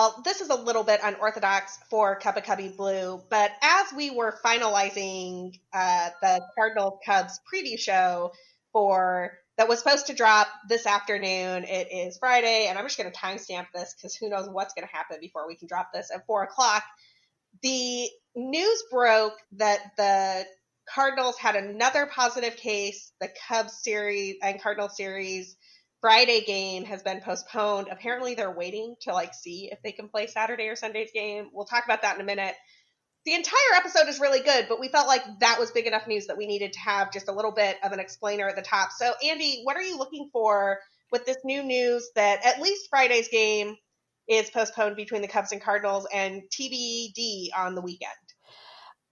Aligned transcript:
all, 0.00 0.22
this 0.22 0.40
is 0.40 0.48
a 0.48 0.54
little 0.54 0.82
bit 0.82 1.00
unorthodox 1.02 1.78
for 1.90 2.14
of 2.24 2.42
Cubbie 2.42 2.74
Blue, 2.74 3.20
but 3.28 3.50
as 3.62 3.92
we 3.94 4.10
were 4.10 4.34
finalizing 4.42 5.58
uh, 5.74 6.08
the 6.22 6.40
Cardinal 6.54 6.98
Cubs 7.04 7.38
preview 7.52 7.78
show 7.78 8.32
for 8.72 9.32
that 9.58 9.68
was 9.68 9.78
supposed 9.78 10.06
to 10.06 10.14
drop 10.14 10.48
this 10.70 10.86
afternoon, 10.86 11.64
it 11.64 11.88
is 11.92 12.16
Friday, 12.16 12.66
and 12.68 12.78
I'm 12.78 12.86
just 12.86 12.96
going 12.96 13.12
to 13.12 13.18
timestamp 13.18 13.66
this 13.74 13.94
because 13.94 14.14
who 14.14 14.30
knows 14.30 14.48
what's 14.48 14.72
going 14.72 14.88
to 14.88 14.94
happen 14.94 15.18
before 15.20 15.46
we 15.46 15.54
can 15.54 15.68
drop 15.68 15.90
this 15.92 16.10
at 16.14 16.24
four 16.24 16.44
o'clock. 16.44 16.82
The 17.62 18.08
news 18.34 18.84
broke 18.90 19.34
that 19.52 19.80
the 19.98 20.46
Cardinals 20.88 21.36
had 21.36 21.56
another 21.56 22.06
positive 22.06 22.56
case. 22.56 23.12
The 23.20 23.28
Cubs 23.48 23.82
series 23.82 24.36
and 24.42 24.62
Cardinal 24.62 24.88
series 24.88 25.56
Friday 26.00 26.40
game 26.42 26.84
has 26.84 27.02
been 27.02 27.20
postponed. 27.20 27.88
Apparently, 27.90 28.34
they're 28.34 28.50
waiting 28.50 28.94
to 29.02 29.12
like 29.12 29.34
see 29.34 29.68
if 29.70 29.82
they 29.82 29.92
can 29.92 30.08
play 30.08 30.26
Saturday 30.26 30.68
or 30.68 30.76
Sunday's 30.76 31.10
game. 31.12 31.50
We'll 31.52 31.66
talk 31.66 31.84
about 31.84 32.02
that 32.02 32.14
in 32.14 32.22
a 32.22 32.24
minute. 32.24 32.54
The 33.26 33.34
entire 33.34 33.74
episode 33.76 34.08
is 34.08 34.18
really 34.18 34.40
good, 34.40 34.66
but 34.68 34.80
we 34.80 34.88
felt 34.88 35.06
like 35.06 35.22
that 35.40 35.58
was 35.60 35.70
big 35.72 35.86
enough 35.86 36.06
news 36.06 36.26
that 36.28 36.38
we 36.38 36.46
needed 36.46 36.72
to 36.72 36.80
have 36.80 37.12
just 37.12 37.28
a 37.28 37.32
little 37.32 37.52
bit 37.52 37.76
of 37.84 37.92
an 37.92 38.00
explainer 38.00 38.48
at 38.48 38.56
the 38.56 38.62
top. 38.62 38.92
So, 38.92 39.12
Andi, 39.22 39.60
what 39.64 39.76
are 39.76 39.82
you 39.82 39.98
looking 39.98 40.30
for 40.32 40.78
with 41.12 41.26
this 41.26 41.36
new 41.44 41.62
news 41.62 42.08
that 42.14 42.46
at 42.46 42.62
least 42.62 42.88
Friday's 42.88 43.28
game 43.28 43.76
is 44.26 44.48
postponed 44.48 44.96
between 44.96 45.20
the 45.20 45.28
Cubs 45.28 45.52
and 45.52 45.60
Cardinals 45.60 46.06
and 46.10 46.42
TBD 46.50 47.48
on 47.54 47.74
the 47.74 47.82
weekend? 47.82 48.10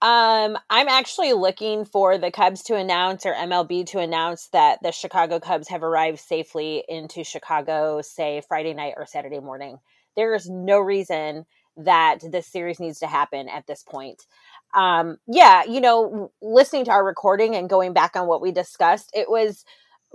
Um, 0.01 0.57
I'm 0.69 0.87
actually 0.87 1.33
looking 1.33 1.83
for 1.83 2.17
the 2.17 2.31
Cubs 2.31 2.63
to 2.63 2.75
announce 2.75 3.25
or 3.25 3.33
MLB 3.33 3.85
to 3.87 3.99
announce 3.99 4.47
that 4.53 4.81
the 4.81 4.91
Chicago 4.91 5.39
Cubs 5.41 5.67
have 5.67 5.83
arrived 5.83 6.19
safely 6.19 6.85
into 6.87 7.25
Chicago, 7.25 8.01
say 8.01 8.41
Friday 8.47 8.73
night 8.73 8.93
or 8.95 9.05
Saturday 9.05 9.39
morning. 9.39 9.77
There 10.15 10.33
is 10.35 10.49
no 10.49 10.79
reason 10.79 11.45
that 11.75 12.19
this 12.31 12.47
series 12.47 12.79
needs 12.79 12.99
to 12.99 13.07
happen 13.07 13.49
at 13.49 13.67
this 13.67 13.83
point. 13.83 14.25
Um, 14.73 15.17
yeah, 15.27 15.63
you 15.65 15.81
know, 15.81 16.31
listening 16.41 16.85
to 16.85 16.91
our 16.91 17.05
recording 17.05 17.55
and 17.55 17.69
going 17.69 17.91
back 17.91 18.15
on 18.15 18.27
what 18.27 18.41
we 18.41 18.51
discussed, 18.51 19.11
it 19.13 19.29
was 19.29 19.65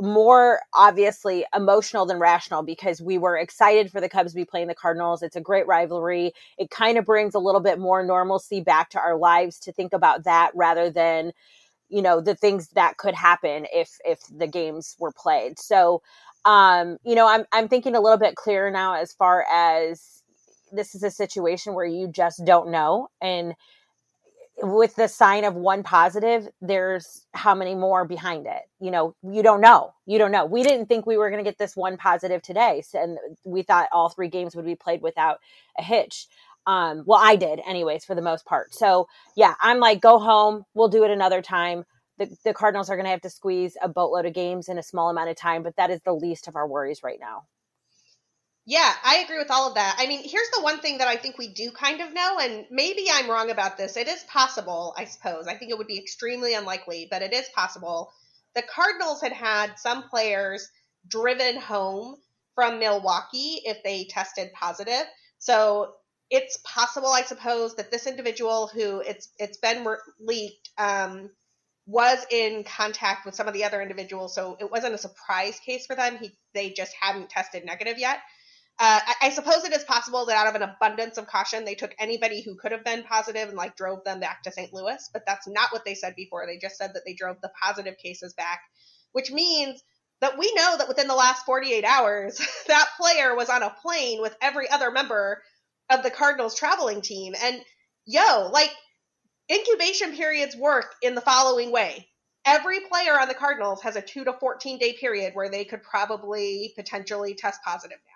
more 0.01 0.61
obviously 0.73 1.45
emotional 1.55 2.07
than 2.07 2.19
rational 2.19 2.63
because 2.63 3.01
we 3.01 3.19
were 3.19 3.37
excited 3.39 3.91
for 3.91 4.01
the 4.01 4.09
Cubs 4.09 4.33
to 4.33 4.37
be 4.37 4.45
playing 4.45 4.67
the 4.69 4.75
Cardinals. 4.75 5.23
It's 5.23 5.37
a 5.37 5.41
great 5.41 5.67
rivalry. 5.67 6.33
It 6.59 6.71
kind 6.71 6.99
of 6.99 7.05
brings 7.05 7.35
a 7.35 7.39
little 7.39 7.61
bit 7.61 7.79
more 7.79 8.05
normalcy 8.05 8.61
back 8.61 8.91
to 8.91 8.99
our 8.99 9.17
lives 9.17 9.59
to 9.61 9.73
think 9.73 9.93
about 9.93 10.25
that 10.25 10.51
rather 10.55 10.91
than 10.91 11.33
you 11.89 12.03
know 12.03 12.21
the 12.21 12.35
things 12.35 12.69
that 12.71 12.97
could 12.97 13.15
happen 13.15 13.67
if 13.73 13.99
if 14.05 14.21
the 14.37 14.47
games 14.49 14.97
were 14.99 15.13
played. 15.13 15.59
So 15.59 16.03
um 16.45 16.99
you 17.05 17.15
know 17.15 17.29
I'm 17.29 17.45
I'm 17.53 17.69
thinking 17.69 17.95
a 17.95 18.01
little 18.01 18.19
bit 18.19 18.37
clearer 18.37 18.71
now 18.71 18.95
as 18.95 19.13
far 19.13 19.45
as 19.53 20.23
this 20.73 20.95
is 20.95 21.03
a 21.05 21.11
situation 21.11 21.75
where 21.75 21.87
you 21.87 22.09
just 22.09 22.45
don't 22.45 22.71
know 22.71 23.09
and 23.21 23.55
with 24.63 24.95
the 24.97 25.09
sign 25.09 25.45
of 25.45 25.55
one 25.55 25.83
positive, 25.83 26.49
there's 26.61 27.27
how 27.33 27.55
many 27.55 27.75
more 27.75 28.05
behind 28.05 28.47
it. 28.47 28.63
You 28.81 28.91
know, 28.91 29.15
you 29.23 29.43
don't 29.43 29.61
know. 29.61 29.93
You 30.07 30.19
don't 30.19 30.31
know. 30.31 30.47
We 30.47 30.63
didn't 30.63 30.87
think 30.87 31.07
we 31.07 31.17
were 31.17 31.31
going 31.31 31.43
to 31.43 31.49
get 31.49 31.59
this 31.59 31.77
one 31.77 31.97
positive 31.97 32.43
today, 32.43 32.83
and 32.95 33.19
we 33.45 33.63
thought 33.63 33.89
all 33.93 34.09
three 34.09 34.29
games 34.29 34.55
would 34.55 34.65
be 34.65 34.77
played 34.77 35.03
without 35.03 35.39
a 35.79 35.83
hitch. 35.83 36.29
Um, 36.67 37.03
well, 37.07 37.21
I 37.23 37.37
did, 37.37 37.61
anyways, 37.67 38.05
for 38.05 38.15
the 38.15 38.23
most 38.23 38.47
part. 38.47 38.73
So 38.75 39.07
yeah, 39.37 39.55
I'm 39.61 39.81
like, 39.81 40.01
go 40.01 40.19
home. 40.19 40.65
We'll 40.75 40.89
do 40.89 41.05
it 41.05 41.11
another 41.11 41.43
time. 41.43 41.85
The, 42.19 42.35
the 42.45 42.55
Cardinals 42.55 42.89
are 42.89 42.97
going 42.97 43.05
to 43.07 43.11
have 43.11 43.21
to 43.23 43.31
squeeze 43.31 43.77
a 43.83 43.89
boatload 43.89 44.25
of 44.25 44.33
games 44.33 44.69
in 44.69 44.79
a 44.79 44.83
small 44.83 45.11
amount 45.11 45.31
of 45.31 45.37
time, 45.37 45.63
but 45.63 45.77
that 45.77 45.91
is 45.91 46.01
the 46.05 46.15
least 46.15 46.49
of 46.49 46.57
our 46.57 46.67
worries 46.67 47.03
right 47.03 47.19
now. 47.21 47.45
Yeah, 48.67 48.95
I 49.05 49.17
agree 49.19 49.39
with 49.39 49.51
all 49.51 49.69
of 49.69 49.75
that. 49.75 49.97
I 49.99 50.07
mean, 50.07 50.23
here's 50.27 50.49
the 50.55 50.63
one 50.63 50.81
thing 50.81 50.99
that 50.99 51.09
I 51.09 51.17
think 51.17 51.37
we 51.37 51.49
do 51.49 51.71
kind 51.71 52.01
of 52.01 52.15
know, 52.15 52.39
and 52.39 52.65
maybe 52.71 53.07
I'm 53.13 53.29
wrong 53.29 53.51
about 53.51 53.77
this. 53.77 53.97
It 53.97 54.09
is 54.09 54.23
possible, 54.25 54.95
I 54.97 55.05
suppose. 55.05 55.47
I 55.47 55.55
think 55.57 55.71
it 55.71 55.77
would 55.77 55.87
be 55.87 55.99
extremely 55.99 56.55
unlikely, 56.55 57.07
but 57.11 57.21
it 57.21 57.35
is 57.35 57.47
possible. 57.55 58.11
The 58.55 58.63
Cardinals 58.63 59.21
had 59.21 59.33
had 59.33 59.79
some 59.79 60.05
players 60.09 60.67
driven 61.07 61.61
home 61.61 62.17
from 62.55 62.79
Milwaukee 62.79 63.61
if 63.65 63.83
they 63.83 64.05
tested 64.05 64.51
positive. 64.55 65.05
So 65.39 65.97
it's 66.31 66.59
possible, 66.65 67.09
I 67.09 67.23
suppose, 67.23 67.75
that 67.77 67.91
this 67.91 68.07
individual 68.07 68.69
who 68.69 69.01
it's 69.01 69.29
it's 69.39 69.59
been 69.59 69.87
leaked 70.19 70.71
um, 70.79 71.29
was 71.87 72.25
in 72.31 72.65
contact 72.65 73.27
with 73.27 73.35
some 73.35 73.47
of 73.47 73.53
the 73.53 73.65
other 73.65 73.83
individuals. 73.83 74.35
So 74.35 74.57
it 74.59 74.71
wasn't 74.71 74.95
a 74.95 74.99
surprise 74.99 75.61
case 75.61 75.85
for 75.85 75.95
them. 75.97 76.17
He 76.17 76.39
they 76.55 76.71
just 76.71 76.95
hadn't 76.99 77.29
tested 77.29 77.67
negative 77.67 77.99
yet. 77.99 78.21
Uh, 78.77 78.99
I, 79.07 79.15
I, 79.23 79.31
suppose 79.31 79.65
it 79.65 79.73
is 79.73 79.85
possible 79.85 80.27
that 80.27 80.37
out 80.37 80.49
of 80.49 80.61
an 80.61 80.69
abundance 80.69 81.17
of 81.17 81.29
caution, 81.29 81.65
they 81.65 81.77
took 81.77 81.95
anybody 81.97 82.43
who 82.43 82.57
could 82.57 82.73
have 82.73 82.85
been 82.85 83.05
positive 83.05 83.49
and 83.49 83.57
like 83.57 83.77
drove 83.77 84.03
them 84.03 84.19
back 84.19 84.43
to 84.43 84.53
St. 84.53 84.73
Louis, 84.73 85.09
but 85.13 85.23
that's 85.25 85.47
not 85.47 85.71
what 85.71 85.85
they 85.85 85.95
said 85.95 86.17
before. 86.17 86.45
They 86.45 86.59
just 86.59 86.77
said 86.77 86.93
that 86.95 87.03
they 87.07 87.15
drove 87.15 87.41
the 87.41 87.53
positive 87.63 87.97
cases 87.99 88.35
back, 88.35 88.61
which 89.13 89.31
means 89.31 89.81
that 90.21 90.39
we 90.39 90.53
know 90.57 90.77
that 90.77 90.89
within 90.89 91.07
the 91.07 91.15
last 91.15 91.47
48 91.47 91.85
hours, 91.85 92.41
that 92.67 92.89
player 93.01 93.37
was 93.37 93.49
on 93.49 93.63
a 93.63 93.75
plane 93.81 94.21
with 94.21 94.35
every 94.43 94.69
other 94.69 94.91
member 94.91 95.41
of 95.89 96.03
the 96.03 96.11
Cardinals 96.11 96.57
traveling 96.57 97.01
team. 97.01 97.35
And 97.41 97.63
yo, 98.07 98.51
like 98.53 98.73
incubation 99.53 100.17
periods 100.17 100.57
work 100.57 100.95
in 101.03 101.15
the 101.15 101.21
following 101.21 101.71
way. 101.71 102.09
Every 102.47 102.81
player 102.81 103.19
on 103.19 103.29
the 103.29 103.35
Cardinals 103.35 103.83
has 103.83 103.97
a 103.97 104.03
2 104.03 104.25
to 104.25 104.33
14 104.35 104.79
day 104.79 104.95
period 104.95 105.35
where 105.35 105.51
they 105.51 105.65
could 105.65 105.83
probably 105.83 106.73
potentially 106.77 107.35
test 107.35 107.61
positive 107.65 107.99
now. 108.07 108.14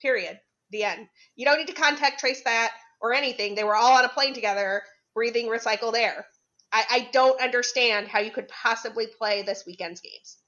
Period. 0.00 0.38
The 0.70 0.84
end. 0.84 1.08
You 1.36 1.44
don't 1.44 1.58
need 1.58 1.68
to 1.68 1.74
contact 1.74 2.20
trace 2.20 2.42
that 2.44 2.72
or 3.00 3.12
anything. 3.12 3.54
They 3.54 3.64
were 3.64 3.76
all 3.76 3.98
on 3.98 4.04
a 4.04 4.08
plane 4.08 4.34
together, 4.34 4.82
breathing 5.14 5.48
recycled 5.48 5.96
air. 5.96 6.26
I, 6.72 6.84
I 6.90 7.08
don't 7.12 7.40
understand 7.40 8.08
how 8.08 8.20
you 8.20 8.30
could 8.30 8.48
possibly 8.48 9.06
play 9.06 9.42
this 9.42 9.64
weekend's 9.66 10.00
games. 10.00 10.38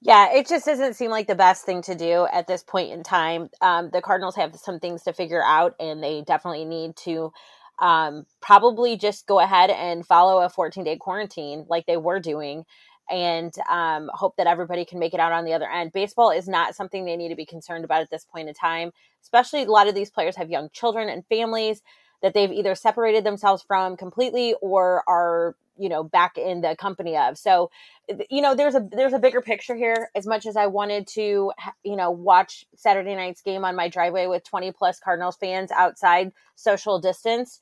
Yeah, 0.00 0.32
it 0.32 0.48
just 0.48 0.66
doesn't 0.66 0.94
seem 0.94 1.12
like 1.12 1.28
the 1.28 1.36
best 1.36 1.64
thing 1.64 1.80
to 1.82 1.94
do 1.94 2.26
at 2.32 2.48
this 2.48 2.64
point 2.64 2.90
in 2.90 3.04
time. 3.04 3.50
Um, 3.60 3.90
the 3.92 4.02
Cardinals 4.02 4.34
have 4.34 4.56
some 4.56 4.80
things 4.80 5.04
to 5.04 5.12
figure 5.12 5.42
out, 5.44 5.76
and 5.78 6.02
they 6.02 6.22
definitely 6.26 6.64
need 6.64 6.96
to 7.04 7.32
um, 7.78 8.26
probably 8.40 8.96
just 8.96 9.26
go 9.26 9.38
ahead 9.38 9.70
and 9.70 10.04
follow 10.04 10.42
a 10.42 10.48
14 10.48 10.82
day 10.82 10.96
quarantine 10.96 11.66
like 11.68 11.86
they 11.86 11.96
were 11.96 12.18
doing 12.18 12.64
and 13.10 13.52
um, 13.68 14.10
hope 14.14 14.36
that 14.36 14.46
everybody 14.46 14.84
can 14.84 14.98
make 14.98 15.14
it 15.14 15.20
out 15.20 15.32
on 15.32 15.44
the 15.44 15.52
other 15.52 15.70
end. 15.70 15.92
Baseball 15.92 16.30
is 16.30 16.48
not 16.48 16.74
something 16.74 17.04
they 17.04 17.16
need 17.16 17.28
to 17.28 17.36
be 17.36 17.46
concerned 17.46 17.84
about 17.84 18.02
at 18.02 18.10
this 18.10 18.24
point 18.24 18.48
in 18.48 18.54
time, 18.54 18.92
especially 19.22 19.62
a 19.62 19.70
lot 19.70 19.88
of 19.88 19.94
these 19.94 20.10
players 20.10 20.36
have 20.36 20.50
young 20.50 20.68
children 20.72 21.08
and 21.08 21.24
families 21.26 21.82
that 22.22 22.34
they've 22.34 22.52
either 22.52 22.74
separated 22.74 23.24
themselves 23.24 23.62
from 23.62 23.96
completely 23.96 24.54
or 24.62 25.02
are 25.08 25.56
you 25.78 25.88
know 25.88 26.04
back 26.04 26.36
in 26.36 26.60
the 26.60 26.76
company 26.76 27.16
of 27.16 27.38
so 27.38 27.70
you 28.30 28.42
know 28.42 28.54
there's 28.54 28.74
a 28.74 28.86
there's 28.92 29.14
a 29.14 29.18
bigger 29.18 29.40
picture 29.40 29.74
here 29.74 30.10
as 30.14 30.26
much 30.26 30.44
as 30.44 30.54
i 30.54 30.66
wanted 30.66 31.06
to 31.06 31.50
you 31.82 31.96
know 31.96 32.10
watch 32.10 32.66
saturday 32.76 33.14
night's 33.14 33.40
game 33.40 33.64
on 33.64 33.74
my 33.74 33.88
driveway 33.88 34.26
with 34.26 34.44
20 34.44 34.72
plus 34.72 35.00
cardinals 35.00 35.36
fans 35.36 35.70
outside 35.72 36.30
social 36.56 37.00
distance 37.00 37.58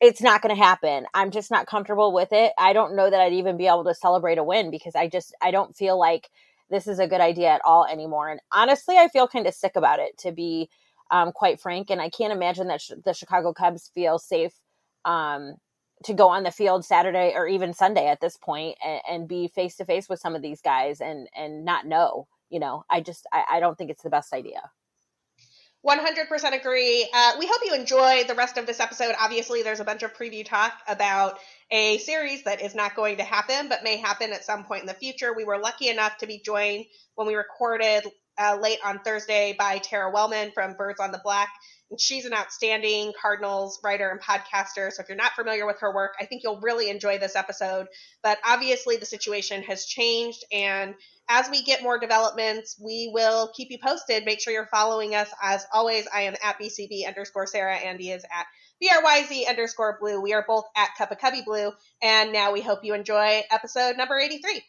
it's 0.00 0.20
not 0.20 0.42
going 0.42 0.54
to 0.54 0.62
happen. 0.62 1.06
I'm 1.14 1.30
just 1.30 1.50
not 1.50 1.66
comfortable 1.66 2.12
with 2.12 2.32
it. 2.32 2.52
I 2.58 2.72
don't 2.72 2.96
know 2.96 3.08
that 3.08 3.20
I'd 3.20 3.32
even 3.32 3.56
be 3.56 3.66
able 3.66 3.84
to 3.84 3.94
celebrate 3.94 4.38
a 4.38 4.44
win 4.44 4.70
because 4.70 4.94
I 4.94 5.08
just 5.08 5.34
I 5.40 5.50
don't 5.50 5.76
feel 5.76 5.98
like 5.98 6.28
this 6.70 6.86
is 6.86 6.98
a 6.98 7.06
good 7.06 7.20
idea 7.20 7.48
at 7.48 7.60
all 7.64 7.86
anymore. 7.86 8.28
And 8.28 8.40
honestly, 8.52 8.96
I 8.96 9.08
feel 9.08 9.28
kind 9.28 9.46
of 9.46 9.54
sick 9.54 9.76
about 9.76 10.00
it 10.00 10.18
to 10.18 10.32
be 10.32 10.68
um, 11.10 11.32
quite 11.32 11.60
frank. 11.60 11.90
And 11.90 12.00
I 12.00 12.10
can't 12.10 12.32
imagine 12.32 12.68
that 12.68 12.80
sh- 12.80 12.92
the 13.04 13.12
Chicago 13.12 13.52
Cubs 13.52 13.90
feel 13.94 14.18
safe 14.18 14.54
um, 15.04 15.54
to 16.04 16.14
go 16.14 16.28
on 16.28 16.42
the 16.42 16.50
field 16.50 16.84
Saturday 16.84 17.32
or 17.34 17.46
even 17.46 17.72
Sunday 17.72 18.08
at 18.08 18.20
this 18.20 18.36
point 18.36 18.76
and, 18.84 19.00
and 19.08 19.28
be 19.28 19.48
face 19.48 19.76
to 19.76 19.84
face 19.84 20.08
with 20.08 20.20
some 20.20 20.34
of 20.34 20.42
these 20.42 20.60
guys 20.60 21.00
and 21.00 21.28
and 21.36 21.64
not 21.64 21.86
know. 21.86 22.26
You 22.50 22.60
know, 22.60 22.84
I 22.90 23.00
just 23.00 23.26
I, 23.32 23.44
I 23.52 23.60
don't 23.60 23.76
think 23.76 23.90
it's 23.90 24.02
the 24.02 24.10
best 24.10 24.32
idea. 24.32 24.70
100% 25.86 26.58
agree. 26.58 27.08
Uh, 27.12 27.32
we 27.38 27.46
hope 27.46 27.60
you 27.64 27.74
enjoy 27.74 28.24
the 28.24 28.34
rest 28.34 28.56
of 28.56 28.66
this 28.66 28.80
episode. 28.80 29.14
Obviously, 29.20 29.62
there's 29.62 29.80
a 29.80 29.84
bunch 29.84 30.02
of 30.02 30.14
preview 30.14 30.44
talk 30.44 30.72
about 30.88 31.38
a 31.70 31.98
series 31.98 32.44
that 32.44 32.62
is 32.62 32.74
not 32.74 32.94
going 32.94 33.18
to 33.18 33.22
happen, 33.22 33.68
but 33.68 33.84
may 33.84 33.98
happen 33.98 34.32
at 34.32 34.44
some 34.44 34.64
point 34.64 34.80
in 34.80 34.86
the 34.86 34.94
future. 34.94 35.34
We 35.34 35.44
were 35.44 35.58
lucky 35.58 35.88
enough 35.88 36.16
to 36.18 36.26
be 36.26 36.40
joined 36.44 36.86
when 37.16 37.26
we 37.26 37.34
recorded 37.34 38.04
uh, 38.38 38.58
late 38.60 38.78
on 38.84 39.00
Thursday 39.00 39.54
by 39.58 39.78
Tara 39.78 40.10
Wellman 40.10 40.52
from 40.52 40.74
Birds 40.74 41.00
on 41.00 41.12
the 41.12 41.20
Black. 41.22 41.50
She's 41.98 42.24
an 42.24 42.34
outstanding 42.34 43.12
Cardinals 43.20 43.80
writer 43.82 44.10
and 44.10 44.20
podcaster. 44.20 44.90
So 44.92 45.02
if 45.02 45.08
you're 45.08 45.16
not 45.16 45.32
familiar 45.32 45.66
with 45.66 45.80
her 45.80 45.94
work, 45.94 46.14
I 46.20 46.26
think 46.26 46.42
you'll 46.42 46.60
really 46.60 46.90
enjoy 46.90 47.18
this 47.18 47.36
episode. 47.36 47.86
But 48.22 48.38
obviously, 48.44 48.96
the 48.96 49.06
situation 49.06 49.62
has 49.64 49.84
changed, 49.84 50.44
and 50.52 50.94
as 51.28 51.48
we 51.50 51.62
get 51.62 51.82
more 51.82 51.98
developments, 51.98 52.76
we 52.82 53.10
will 53.12 53.50
keep 53.56 53.70
you 53.70 53.78
posted. 53.82 54.24
Make 54.24 54.40
sure 54.40 54.52
you're 54.52 54.66
following 54.66 55.14
us. 55.14 55.30
As 55.42 55.66
always, 55.72 56.06
I 56.12 56.22
am 56.22 56.34
at 56.42 56.58
BCB 56.58 57.06
underscore 57.06 57.46
Sara. 57.46 57.76
Andi 57.78 58.14
is 58.14 58.24
at 58.24 58.46
BRYZ 58.82 59.48
underscore 59.48 59.98
blue. 60.00 60.20
We 60.20 60.34
are 60.34 60.44
both 60.46 60.64
at 60.76 60.90
Cuppa 60.98 61.18
Cubbie 61.18 61.44
Blue. 61.44 61.72
And 62.02 62.32
now 62.32 62.52
we 62.52 62.60
hope 62.60 62.80
you 62.82 62.94
enjoy 62.94 63.42
episode 63.50 63.96
number 63.96 64.18
83. 64.18 64.62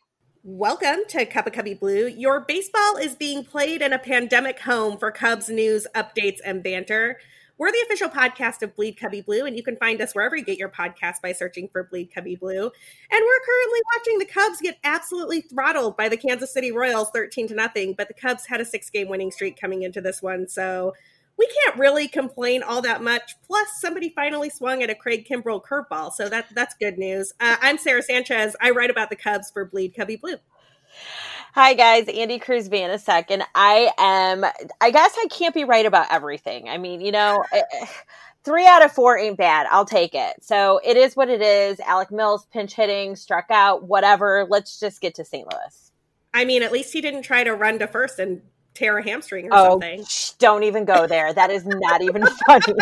Welcome 0.47 1.00
to 1.07 1.25
Cuppa 1.25 1.51
Cubbie 1.51 1.80
Blue. 1.80 2.06
Your 2.06 2.39
baseball 2.39 2.97
is 2.97 3.15
being 3.15 3.44
played 3.44 3.81
in 3.81 3.94
a 3.94 3.97
pandemic 3.97 4.59
home 4.59 5.00
for 5.00 5.09
Cubs 5.09 5.50
news, 5.50 5.88
updates, 5.95 6.38
and 6.45 6.62
banter. 6.62 7.18
We're 7.57 7.71
the 7.71 7.83
official 7.88 8.09
podcast 8.09 8.62
of 8.62 8.75
Bleed 8.75 9.00
Cubbie 9.00 9.25
Blue, 9.25 9.45
and 9.45 9.57
you 9.57 9.63
can 9.63 9.75
find 9.75 10.00
us 10.01 10.13
wherever 10.13 10.36
you 10.36 10.45
get 10.45 10.59
your 10.59 10.69
podcast 10.69 11.24
by 11.24 11.31
searching 11.31 11.68
for 11.69 11.86
Bleed 11.86 12.12
Cubbie 12.15 12.39
Blue. 12.39 12.62
And 12.62 12.71
we're 13.25 13.39
currently 13.44 13.80
watching 13.95 14.19
the 14.19 14.25
Cubs 14.25 14.62
get 14.62 14.77
absolutely 14.83 15.42
throttled 15.42 15.97
by 15.97 16.09
the 16.09 16.18
Kansas 16.18 16.53
City 16.53 16.71
Royals 16.71 17.09
13 17.09 17.47
to 17.47 17.56
nothing, 17.56 17.95
but 17.97 18.07
the 18.07 18.13
Cubs 18.13 18.45
had 18.45 18.62
a 18.62 18.65
six 18.65 18.92
game 18.92 19.09
winning 19.09 19.31
streak 19.31 19.59
coming 19.59 19.81
into 19.81 20.00
this 20.00 20.21
one. 20.21 20.47
So 20.47 20.94
we 21.38 21.48
can't 21.48 21.78
really 21.78 22.08
complain 22.08 22.64
all 22.64 22.82
that 22.82 23.04
much. 23.04 23.36
Plus, 23.46 23.68
somebody 23.80 24.10
finally 24.10 24.50
swung 24.50 24.84
at 24.84 24.90
a 24.90 24.96
Craig 24.96 25.28
Kimbrel 25.30 25.62
curveball, 25.62 26.12
so 26.12 26.30
that 26.30 26.48
that's 26.54 26.76
good 26.76 26.98
news. 26.98 27.34
Uh, 27.40 27.58
I'm 27.62 27.78
Sara 27.78 28.02
Sanchez. 28.02 28.56
I 28.62 28.72
write 28.72 28.90
about 28.90 29.10
the 29.10 29.16
Cubs 29.16 29.52
for 29.52 29.66
Bleed 29.66 29.96
Cubbie 29.96 30.20
Blue. 30.20 30.38
Hi 31.54 31.74
guys, 31.74 32.06
Andi 32.06 32.42
Cruz 32.42 32.70
Vanasek, 32.70 33.26
and 33.30 33.44
I 33.54 33.92
am. 33.98 34.46
I 34.82 34.92
guess 34.92 35.16
I 35.18 35.28
can't 35.30 35.54
be 35.54 35.64
right 35.64 35.86
about 35.86 36.12
everything. 36.12 36.70
I 36.70 36.78
mean, 36.78 37.02
you 37.02 37.12
know, 37.12 37.44
eh, 37.52 37.62
eh, 37.81 37.86
three 38.44 38.68
out 38.68 38.84
of 38.84 38.92
four 38.92 39.18
ain't 39.18 39.38
bad. 39.38 39.68
I'll 39.70 39.86
take 39.86 40.16
it. 40.16 40.44
So 40.44 40.80
it 40.84 40.98
is 40.98 41.16
what 41.16 41.30
it 41.30 41.42
is. 41.42 41.80
Alec 41.81 42.12
Mills 42.12 42.46
pinch 42.52 42.74
hitting, 42.74 43.16
struck 43.16 43.46
out, 43.50 43.84
whatever. 43.84 44.46
Let's 44.50 44.80
just 44.80 45.02
get 45.02 45.16
to 45.16 45.26
St. 45.26 45.48
Louis. 45.52 45.92
I 46.34 46.44
mean, 46.44 46.64
at 46.64 46.74
least 46.74 46.92
he 46.92 47.00
didn't 47.00 47.22
try 47.22 47.44
to 47.46 47.54
run 47.54 47.80
to 47.80 47.88
first 47.88 48.20
and 48.20 48.42
tear 48.75 48.98
a 48.98 49.04
hamstring 49.04 49.45
or 49.45 49.50
oh, 49.54 49.69
something. 49.72 50.06
Don't 50.38 50.63
even 50.63 50.86
go 50.86 51.07
there. 51.07 51.33
That 51.33 51.50
is 51.50 51.66
not 51.66 52.01
even 52.01 52.25
funny. 52.45 52.63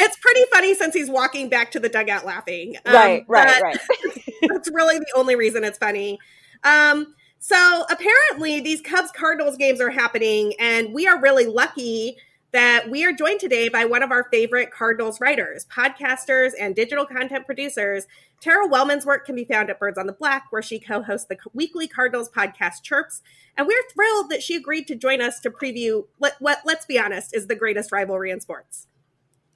it's 0.00 0.16
pretty 0.16 0.44
funny 0.52 0.74
since 0.74 0.94
he's 0.94 1.10
walking 1.10 1.48
back 1.48 1.70
to 1.72 1.80
the 1.80 1.88
dugout 1.88 2.24
laughing. 2.24 2.76
Um, 2.84 2.94
right, 2.94 3.24
right, 3.28 3.62
right. 3.62 3.78
that's 4.48 4.70
really 4.70 4.98
the 4.98 5.12
only 5.14 5.36
reason 5.36 5.62
it's 5.62 5.78
funny. 5.78 6.18
Um, 6.64 7.14
so 7.38 7.84
apparently, 7.90 8.60
these 8.60 8.80
Cubs 8.80 9.12
Cardinals 9.12 9.56
games 9.56 9.80
are 9.80 9.90
happening, 9.90 10.54
and 10.58 10.92
we 10.92 11.06
are 11.06 11.20
really 11.20 11.46
lucky 11.46 12.16
that 12.56 12.88
we 12.88 13.04
are 13.04 13.12
joined 13.12 13.38
today 13.38 13.68
by 13.68 13.84
one 13.84 14.02
of 14.02 14.10
our 14.10 14.30
favorite 14.30 14.70
Cardinals 14.70 15.20
writers, 15.20 15.66
podcasters, 15.66 16.52
and 16.58 16.74
digital 16.74 17.04
content 17.04 17.44
producers. 17.44 18.06
Tara 18.40 18.66
Wellman's 18.66 19.04
work 19.04 19.26
can 19.26 19.36
be 19.36 19.44
found 19.44 19.68
at 19.68 19.78
Birds 19.78 19.98
on 19.98 20.06
the 20.06 20.14
Black, 20.14 20.46
where 20.48 20.62
she 20.62 20.78
co 20.78 21.02
hosts 21.02 21.26
the 21.28 21.36
weekly 21.52 21.86
Cardinals 21.86 22.30
podcast 22.30 22.82
Chirps. 22.82 23.20
And 23.58 23.66
we're 23.66 23.82
thrilled 23.92 24.30
that 24.30 24.42
she 24.42 24.56
agreed 24.56 24.86
to 24.86 24.94
join 24.94 25.20
us 25.20 25.38
to 25.40 25.50
preview 25.50 26.06
what, 26.16 26.36
what 26.38 26.60
let's 26.64 26.86
be 26.86 26.98
honest, 26.98 27.36
is 27.36 27.46
the 27.46 27.54
greatest 27.54 27.92
rivalry 27.92 28.30
in 28.30 28.40
sports. 28.40 28.86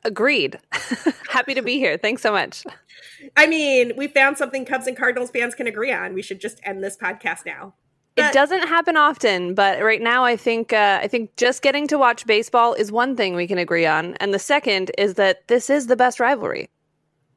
Agreed. 0.05 0.58
Happy 1.31 1.55
to 1.55 1.62
be 1.62 1.79
here. 1.79 1.96
Thanks 1.96 2.20
so 2.20 2.32
much. 2.32 2.64
I 3.35 3.46
mean, 3.46 3.93
we 3.96 4.08
found 4.08 4.37
something 4.37 4.67
Cubs 4.67 4.87
and 4.87 4.96
Cardinals 4.96 5.31
fans 5.31 5.55
can 5.55 5.67
agree 5.67 5.91
on. 5.91 6.12
We 6.12 6.20
should 6.20 6.38
just 6.38 6.61
end 6.64 6.85
this 6.85 6.99
podcast 6.99 7.46
now. 7.46 7.73
It 8.17 8.33
doesn't 8.33 8.69
happen 8.69 8.97
often, 8.97 9.55
but 9.55 9.83
right 9.83 10.01
now 10.01 10.25
I 10.25 10.37
think 10.37 10.73
uh, 10.73 11.01
I 11.03 11.09
think 11.09 11.35
just 11.37 11.62
getting 11.62 11.87
to 11.89 11.97
watch 11.97 12.27
baseball 12.27 12.75
is 12.75 12.93
one 12.93 13.17
thing 13.17 13.35
we 13.35 13.47
can 13.47 13.59
agree 13.59 13.87
on, 13.87 14.15
and 14.15 14.35
the 14.35 14.39
second 14.39 14.91
is 14.99 15.15
that 15.15 15.49
this 15.49 15.71
is 15.71 15.87
the 15.87 15.97
best 15.97 16.21
rivalry. 16.21 16.69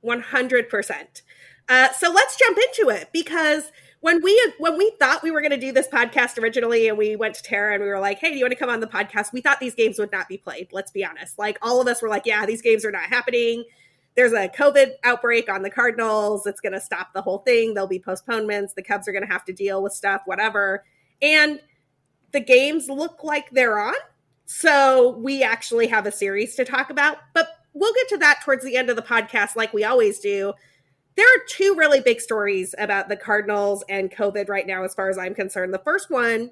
One 0.01 0.21
hundred 0.21 0.69
percent. 0.69 1.21
Uh, 1.69 1.89
so 1.93 2.11
let's 2.11 2.37
jump 2.37 2.57
into 2.57 2.89
it 2.89 3.09
because 3.13 3.71
when 4.01 4.21
we 4.21 4.53
when 4.57 4.77
we 4.77 4.91
thought 4.99 5.23
we 5.23 5.31
were 5.31 5.39
going 5.39 5.51
to 5.51 5.57
do 5.57 5.71
this 5.71 5.87
podcast 5.87 6.37
originally 6.37 6.89
and 6.89 6.97
we 6.97 7.15
went 7.15 7.35
to 7.35 7.43
Tara 7.43 7.75
and 7.75 7.83
we 7.83 7.87
were 7.87 7.99
like, 7.99 8.19
"Hey, 8.19 8.31
do 8.31 8.37
you 8.37 8.43
want 8.43 8.51
to 8.51 8.59
come 8.59 8.69
on 8.69 8.81
the 8.81 8.87
podcast?" 8.87 9.31
We 9.31 9.39
thought 9.39 9.61
these 9.61 9.75
games 9.75 9.97
would 9.99 10.11
not 10.11 10.27
be 10.27 10.37
played. 10.37 10.67
Let's 10.73 10.91
be 10.91 11.05
honest. 11.05 11.39
Like 11.39 11.57
all 11.61 11.79
of 11.79 11.87
us 11.87 12.01
were 12.01 12.09
like, 12.09 12.25
"Yeah, 12.25 12.45
these 12.45 12.61
games 12.61 12.83
are 12.83 12.91
not 12.91 13.03
happening." 13.03 13.63
There's 14.15 14.33
a 14.33 14.47
COVID 14.47 14.93
outbreak 15.03 15.49
on 15.49 15.63
the 15.63 15.69
Cardinals. 15.69 16.45
It's 16.45 16.61
going 16.61 16.73
to 16.73 16.81
stop 16.81 17.13
the 17.13 17.21
whole 17.21 17.39
thing. 17.39 17.73
There'll 17.73 17.87
be 17.87 17.99
postponements. 17.99 18.73
The 18.73 18.83
Cubs 18.83 19.07
are 19.07 19.11
going 19.11 19.25
to 19.25 19.31
have 19.31 19.45
to 19.45 19.53
deal 19.53 19.81
with 19.81 19.93
stuff, 19.93 20.21
whatever. 20.25 20.83
And 21.21 21.59
the 22.31 22.39
games 22.39 22.89
look 22.89 23.23
like 23.23 23.49
they're 23.51 23.79
on. 23.79 23.95
So 24.45 25.17
we 25.17 25.41
actually 25.41 25.87
have 25.87 26.05
a 26.05 26.11
series 26.11 26.55
to 26.55 26.65
talk 26.65 26.89
about, 26.89 27.17
but 27.33 27.47
we'll 27.73 27.93
get 27.93 28.09
to 28.09 28.17
that 28.17 28.41
towards 28.43 28.63
the 28.63 28.75
end 28.75 28.89
of 28.89 28.95
the 28.95 29.01
podcast, 29.01 29.55
like 29.55 29.73
we 29.73 29.83
always 29.83 30.19
do 30.19 30.53
there 31.15 31.27
are 31.27 31.43
two 31.47 31.75
really 31.77 31.99
big 31.99 32.19
stories 32.19 32.73
about 32.77 33.09
the 33.09 33.15
Cardinals 33.15 33.83
and 33.87 34.11
COVID 34.11 34.49
right 34.49 34.65
now, 34.65 34.83
as 34.83 34.95
far 34.95 35.09
as 35.09 35.17
I'm 35.17 35.35
concerned. 35.35 35.73
The 35.73 35.79
first 35.79 36.09
one 36.09 36.49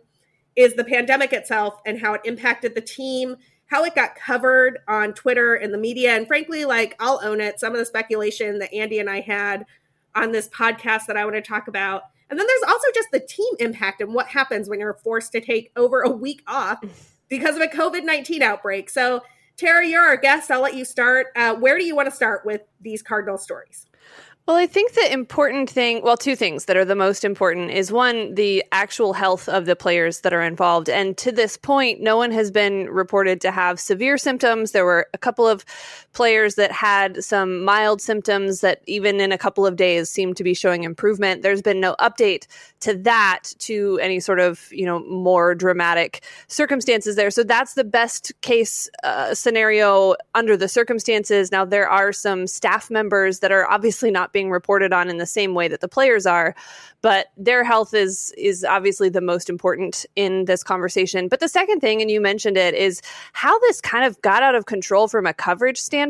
is 0.56 0.76
the 0.76 0.84
pandemic 0.84 1.34
itself 1.34 1.82
and 1.86 2.00
how 2.00 2.14
it 2.14 2.22
impacted 2.26 2.76
the 2.76 2.82
team, 2.82 3.38
how 3.72 3.86
it 3.86 3.96
got 3.96 4.16
covered 4.16 4.80
on 4.90 5.14
Twitter 5.14 5.56
and 5.56 5.74
the 5.74 5.78
media. 5.78 6.12
And 6.12 6.28
frankly, 6.28 6.66
like 6.66 6.94
I'll 7.00 7.22
own 7.24 7.40
it, 7.40 7.58
some 7.58 7.72
of 7.72 7.80
the 7.80 7.86
speculation 7.86 8.60
that 8.60 8.72
Andi 8.74 9.00
and 9.00 9.10
I 9.10 9.22
had 9.22 9.66
on 10.14 10.34
this 10.34 10.50
podcast 10.50 11.06
that 11.08 11.16
I 11.16 11.24
want 11.24 11.38
to 11.38 11.42
talk 11.42 11.70
about. 11.70 12.04
And 12.30 12.38
then 12.38 12.46
there's 12.46 12.70
also 12.70 12.88
just 12.94 13.08
the 13.14 13.22
team 13.22 13.54
impact 13.60 14.02
and 14.02 14.14
what 14.14 14.28
happens 14.28 14.68
when 14.68 14.82
you're 14.82 14.94
forced 14.94 15.32
to 15.32 15.42
take 15.42 15.72
over 15.78 16.02
a 16.02 16.10
week 16.10 16.44
off 16.48 16.84
because 17.30 17.56
of 17.56 17.62
a 17.62 17.68
COVID 17.68 18.04
19 18.04 18.42
outbreak. 18.42 18.90
So, 18.90 19.24
Tara, 19.56 19.88
you're 19.88 20.04
our 20.04 20.18
guest. 20.18 20.52
I'll 20.52 20.62
let 20.62 20.76
you 20.76 20.84
start. 20.84 21.28
Uh, 21.38 21.56
where 21.56 21.78
do 21.78 21.86
you 21.86 21.96
want 21.96 22.10
to 22.10 22.16
start 22.16 22.46
with 22.46 22.62
these 22.82 23.02
Cardinal 23.02 23.38
stories? 23.38 23.86
Well, 24.52 24.60
I 24.60 24.68
think 24.68 24.96
the 24.96 25.14
important 25.14 25.70
thing, 25.70 26.02
well, 26.04 26.18
two 26.18 26.36
things 26.36 26.66
that 26.66 26.76
are 26.76 26.84
the 26.84 26.94
most 26.94 27.24
important 27.24 27.72
is 27.72 27.90
one, 27.90 28.36
the 28.36 28.66
actual 28.74 29.14
health 29.14 29.48
of 29.48 29.66
the 29.66 29.78
players 29.78 30.20
that 30.20 30.34
are 30.34 30.42
involved. 30.42 30.90
And 30.90 31.18
to 31.20 31.32
this 31.32 31.56
point, 31.56 32.02
no 32.02 32.18
one 32.18 32.34
has 32.34 32.52
been 32.52 32.90
reported 32.90 33.40
to 33.42 33.52
have 33.52 33.80
severe 33.80 34.18
symptoms. 34.18 34.74
There 34.74 34.84
were 34.84 35.08
a 35.14 35.18
couple 35.18 35.48
of 35.48 35.64
players 36.14 36.56
that 36.56 36.72
had 36.72 37.24
some 37.24 37.64
mild 37.64 38.02
symptoms 38.02 38.62
that 38.62 38.82
even 38.86 39.22
in 39.22 39.32
a 39.32 39.38
couple 39.38 39.66
of 39.66 39.76
days 39.76 40.10
seemed 40.10 40.36
to 40.38 40.44
be 40.44 40.54
showing 40.54 40.84
improvement. 40.84 41.42
There's 41.42 41.62
been 41.62 41.80
no 41.80 41.96
update 42.00 42.48
to 42.82 42.96
that, 42.98 43.54
to 43.60 44.00
any 44.02 44.20
sort 44.20 44.40
of, 44.40 44.68
you 44.72 44.86
know, 44.86 45.00
more 45.06 45.56
dramatic 45.56 46.24
circumstances 46.48 47.16
there. 47.16 47.32
So 47.32 47.44
that's 47.44 47.76
the 47.76 47.84
best 47.84 48.32
case 48.42 48.90
uh, 49.04 49.34
scenario 49.34 50.16
under 50.36 50.58
the 50.58 50.68
circumstances. 50.68 51.52
Now, 51.52 51.64
there 51.64 51.88
are 51.88 52.12
some 52.12 52.48
staff 52.48 52.90
members 52.90 53.40
that 53.40 53.52
are 53.52 53.70
obviously 53.70 54.12
not 54.12 54.34
being 54.34 54.52
reported 54.52 54.92
on 54.94 55.10
in 55.10 55.18
the 55.18 55.26
same 55.26 55.54
way 55.54 55.68
that 55.68 55.82
the 55.82 55.88
players 55.88 56.26
are 56.26 56.56
but 57.02 57.28
their 57.36 57.64
health 57.64 57.94
is 57.94 58.34
is 58.38 58.64
obviously 58.64 59.10
the 59.10 59.22
most 59.22 59.50
important 59.50 60.06
in 60.16 60.46
this 60.46 60.64
conversation 60.64 61.28
but 61.28 61.40
the 61.40 61.48
second 61.48 61.80
thing 61.80 62.02
and 62.02 62.12
you 62.12 62.22
mentioned 62.22 62.58
it 62.58 62.74
is 62.74 63.02
how 63.34 63.58
this 63.62 63.82
kind 63.82 64.06
of 64.06 64.22
got 64.22 64.44
out 64.44 64.56
of 64.56 64.66
control 64.66 65.08
from 65.08 65.26
a 65.26 65.34
coverage 65.34 65.80
standpoint 65.80 66.01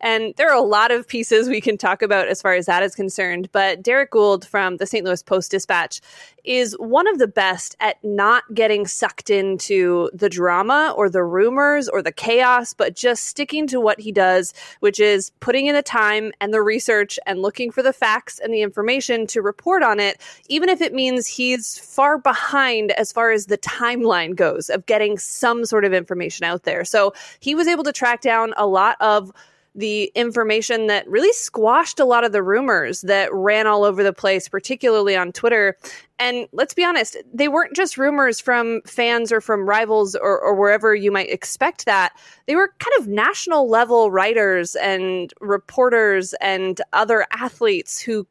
and 0.00 0.34
there 0.36 0.50
are 0.50 0.56
a 0.56 0.60
lot 0.60 0.90
of 0.90 1.06
pieces 1.06 1.48
we 1.48 1.60
can 1.60 1.76
talk 1.76 2.02
about 2.02 2.28
as 2.28 2.40
far 2.40 2.54
as 2.54 2.66
that 2.66 2.82
is 2.82 2.94
concerned 2.94 3.48
but 3.52 3.82
Derrick 3.82 4.10
Goold 4.10 4.46
from 4.46 4.76
the 4.76 4.86
St. 4.86 5.04
Louis 5.04 5.22
Post 5.22 5.50
Dispatch 5.50 6.00
is 6.48 6.74
one 6.78 7.06
of 7.06 7.18
the 7.18 7.28
best 7.28 7.76
at 7.80 8.02
not 8.02 8.42
getting 8.54 8.86
sucked 8.86 9.30
into 9.30 10.10
the 10.12 10.28
drama 10.28 10.94
or 10.96 11.08
the 11.08 11.22
rumors 11.22 11.88
or 11.88 12.02
the 12.02 12.12
chaos 12.12 12.72
but 12.72 12.96
just 12.96 13.24
sticking 13.24 13.66
to 13.66 13.80
what 13.80 14.00
he 14.00 14.10
does 14.10 14.54
which 14.80 14.98
is 14.98 15.30
putting 15.40 15.66
in 15.66 15.74
the 15.74 15.82
time 15.82 16.32
and 16.40 16.54
the 16.54 16.62
research 16.62 17.18
and 17.26 17.42
looking 17.42 17.70
for 17.70 17.82
the 17.82 17.92
facts 17.92 18.38
and 18.38 18.52
the 18.52 18.62
information 18.62 19.26
to 19.26 19.42
report 19.42 19.82
on 19.82 20.00
it 20.00 20.20
even 20.48 20.68
if 20.68 20.80
it 20.80 20.94
means 20.94 21.26
he's 21.26 21.78
far 21.78 22.18
behind 22.18 22.92
as 22.92 23.12
far 23.12 23.30
as 23.30 23.46
the 23.46 23.58
timeline 23.58 24.34
goes 24.34 24.70
of 24.70 24.86
getting 24.86 25.18
some 25.18 25.64
sort 25.64 25.84
of 25.84 25.92
information 25.92 26.44
out 26.44 26.64
there. 26.64 26.84
So 26.84 27.12
he 27.40 27.54
was 27.54 27.66
able 27.66 27.84
to 27.84 27.92
track 27.92 28.20
down 28.20 28.54
a 28.56 28.66
lot 28.66 28.96
of 29.00 29.32
the 29.74 30.10
information 30.14 30.86
that 30.88 31.08
really 31.08 31.32
squashed 31.32 32.00
a 32.00 32.04
lot 32.04 32.24
of 32.24 32.32
the 32.32 32.42
rumors 32.42 33.02
that 33.02 33.32
ran 33.32 33.66
all 33.66 33.84
over 33.84 34.02
the 34.02 34.12
place, 34.12 34.48
particularly 34.48 35.16
on 35.16 35.32
Twitter. 35.32 35.76
And 36.18 36.48
let's 36.52 36.74
be 36.74 36.84
honest, 36.84 37.16
they 37.32 37.48
weren't 37.48 37.76
just 37.76 37.96
rumors 37.96 38.40
from 38.40 38.80
fans 38.86 39.30
or 39.30 39.40
from 39.40 39.68
rivals 39.68 40.14
or, 40.16 40.40
or, 40.40 40.54
wherever 40.54 40.94
you 40.94 41.12
might 41.12 41.30
expect 41.30 41.84
that. 41.86 42.12
They 42.46 42.56
were 42.56 42.74
kind 42.80 43.00
of 43.00 43.06
national 43.06 43.68
level 43.68 44.10
writers 44.10 44.74
and 44.76 45.32
reporters 45.40 46.34
and 46.40 46.80
other 46.92 47.26
athletes 47.32 48.00
who 48.00 48.26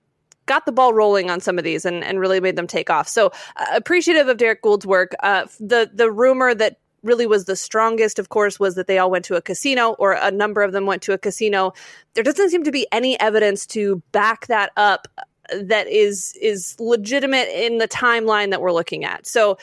got 0.47 0.65
the 0.65 0.71
ball 0.71 0.93
rolling 0.93 1.29
on 1.29 1.39
some 1.39 1.57
of 1.57 1.63
these 1.63 1.85
and, 1.85 2.03
and 2.03 2.19
really 2.19 2.39
made 2.39 2.55
them 2.55 2.67
take 2.67 2.89
off. 2.89 3.07
So 3.07 3.27
uh, 3.55 3.65
appreciative 3.73 4.27
of 4.27 4.37
Derrick 4.37 4.63
Goold's 4.63 4.85
work. 4.85 5.13
Uh, 5.21 5.45
the 5.59 5.89
the 5.93 6.11
rumor 6.11 6.55
that 6.55 6.79
really 7.03 7.27
was 7.27 7.45
the 7.45 7.55
strongest, 7.55 8.19
of 8.19 8.29
course, 8.29 8.59
was 8.59 8.75
that 8.75 8.87
they 8.87 8.97
all 8.97 9.11
went 9.11 9.25
to 9.25 9.35
a 9.35 9.41
casino 9.41 9.91
or 9.93 10.13
a 10.13 10.31
number 10.31 10.61
of 10.61 10.71
them 10.71 10.85
went 10.85 11.01
to 11.03 11.13
a 11.13 11.17
casino. 11.17 11.73
There 12.13 12.23
doesn't 12.23 12.49
seem 12.49 12.63
to 12.63 12.71
be 12.71 12.87
any 12.91 13.19
evidence 13.19 13.65
to 13.67 14.01
back 14.11 14.47
that 14.47 14.71
up 14.77 15.07
that 15.53 15.87
is 15.87 16.37
is 16.41 16.75
legitimate 16.79 17.47
in 17.49 17.77
the 17.77 17.87
timeline 17.87 18.49
that 18.51 18.61
we're 18.61 18.73
looking 18.73 19.05
at. 19.05 19.25
So 19.25 19.57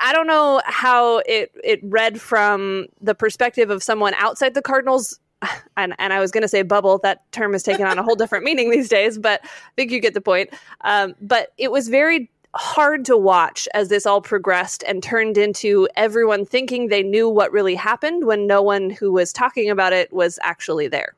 I 0.00 0.12
don't 0.12 0.26
know 0.26 0.62
how 0.64 1.18
it 1.26 1.52
it 1.62 1.80
read 1.82 2.20
from 2.20 2.86
the 3.00 3.14
perspective 3.14 3.70
of 3.70 3.82
someone 3.82 4.14
outside 4.14 4.54
the 4.54 4.62
Cardinals 4.62 5.18
and, 5.76 5.94
and 5.98 6.12
I 6.12 6.20
was 6.20 6.30
going 6.30 6.42
to 6.42 6.48
say 6.48 6.62
bubble. 6.62 6.98
That 6.98 7.30
term 7.32 7.52
has 7.52 7.62
taken 7.62 7.86
on 7.86 7.98
a 7.98 8.02
whole 8.02 8.16
different 8.16 8.44
meaning 8.44 8.70
these 8.70 8.88
days, 8.88 9.18
but 9.18 9.40
I 9.44 9.48
think 9.76 9.90
you 9.90 10.00
get 10.00 10.14
the 10.14 10.20
point. 10.20 10.50
Um, 10.82 11.14
but 11.20 11.52
it 11.58 11.70
was 11.70 11.88
very 11.88 12.30
hard 12.54 13.04
to 13.06 13.16
watch 13.16 13.66
as 13.72 13.88
this 13.88 14.04
all 14.04 14.20
progressed 14.20 14.84
and 14.86 15.02
turned 15.02 15.38
into 15.38 15.88
everyone 15.96 16.44
thinking 16.44 16.88
they 16.88 17.02
knew 17.02 17.28
what 17.28 17.52
really 17.52 17.74
happened 17.74 18.26
when 18.26 18.46
no 18.46 18.60
one 18.60 18.90
who 18.90 19.10
was 19.10 19.32
talking 19.32 19.70
about 19.70 19.92
it 19.92 20.12
was 20.12 20.38
actually 20.42 20.88
there. 20.88 21.14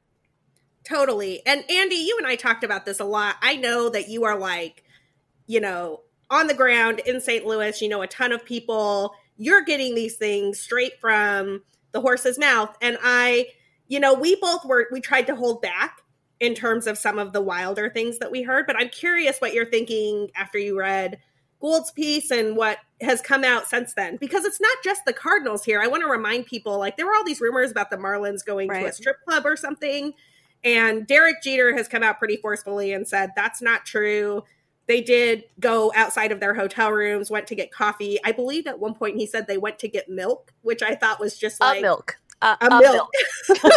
Totally. 0.85 1.45
And 1.47 1.63
Andi, 1.63 2.05
you 2.05 2.17
and 2.19 2.27
I 2.27 2.37
talked 2.37 2.63
about 2.63 2.85
this 2.85 3.01
a 3.01 3.05
lot. 3.05 3.37
I 3.43 3.57
know 3.57 3.89
that 3.89 4.09
you 4.09 4.25
are 4.25 4.39
like, 4.39 4.85
you 5.47 5.61
know, 5.61 6.01
on 6.31 6.47
the 6.47 6.55
ground 6.55 7.01
in 7.01 7.21
St. 7.21 7.45
Louis, 7.45 7.81
you 7.83 7.89
know, 7.89 8.03
a 8.03 8.07
ton 8.07 8.33
of 8.33 8.45
people. 8.45 9.15
You're 9.37 9.65
getting 9.65 9.95
these 9.95 10.17
things 10.17 10.61
straight 10.61 11.01
from 11.01 11.63
the 11.93 12.01
horse's 12.01 12.39
mouth. 12.39 12.77
And 12.81 12.99
I, 13.03 13.49
you 13.89 13.99
know, 13.99 14.15
we 14.15 14.37
both 14.37 14.65
were, 14.65 14.87
we 14.93 15.01
tried 15.01 15.27
to 15.29 15.35
hold 15.35 15.63
back 15.63 16.01
in 16.45 16.55
terms 16.55 16.87
of 16.87 16.99
some 16.99 17.19
of 17.19 17.33
the 17.33 17.41
wilder 17.41 17.89
things 17.89 18.19
that 18.19 18.31
we 18.31 18.43
heard, 18.43 18.67
but 18.67 18.77
I'm 18.79 18.91
curious 18.91 19.39
what 19.39 19.55
you're 19.55 19.65
thinking 19.65 20.31
after 20.37 20.59
you 20.59 20.79
read 20.79 21.19
Goold's 21.61 21.91
piece 21.91 22.31
and 22.31 22.55
what 22.55 22.79
has 23.01 23.23
come 23.23 23.45
out 23.45 23.67
since 23.67 23.95
then. 23.95 24.17
Because 24.17 24.45
it's 24.45 24.61
not 24.61 24.77
just 24.85 25.07
the 25.07 25.15
Cardinals 25.15 25.65
here. 25.65 25.81
I 25.81 25.87
want 25.87 26.03
to 26.03 26.09
remind 26.09 26.45
people 26.45 26.79
like 26.79 26.99
there 26.99 27.07
were 27.07 27.15
all 27.15 27.25
these 27.25 27.41
rumors 27.41 27.71
about 27.71 27.91
the 27.91 27.97
Marlins 27.97 28.45
going 28.45 28.69
right. 28.69 28.83
to 28.83 28.89
a 28.89 28.93
strip 28.93 29.17
club 29.25 29.47
or 29.47 29.57
something. 29.57 30.13
And 30.63 31.07
Derek 31.07 31.43
Jeter 31.43 31.75
has 31.75 31.89
come 31.89 32.03
out 32.03 32.19
pretty 32.19 32.37
forcefully 32.37 32.93
and 32.93 33.09
said 33.09 33.31
that's 33.35 33.63
not 33.63 33.87
true. 33.87 34.45
They 34.87 35.01
did 35.01 35.45
go 35.61 35.93
outside 35.97 36.31
of 36.31 36.41
their 36.41 36.53
hotel 36.53 36.91
rooms, 36.93 37.31
went 37.31 37.47
to 37.47 37.55
get 37.55 37.73
coffee. 37.73 38.19
I 38.23 38.33
believe 38.33 38.67
at 38.67 38.79
one 38.79 38.95
point 38.95 39.17
he 39.17 39.27
said 39.27 39.47
they 39.47 39.57
went 39.57 39.79
to 39.79 39.89
get 39.89 40.11
milk, 40.11 40.53
which 40.61 40.83
I 40.83 40.95
thought 40.95 41.19
was 41.19 41.39
just 41.39 41.61
like 41.61 41.79
a 41.79 41.83
milk. 41.83 42.19
Uh, 42.43 42.57
a, 42.61 42.67
a, 42.67 42.81
milk. 42.81 43.11
milk. 43.49 43.63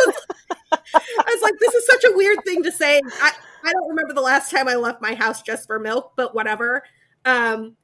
I 0.73 1.23
was 1.27 1.41
like, 1.41 1.53
this 1.59 1.73
is 1.73 1.85
such 1.85 2.03
a 2.05 2.15
weird 2.15 2.37
thing 2.45 2.63
to 2.63 2.71
say. 2.71 3.01
I, 3.21 3.31
I 3.63 3.71
don't 3.71 3.89
remember 3.89 4.13
the 4.13 4.21
last 4.21 4.51
time 4.51 4.67
I 4.67 4.75
left 4.75 5.01
my 5.01 5.15
house 5.15 5.41
just 5.41 5.67
for 5.67 5.79
milk, 5.79 6.13
but 6.15 6.35
whatever. 6.35 6.83
Um, 7.25 7.75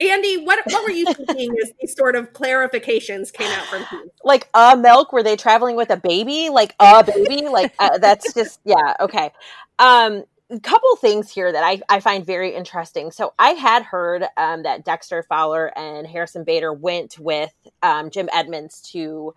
Andi, 0.00 0.44
what 0.44 0.60
what 0.66 0.84
were 0.84 0.90
you 0.90 1.06
thinking 1.12 1.54
as 1.62 1.72
these 1.80 1.94
sort 1.96 2.16
of 2.16 2.32
clarifications 2.32 3.32
came 3.32 3.50
out 3.50 3.66
from 3.66 3.84
you? 3.92 4.10
Like 4.24 4.48
a 4.52 4.76
milk? 4.76 5.12
Were 5.12 5.22
they 5.22 5.36
traveling 5.36 5.76
with 5.76 5.90
a 5.90 5.96
baby? 5.96 6.48
Like 6.50 6.74
a 6.80 7.04
baby? 7.04 7.48
like 7.48 7.74
uh, 7.78 7.98
that's 7.98 8.32
just 8.34 8.60
yeah 8.64 8.94
okay. 9.00 9.30
Um, 9.78 10.24
a 10.50 10.60
couple 10.60 10.94
things 10.96 11.30
here 11.30 11.50
that 11.50 11.64
I, 11.64 11.80
I 11.88 12.00
find 12.00 12.24
very 12.24 12.54
interesting. 12.54 13.10
So 13.10 13.32
I 13.38 13.50
had 13.50 13.82
heard 13.82 14.24
um, 14.36 14.62
that 14.64 14.84
Dexter 14.84 15.22
Fowler 15.22 15.72
and 15.76 16.06
Harrison 16.06 16.44
Bader 16.44 16.72
went 16.72 17.18
with 17.18 17.52
um, 17.82 18.10
Jim 18.10 18.28
Edmonds 18.32 18.82
to 18.92 19.34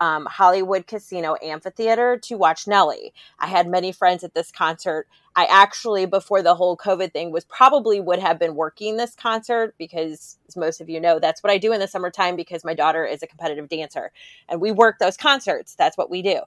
um, 0.00 0.26
Hollywood 0.26 0.86
Casino 0.86 1.36
Amphitheater 1.42 2.18
to 2.24 2.36
watch 2.36 2.66
Nelly. 2.66 3.12
I 3.38 3.46
had 3.46 3.68
many 3.68 3.92
friends 3.92 4.24
at 4.24 4.34
this 4.34 4.50
concert. 4.50 5.06
I 5.36 5.46
actually, 5.46 6.06
before 6.06 6.42
the 6.42 6.54
whole 6.54 6.76
COVID 6.76 7.12
thing, 7.12 7.30
was 7.30 7.44
probably 7.44 8.00
would 8.00 8.18
have 8.18 8.38
been 8.38 8.54
working 8.54 8.96
this 8.96 9.14
concert 9.14 9.74
because, 9.78 10.38
as 10.48 10.56
most 10.56 10.80
of 10.80 10.88
you 10.88 11.00
know, 11.00 11.18
that's 11.18 11.42
what 11.42 11.52
I 11.52 11.58
do 11.58 11.72
in 11.72 11.80
the 11.80 11.88
summertime 11.88 12.36
because 12.36 12.64
my 12.64 12.74
daughter 12.74 13.04
is 13.04 13.22
a 13.22 13.26
competitive 13.26 13.68
dancer 13.68 14.12
and 14.48 14.60
we 14.60 14.72
work 14.72 14.98
those 14.98 15.16
concerts. 15.16 15.74
That's 15.74 15.96
what 15.96 16.10
we 16.10 16.22
do. 16.22 16.40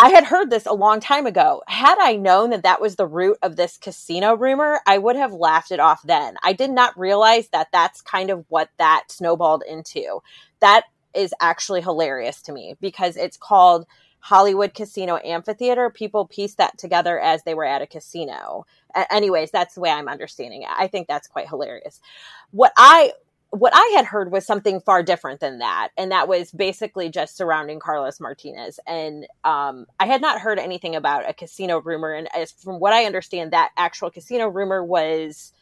I 0.00 0.10
had 0.10 0.22
heard 0.22 0.48
this 0.48 0.64
a 0.64 0.74
long 0.74 1.00
time 1.00 1.26
ago. 1.26 1.64
Had 1.66 1.98
I 2.00 2.14
known 2.14 2.50
that 2.50 2.62
that 2.62 2.80
was 2.80 2.94
the 2.94 3.06
root 3.06 3.36
of 3.42 3.56
this 3.56 3.76
casino 3.76 4.36
rumor, 4.36 4.80
I 4.86 4.96
would 4.96 5.16
have 5.16 5.32
laughed 5.32 5.72
it 5.72 5.80
off 5.80 6.02
then. 6.04 6.36
I 6.44 6.52
did 6.52 6.70
not 6.70 6.96
realize 6.96 7.48
that 7.48 7.66
that's 7.72 8.00
kind 8.00 8.30
of 8.30 8.44
what 8.46 8.70
that 8.78 9.06
snowballed 9.08 9.64
into. 9.68 10.20
That 10.60 10.84
is 11.18 11.34
actually 11.40 11.80
hilarious 11.80 12.40
to 12.42 12.52
me 12.52 12.76
because 12.80 13.16
it's 13.16 13.36
called 13.36 13.86
Hollywood 14.20 14.72
Casino 14.72 15.18
Amphitheater. 15.24 15.90
People 15.90 16.26
piece 16.26 16.54
that 16.54 16.78
together 16.78 17.18
as 17.18 17.42
they 17.42 17.54
were 17.54 17.64
at 17.64 17.82
a 17.82 17.86
casino. 17.86 18.66
A- 18.94 19.12
anyways, 19.12 19.50
that's 19.50 19.74
the 19.74 19.80
way 19.80 19.90
I'm 19.90 20.08
understanding 20.08 20.62
it. 20.62 20.68
I 20.70 20.86
think 20.86 21.08
that's 21.08 21.28
quite 21.28 21.48
hilarious. 21.48 22.00
What 22.52 22.72
I 22.76 23.12
what 23.50 23.72
I 23.74 23.94
had 23.96 24.04
heard 24.04 24.30
was 24.30 24.44
something 24.44 24.78
far 24.78 25.02
different 25.02 25.40
than 25.40 25.60
that, 25.60 25.88
and 25.96 26.12
that 26.12 26.28
was 26.28 26.52
basically 26.52 27.08
just 27.08 27.36
surrounding 27.36 27.80
Carlos 27.80 28.20
Martinez. 28.20 28.78
And 28.86 29.26
um, 29.42 29.86
I 29.98 30.06
had 30.06 30.20
not 30.20 30.40
heard 30.40 30.58
anything 30.58 30.94
about 30.94 31.28
a 31.28 31.32
casino 31.32 31.80
rumor. 31.80 32.12
And 32.12 32.28
as 32.36 32.52
from 32.52 32.78
what 32.78 32.92
I 32.92 33.06
understand, 33.06 33.52
that 33.52 33.70
actual 33.76 34.10
casino 34.10 34.48
rumor 34.48 34.84
was 34.84 35.52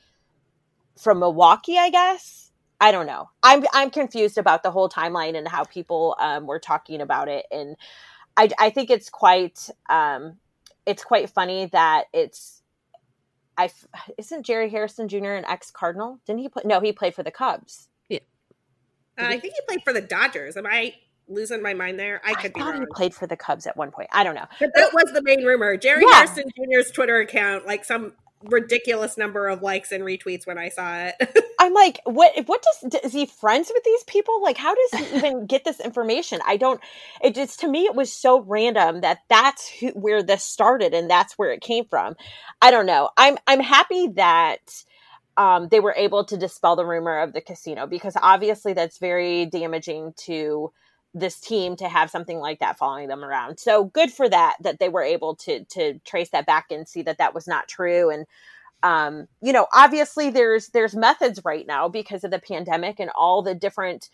from 0.97 1.21
Milwaukee, 1.21 1.79
I 1.79 1.91
guess 1.91 2.46
I 2.81 2.93
don't 2.93 3.07
know. 3.07 3.31
I'm 3.43 3.65
I'm 3.73 3.91
confused 3.91 4.39
about 4.39 4.63
the 4.63 4.71
whole 4.71 4.89
timeline 4.89 5.37
and 5.37 5.49
how 5.49 5.65
people 5.65 6.17
um, 6.21 6.47
were 6.47 6.59
talking 6.59 7.01
about 7.01 7.29
it, 7.29 7.47
and 7.51 7.77
I 8.37 8.51
I 8.59 8.71
think 8.71 8.91
it's 8.91 9.09
quite 9.09 9.71
um, 9.89 10.37
it's 10.85 11.05
quite 11.05 11.31
funny 11.31 11.67
that 11.67 12.05
it's 12.13 12.63
I 13.57 13.71
isn't 14.19 14.45
Jerry 14.45 14.69
Hairston 14.69 15.09
Jr. 15.09 15.33
an 15.33 15.45
ex 15.47 15.71
Cardinal? 15.71 16.21
Didn't 16.27 16.41
he 16.41 16.49
play? 16.49 16.63
No, 16.65 16.81
he 16.81 16.93
played 16.93 17.15
for 17.15 17.23
the 17.23 17.31
Cubs. 17.31 17.89
Yeah, 18.09 18.19
uh, 19.19 19.25
I 19.25 19.41
think 19.41 19.55
he 19.55 19.61
played 19.67 19.83
for 19.83 19.93
the 19.93 20.03
Dodgers. 20.03 20.57
Am 20.57 20.67
I 20.67 20.95
losing 21.29 21.63
my 21.63 21.75
mind 21.75 21.99
there? 21.99 22.21
I 22.25 22.35
could 22.35 22.53
I 22.57 22.59
be 22.59 22.61
wrong. 22.61 22.81
He 22.81 22.87
played 22.95 23.15
for 23.15 23.27
the 23.27 23.37
Cubs 23.37 23.67
at 23.67 23.77
one 23.77 23.91
point. 23.91 24.09
I 24.13 24.23
don't 24.23 24.35
know. 24.35 24.47
But 24.61 24.71
that 24.75 24.93
was 24.93 25.13
the 25.15 25.23
main 25.23 25.45
rumor. 25.45 25.77
Jerry 25.77 26.05
yeah. 26.07 26.19
Hairston 26.19 26.51
Jr.'s 26.57 26.91
Twitter 26.91 27.21
account, 27.21 27.67
like 27.67 27.85
some 27.85 28.13
ridiculous 28.49 29.17
number 29.17 29.49
of 29.49 29.63
likes 29.63 29.93
and 29.93 30.05
retweets 30.05 30.47
when 30.47 30.59
I 30.59 30.69
saw 30.69 31.07
it. 31.07 31.47
I'm 31.59 31.73
like, 31.73 32.01
what? 32.05 32.33
What 32.47 32.65
does 32.83 33.01
is 33.05 33.13
he 33.13 33.27
friends 33.27 33.71
with 33.73 33.85
these 33.85 34.05
people? 34.05 34.43
Like, 34.43 34.57
how 34.57 34.75
does 34.75 35.01
he 35.01 35.17
even 35.17 35.47
get 35.47 35.65
this 35.65 35.81
information? 35.81 36.41
I 36.47 36.57
don't. 36.57 36.81
It 37.23 37.35
just 37.35 37.61
to 37.61 37.69
me, 37.69 37.85
it 37.85 37.95
was 37.95 38.13
so 38.13 38.41
random 38.41 39.01
that 39.01 39.21
that's 39.29 39.69
who, 39.69 39.89
where 39.91 40.23
this 40.23 40.43
started 40.43 40.95
and 40.95 41.11
that's 41.11 41.35
where 41.39 41.53
it 41.53 41.61
came 41.61 41.85
from. 41.87 42.17
I 42.63 42.71
don't 42.71 42.87
know. 42.87 43.11
I'm 43.17 43.39
I'm 43.47 43.61
happy 43.61 44.09
that. 44.17 44.85
Um, 45.39 45.69
they 45.69 45.81
were 45.81 45.93
able 45.95 46.25
to 46.25 46.39
dispel 46.39 46.77
the 46.77 46.87
rumor 46.87 47.19
of 47.19 47.35
the 47.35 47.43
casino 47.43 47.87
because 47.87 48.17
obviously 48.23 48.73
that's 48.73 48.97
very 48.97 49.45
damaging 49.45 50.15
to 50.17 50.73
this 51.19 51.41
team 51.41 51.77
to 51.77 51.89
have 51.89 52.11
something 52.11 52.39
like 52.39 52.59
that 52.61 52.79
following 52.79 53.09
them 53.09 53.25
around. 53.25 53.59
So 53.59 53.85
good 53.85 54.13
for 54.13 54.29
that 54.29 54.57
that 54.63 54.79
they 54.79 54.89
were 54.89 55.03
able 55.03 55.35
to 55.37 55.65
to 55.65 55.99
trace 56.01 56.31
that 56.31 56.47
back 56.47 56.67
and 56.71 56.87
see 56.87 57.03
that 57.03 57.19
that 57.19 57.35
was 57.35 57.47
not 57.47 57.69
true 57.69 58.11
and 58.11 58.27
um, 58.83 59.27
you 59.41 59.53
know 59.53 59.67
obviously 59.75 60.31
there's 60.31 60.69
there's 60.69 60.95
methods 60.95 61.41
right 61.45 61.67
now 61.67 61.89
because 61.89 62.23
of 62.23 62.31
the 62.31 62.39
pandemic 62.39 63.01
and 63.01 63.11
all 63.15 63.43
the 63.43 63.55
different 63.55 64.11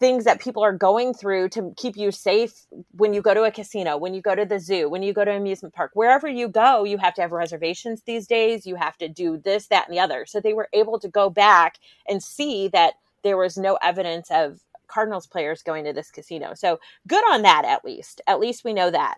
things 0.00 0.24
that 0.24 0.40
people 0.40 0.64
are 0.64 0.72
going 0.72 1.14
through 1.14 1.48
to 1.48 1.72
keep 1.76 1.96
you 1.96 2.10
safe 2.10 2.66
when 2.90 3.14
you 3.14 3.22
go 3.22 3.34
to 3.34 3.44
a 3.44 3.52
casino, 3.52 3.96
when 3.96 4.14
you 4.14 4.20
go 4.20 4.34
to 4.34 4.44
the 4.44 4.58
zoo, 4.58 4.88
when 4.88 5.00
you 5.00 5.12
go 5.12 5.24
to 5.24 5.30
amusement 5.30 5.72
park, 5.72 5.92
wherever 5.94 6.26
you 6.26 6.48
go, 6.48 6.82
you 6.82 6.98
have 6.98 7.14
to 7.14 7.22
have 7.22 7.30
reservations 7.30 8.02
these 8.02 8.26
days. 8.26 8.66
You 8.66 8.74
have 8.74 8.98
to 8.98 9.08
do 9.08 9.36
this, 9.36 9.68
that, 9.68 9.86
and 9.86 9.96
the 9.96 10.00
other. 10.00 10.26
So 10.26 10.40
they 10.40 10.54
were 10.54 10.68
able 10.72 10.98
to 10.98 11.08
go 11.08 11.30
back 11.30 11.78
and 12.08 12.20
see 12.20 12.66
that 12.72 12.94
there 13.22 13.36
was 13.36 13.56
no 13.56 13.78
evidence 13.80 14.28
of 14.32 14.58
Cardinals 14.92 15.26
players 15.26 15.62
going 15.62 15.84
to 15.84 15.92
this 15.92 16.10
casino. 16.10 16.54
So 16.54 16.80
good 17.06 17.24
on 17.32 17.42
that, 17.42 17.64
at 17.64 17.84
least. 17.84 18.20
At 18.26 18.40
least 18.40 18.64
we 18.64 18.74
know 18.74 18.90
that. 18.90 19.16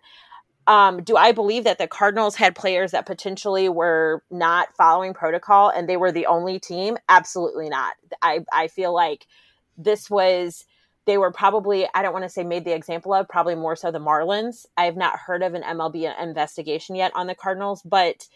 Um, 0.67 1.03
do 1.03 1.17
I 1.17 1.33
believe 1.33 1.65
that 1.65 1.79
the 1.79 1.87
Cardinals 1.87 2.37
had 2.37 2.55
players 2.55 2.93
that 2.93 3.05
potentially 3.07 3.69
were 3.69 4.23
not 4.31 4.75
following 4.77 5.13
protocol 5.13 5.69
and 5.71 5.89
they 5.89 5.99
were 5.99 6.13
the 6.13 6.27
only 6.27 6.59
team? 6.59 6.97
Absolutely 7.09 7.69
not. 7.69 7.95
I, 8.23 8.45
I 8.53 8.69
feel 8.69 8.95
like 8.95 9.27
this 9.77 10.09
was 10.09 10.65
they 11.07 11.19
were 11.19 11.33
probably 11.33 11.87
i 11.95 12.03
don't 12.03 12.13
want 12.13 12.25
to 12.25 12.29
say 12.29 12.45
made 12.45 12.65
the 12.65 12.75
example 12.75 13.13
of 13.13 13.29
probably 13.29 13.55
more 13.55 13.77
so 13.77 13.91
the 13.91 13.99
marlins 13.99 14.67
i 14.77 14.85
have 14.85 14.97
not 14.97 15.19
heard 15.19 15.43
of 15.43 15.55
an 15.55 15.63
mlb 15.63 16.23
investigation 16.23 16.95
yet 16.97 17.13
on 17.15 17.27
the 17.27 17.35
cardinals 17.35 17.83
but 17.83 18.27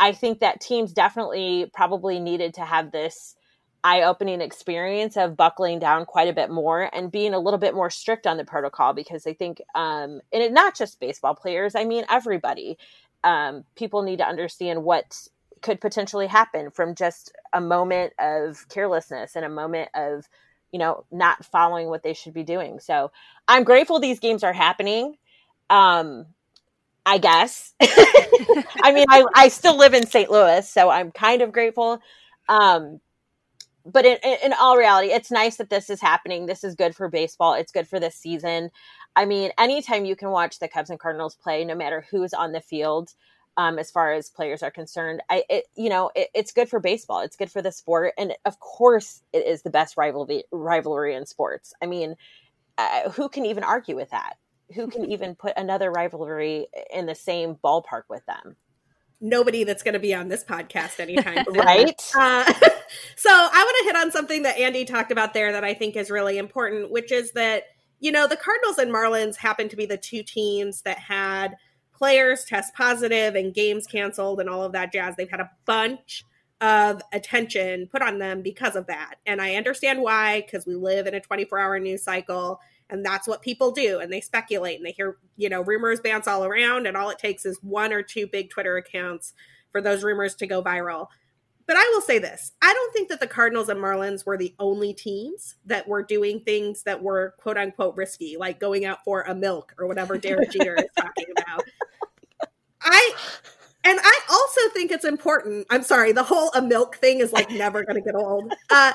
i 0.00 0.12
think 0.12 0.40
that 0.40 0.60
teams 0.60 0.92
definitely 0.92 1.70
probably 1.74 2.18
needed 2.18 2.54
to 2.54 2.62
have 2.62 2.90
this 2.90 3.36
eye-opening 3.84 4.40
experience 4.40 5.16
of 5.16 5.36
buckling 5.36 5.78
down 5.78 6.04
quite 6.04 6.28
a 6.28 6.32
bit 6.32 6.50
more 6.50 6.90
and 6.92 7.12
being 7.12 7.32
a 7.32 7.38
little 7.38 7.58
bit 7.58 7.74
more 7.74 7.90
strict 7.90 8.26
on 8.26 8.36
the 8.36 8.44
protocol 8.44 8.92
because 8.92 9.26
I 9.26 9.34
think 9.34 9.60
um 9.74 10.20
and 10.32 10.42
it, 10.42 10.52
not 10.52 10.76
just 10.76 11.00
baseball 11.00 11.34
players, 11.34 11.74
I 11.74 11.84
mean 11.84 12.04
everybody. 12.10 12.76
Um 13.24 13.64
people 13.76 14.02
need 14.02 14.18
to 14.18 14.26
understand 14.26 14.82
what 14.84 15.28
could 15.62 15.80
potentially 15.80 16.26
happen 16.26 16.70
from 16.70 16.94
just 16.94 17.32
a 17.52 17.60
moment 17.60 18.12
of 18.18 18.68
carelessness 18.68 19.36
and 19.36 19.44
a 19.44 19.48
moment 19.48 19.90
of 19.94 20.28
you 20.72 20.78
know 20.78 21.04
not 21.10 21.44
following 21.44 21.88
what 21.88 22.02
they 22.02 22.14
should 22.14 22.34
be 22.34 22.44
doing. 22.44 22.80
So 22.80 23.12
I'm 23.46 23.64
grateful 23.64 24.00
these 24.00 24.20
games 24.20 24.42
are 24.42 24.52
happening. 24.52 25.16
Um 25.70 26.26
I 27.06 27.16
guess. 27.16 27.72
I 27.80 28.92
mean, 28.92 29.06
I, 29.08 29.24
I 29.34 29.48
still 29.48 29.78
live 29.78 29.94
in 29.94 30.06
St. 30.06 30.30
Louis, 30.30 30.68
so 30.68 30.90
I'm 30.90 31.10
kind 31.10 31.40
of 31.40 31.52
grateful. 31.52 32.02
Um, 32.50 33.00
but 33.84 34.04
in, 34.04 34.18
in 34.44 34.52
all 34.52 34.76
reality, 34.76 35.08
it's 35.08 35.30
nice 35.30 35.56
that 35.56 35.70
this 35.70 35.88
is 35.90 36.00
happening. 36.00 36.46
This 36.46 36.64
is 36.64 36.74
good 36.74 36.94
for 36.94 37.08
baseball. 37.08 37.54
It's 37.54 37.72
good 37.72 37.88
for 37.88 37.98
this 37.98 38.14
season. 38.14 38.70
I 39.16 39.24
mean, 39.24 39.50
anytime 39.58 40.04
you 40.04 40.16
can 40.16 40.30
watch 40.30 40.58
the 40.58 40.68
Cubs 40.68 40.90
and 40.90 41.00
Cardinals 41.00 41.34
play, 41.34 41.64
no 41.64 41.74
matter 41.74 42.04
who's 42.10 42.34
on 42.34 42.52
the 42.52 42.60
field, 42.60 43.14
um, 43.56 43.78
as 43.78 43.90
far 43.90 44.12
as 44.12 44.30
players 44.30 44.62
are 44.62 44.70
concerned, 44.70 45.20
I, 45.28 45.42
it, 45.50 45.64
you 45.74 45.88
know, 45.88 46.10
it, 46.14 46.28
it's 46.34 46.52
good 46.52 46.68
for 46.68 46.78
baseball. 46.78 47.20
It's 47.20 47.36
good 47.36 47.50
for 47.50 47.60
the 47.60 47.72
sport, 47.72 48.14
and 48.16 48.34
of 48.44 48.60
course, 48.60 49.22
it 49.32 49.46
is 49.46 49.62
the 49.62 49.70
best 49.70 49.96
rivalry 49.96 50.44
rivalry 50.52 51.14
in 51.14 51.26
sports. 51.26 51.72
I 51.82 51.86
mean, 51.86 52.14
uh, 52.76 53.10
who 53.10 53.28
can 53.28 53.46
even 53.46 53.64
argue 53.64 53.96
with 53.96 54.10
that? 54.10 54.36
Who 54.74 54.86
can 54.86 55.10
even 55.10 55.34
put 55.34 55.54
another 55.56 55.90
rivalry 55.90 56.68
in 56.92 57.06
the 57.06 57.16
same 57.16 57.56
ballpark 57.56 58.02
with 58.08 58.24
them? 58.26 58.54
Nobody 59.20 59.64
that's 59.64 59.82
going 59.82 59.94
to 59.94 60.00
be 60.00 60.14
on 60.14 60.28
this 60.28 60.44
podcast 60.44 61.00
anytime 61.00 61.44
soon. 61.52 61.54
right. 61.54 62.00
Uh, 62.14 62.44
so 63.16 63.30
I 63.30 63.64
want 63.64 63.76
to 63.78 63.84
hit 63.84 63.96
on 63.96 64.10
something 64.12 64.42
that 64.42 64.56
Andi 64.56 64.86
talked 64.86 65.10
about 65.10 65.34
there 65.34 65.52
that 65.52 65.64
I 65.64 65.74
think 65.74 65.96
is 65.96 66.10
really 66.10 66.38
important, 66.38 66.90
which 66.90 67.10
is 67.10 67.32
that, 67.32 67.64
you 68.00 68.12
know, 68.12 68.28
the 68.28 68.36
Cardinals 68.36 68.78
and 68.78 68.92
Marlins 68.92 69.36
happen 69.36 69.68
to 69.68 69.76
be 69.76 69.86
the 69.86 69.96
two 69.96 70.22
teams 70.22 70.82
that 70.82 70.98
had 70.98 71.56
players 71.92 72.44
test 72.44 72.74
positive 72.74 73.34
and 73.34 73.52
games 73.52 73.86
canceled 73.86 74.40
and 74.40 74.48
all 74.48 74.62
of 74.62 74.72
that 74.72 74.92
jazz. 74.92 75.16
They've 75.16 75.28
had 75.28 75.40
a 75.40 75.50
bunch 75.64 76.24
of 76.60 77.02
attention 77.12 77.88
put 77.90 78.02
on 78.02 78.18
them 78.18 78.42
because 78.42 78.76
of 78.76 78.86
that. 78.86 79.16
And 79.26 79.40
I 79.40 79.54
understand 79.54 80.00
why, 80.00 80.42
because 80.42 80.66
we 80.66 80.74
live 80.74 81.06
in 81.06 81.14
a 81.14 81.20
24 81.20 81.58
hour 81.58 81.78
news 81.78 82.02
cycle 82.02 82.60
And 82.90 83.04
that's 83.04 83.28
what 83.28 83.42
people 83.42 83.70
do. 83.70 83.98
And 83.98 84.12
they 84.12 84.20
speculate 84.20 84.78
and 84.78 84.86
they 84.86 84.92
hear, 84.92 85.18
you 85.36 85.48
know, 85.48 85.60
rumors 85.62 86.00
bounce 86.00 86.26
all 86.26 86.44
around. 86.44 86.86
And 86.86 86.96
all 86.96 87.10
it 87.10 87.18
takes 87.18 87.44
is 87.44 87.58
one 87.62 87.92
or 87.92 88.02
two 88.02 88.26
big 88.26 88.50
Twitter 88.50 88.76
accounts 88.76 89.34
for 89.70 89.80
those 89.80 90.02
rumors 90.02 90.34
to 90.36 90.46
go 90.46 90.62
viral. 90.62 91.08
But 91.66 91.76
I 91.76 91.86
will 91.92 92.00
say 92.00 92.18
this 92.18 92.52
I 92.62 92.72
don't 92.72 92.92
think 92.94 93.10
that 93.10 93.20
the 93.20 93.26
Cardinals 93.26 93.68
and 93.68 93.78
Marlins 93.78 94.24
were 94.24 94.38
the 94.38 94.54
only 94.58 94.94
teams 94.94 95.56
that 95.66 95.86
were 95.86 96.02
doing 96.02 96.40
things 96.40 96.82
that 96.84 97.02
were 97.02 97.34
quote 97.38 97.58
unquote 97.58 97.94
risky, 97.94 98.36
like 98.38 98.58
going 98.58 98.86
out 98.86 99.04
for 99.04 99.22
a 99.22 99.34
milk 99.34 99.74
or 99.78 99.86
whatever 99.86 100.16
Derek 100.16 100.50
Jeter 100.52 100.76
is 100.76 100.86
talking 100.98 101.26
about. 101.36 101.62
I 102.80 103.12
and 103.84 104.00
I 104.02 104.20
also 104.30 104.60
think 104.72 104.90
it's 104.90 105.04
important. 105.04 105.66
I'm 105.68 105.82
sorry, 105.82 106.12
the 106.12 106.22
whole 106.22 106.50
a 106.54 106.62
milk 106.62 106.96
thing 106.96 107.20
is 107.20 107.32
like 107.32 107.50
never 107.50 107.84
going 107.84 107.96
to 107.96 108.02
get 108.02 108.14
old. 108.14 108.52
Uh, 108.70 108.94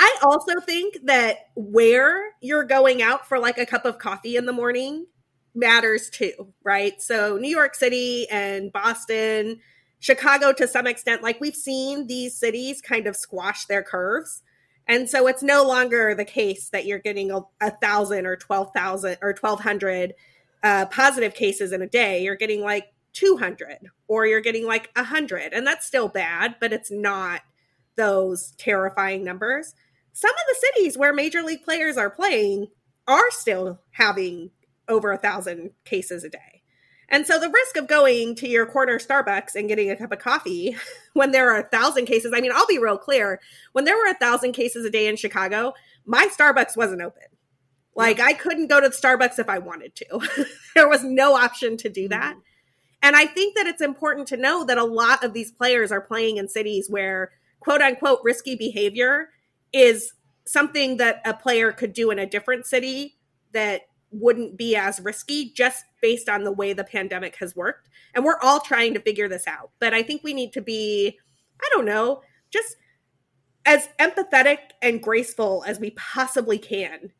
I 0.00 0.18
also 0.22 0.60
think 0.60 0.98
that 1.04 1.48
where 1.54 2.32
you're 2.40 2.64
going 2.64 3.02
out 3.02 3.26
for 3.26 3.38
like 3.38 3.58
a 3.58 3.66
cup 3.66 3.84
of 3.84 3.98
coffee 3.98 4.36
in 4.36 4.46
the 4.46 4.52
morning 4.52 5.06
matters 5.54 6.08
too, 6.08 6.52
right? 6.62 7.00
So 7.02 7.36
New 7.36 7.50
York 7.50 7.74
City 7.74 8.26
and 8.30 8.72
Boston, 8.72 9.60
Chicago 10.00 10.52
to 10.52 10.68
some 10.68 10.86
extent, 10.86 11.22
like 11.22 11.40
we've 11.40 11.56
seen 11.56 12.06
these 12.06 12.38
cities 12.38 12.80
kind 12.80 13.06
of 13.06 13.16
squash 13.16 13.66
their 13.66 13.82
curves. 13.82 14.42
And 14.86 15.08
so 15.08 15.26
it's 15.26 15.42
no 15.42 15.64
longer 15.64 16.14
the 16.14 16.24
case 16.24 16.70
that 16.70 16.86
you're 16.86 16.98
getting 16.98 17.30
a, 17.30 17.40
a 17.60 17.70
thousand 17.70 18.26
or 18.26 18.36
12,000 18.36 19.18
or 19.20 19.34
1,200 19.38 20.14
uh, 20.62 20.86
positive 20.86 21.34
cases 21.34 21.72
in 21.72 21.82
a 21.82 21.86
day. 21.86 22.22
You're 22.22 22.36
getting 22.36 22.62
like 22.62 22.86
200 23.12 23.90
or 24.06 24.26
you're 24.26 24.40
getting 24.40 24.66
like 24.66 24.90
100. 24.96 25.52
And 25.52 25.66
that's 25.66 25.86
still 25.86 26.08
bad, 26.08 26.56
but 26.58 26.72
it's 26.72 26.90
not 26.90 27.42
those 27.98 28.52
terrifying 28.56 29.22
numbers. 29.22 29.74
Some 30.14 30.30
of 30.30 30.36
the 30.48 30.66
cities 30.66 30.96
where 30.96 31.12
major 31.12 31.42
league 31.42 31.64
players 31.64 31.98
are 31.98 32.08
playing 32.08 32.68
are 33.06 33.30
still 33.30 33.80
having 33.90 34.50
over 34.88 35.12
a 35.12 35.18
thousand 35.18 35.72
cases 35.84 36.24
a 36.24 36.30
day. 36.30 36.62
And 37.10 37.26
so 37.26 37.38
the 37.38 37.50
risk 37.50 37.76
of 37.76 37.88
going 37.88 38.34
to 38.36 38.48
your 38.48 38.66
corner 38.66 38.98
Starbucks 38.98 39.54
and 39.54 39.68
getting 39.68 39.90
a 39.90 39.96
cup 39.96 40.12
of 40.12 40.18
coffee 40.18 40.76
when 41.14 41.32
there 41.32 41.50
are 41.52 41.60
a 41.60 41.68
thousand 41.68 42.06
cases, 42.06 42.32
I 42.34 42.40
mean, 42.40 42.52
I'll 42.54 42.66
be 42.66 42.78
real 42.78 42.98
clear. 42.98 43.40
When 43.72 43.84
there 43.84 43.96
were 43.96 44.10
a 44.10 44.18
thousand 44.18 44.52
cases 44.52 44.84
a 44.84 44.90
day 44.90 45.06
in 45.06 45.16
Chicago, 45.16 45.72
my 46.06 46.28
Starbucks 46.28 46.76
wasn't 46.76 47.02
open. 47.02 47.22
Like 47.94 48.20
I 48.20 48.32
couldn't 48.32 48.68
go 48.68 48.80
to 48.80 48.88
the 48.88 48.94
Starbucks 48.94 49.38
if 49.38 49.48
I 49.48 49.58
wanted 49.58 49.94
to. 49.96 50.46
there 50.74 50.88
was 50.88 51.02
no 51.02 51.34
option 51.34 51.76
to 51.78 51.88
do 51.88 52.08
that. 52.08 52.32
Mm-hmm. 52.32 52.40
And 53.02 53.16
I 53.16 53.26
think 53.26 53.56
that 53.56 53.66
it's 53.66 53.82
important 53.82 54.28
to 54.28 54.36
know 54.36 54.64
that 54.64 54.78
a 54.78 54.84
lot 54.84 55.24
of 55.24 55.32
these 55.32 55.52
players 55.52 55.92
are 55.92 56.00
playing 56.00 56.36
in 56.36 56.48
cities 56.48 56.88
where 56.90 57.30
quote 57.60 57.82
unquote 57.82 58.20
risky 58.22 58.54
behavior 58.56 59.30
is 59.72 60.12
something 60.46 60.96
that 60.96 61.20
a 61.24 61.34
player 61.34 61.72
could 61.72 61.92
do 61.92 62.10
in 62.10 62.18
a 62.18 62.26
different 62.26 62.66
city 62.66 63.16
that 63.52 63.82
wouldn't 64.10 64.56
be 64.56 64.74
as 64.74 65.00
risky 65.00 65.50
just 65.50 65.84
based 66.00 66.28
on 66.28 66.44
the 66.44 66.52
way 66.52 66.72
the 66.72 66.84
pandemic 66.84 67.36
has 67.36 67.54
worked. 67.54 67.88
And 68.14 68.24
we're 68.24 68.40
all 68.40 68.60
trying 68.60 68.94
to 68.94 69.00
figure 69.00 69.28
this 69.28 69.46
out. 69.46 69.70
But 69.78 69.92
I 69.92 70.02
think 70.02 70.22
we 70.22 70.32
need 70.32 70.52
to 70.54 70.62
be, 70.62 71.18
I 71.60 71.68
don't 71.72 71.84
know, 71.84 72.22
just 72.50 72.76
as 73.66 73.88
empathetic 74.00 74.58
and 74.80 75.02
graceful 75.02 75.62
as 75.66 75.78
we 75.78 75.90
possibly 75.90 76.58
can 76.58 77.12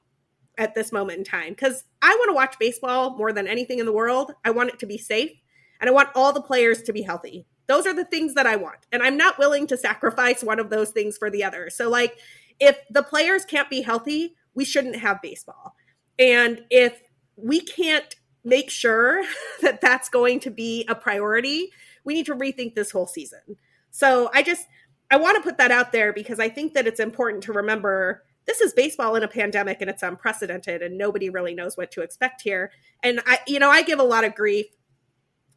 at 0.56 0.74
this 0.74 0.92
moment 0.92 1.18
in 1.18 1.24
time. 1.24 1.50
Because 1.50 1.84
I 2.00 2.14
want 2.14 2.30
to 2.30 2.34
watch 2.34 2.58
baseball 2.58 3.16
more 3.16 3.32
than 3.32 3.46
anything 3.46 3.78
in 3.78 3.86
the 3.86 3.92
world. 3.92 4.32
I 4.44 4.50
want 4.50 4.70
it 4.70 4.78
to 4.78 4.86
be 4.86 4.98
safe 4.98 5.32
and 5.80 5.88
I 5.88 5.92
want 5.92 6.08
all 6.14 6.32
the 6.32 6.42
players 6.42 6.82
to 6.82 6.92
be 6.92 7.02
healthy. 7.02 7.46
Those 7.68 7.86
are 7.86 7.94
the 7.94 8.04
things 8.04 8.34
that 8.34 8.46
I 8.46 8.56
want. 8.56 8.78
And 8.90 9.02
I'm 9.02 9.16
not 9.16 9.38
willing 9.38 9.66
to 9.68 9.76
sacrifice 9.76 10.42
one 10.42 10.58
of 10.58 10.70
those 10.70 10.90
things 10.90 11.16
for 11.16 11.30
the 11.30 11.44
other. 11.44 11.70
So, 11.70 11.88
like, 11.88 12.18
if 12.58 12.78
the 12.90 13.02
players 13.02 13.44
can't 13.44 13.70
be 13.70 13.82
healthy, 13.82 14.34
we 14.54 14.64
shouldn't 14.64 14.96
have 14.96 15.22
baseball. 15.22 15.76
And 16.18 16.64
if 16.70 17.00
we 17.36 17.60
can't 17.60 18.16
make 18.44 18.70
sure 18.70 19.22
that 19.62 19.80
that's 19.80 20.08
going 20.08 20.40
to 20.40 20.50
be 20.50 20.84
a 20.88 20.94
priority, 20.94 21.70
we 22.04 22.14
need 22.14 22.26
to 22.26 22.34
rethink 22.34 22.74
this 22.74 22.90
whole 22.90 23.06
season. 23.06 23.56
So 23.90 24.30
I 24.34 24.42
just 24.42 24.66
I 25.10 25.16
want 25.16 25.36
to 25.36 25.42
put 25.42 25.58
that 25.58 25.70
out 25.70 25.92
there 25.92 26.12
because 26.12 26.38
I 26.38 26.48
think 26.48 26.74
that 26.74 26.86
it's 26.86 27.00
important 27.00 27.42
to 27.44 27.52
remember 27.52 28.24
this 28.46 28.60
is 28.60 28.72
baseball 28.72 29.14
in 29.14 29.22
a 29.22 29.28
pandemic 29.28 29.80
and 29.80 29.90
it's 29.90 30.02
unprecedented 30.02 30.82
and 30.82 30.96
nobody 30.96 31.30
really 31.30 31.54
knows 31.54 31.76
what 31.76 31.90
to 31.92 32.02
expect 32.02 32.42
here. 32.42 32.70
And 33.02 33.20
I 33.26 33.38
you 33.46 33.58
know, 33.58 33.70
I 33.70 33.82
give 33.82 33.98
a 33.98 34.04
lot 34.04 34.24
of 34.24 34.34
grief 34.34 34.66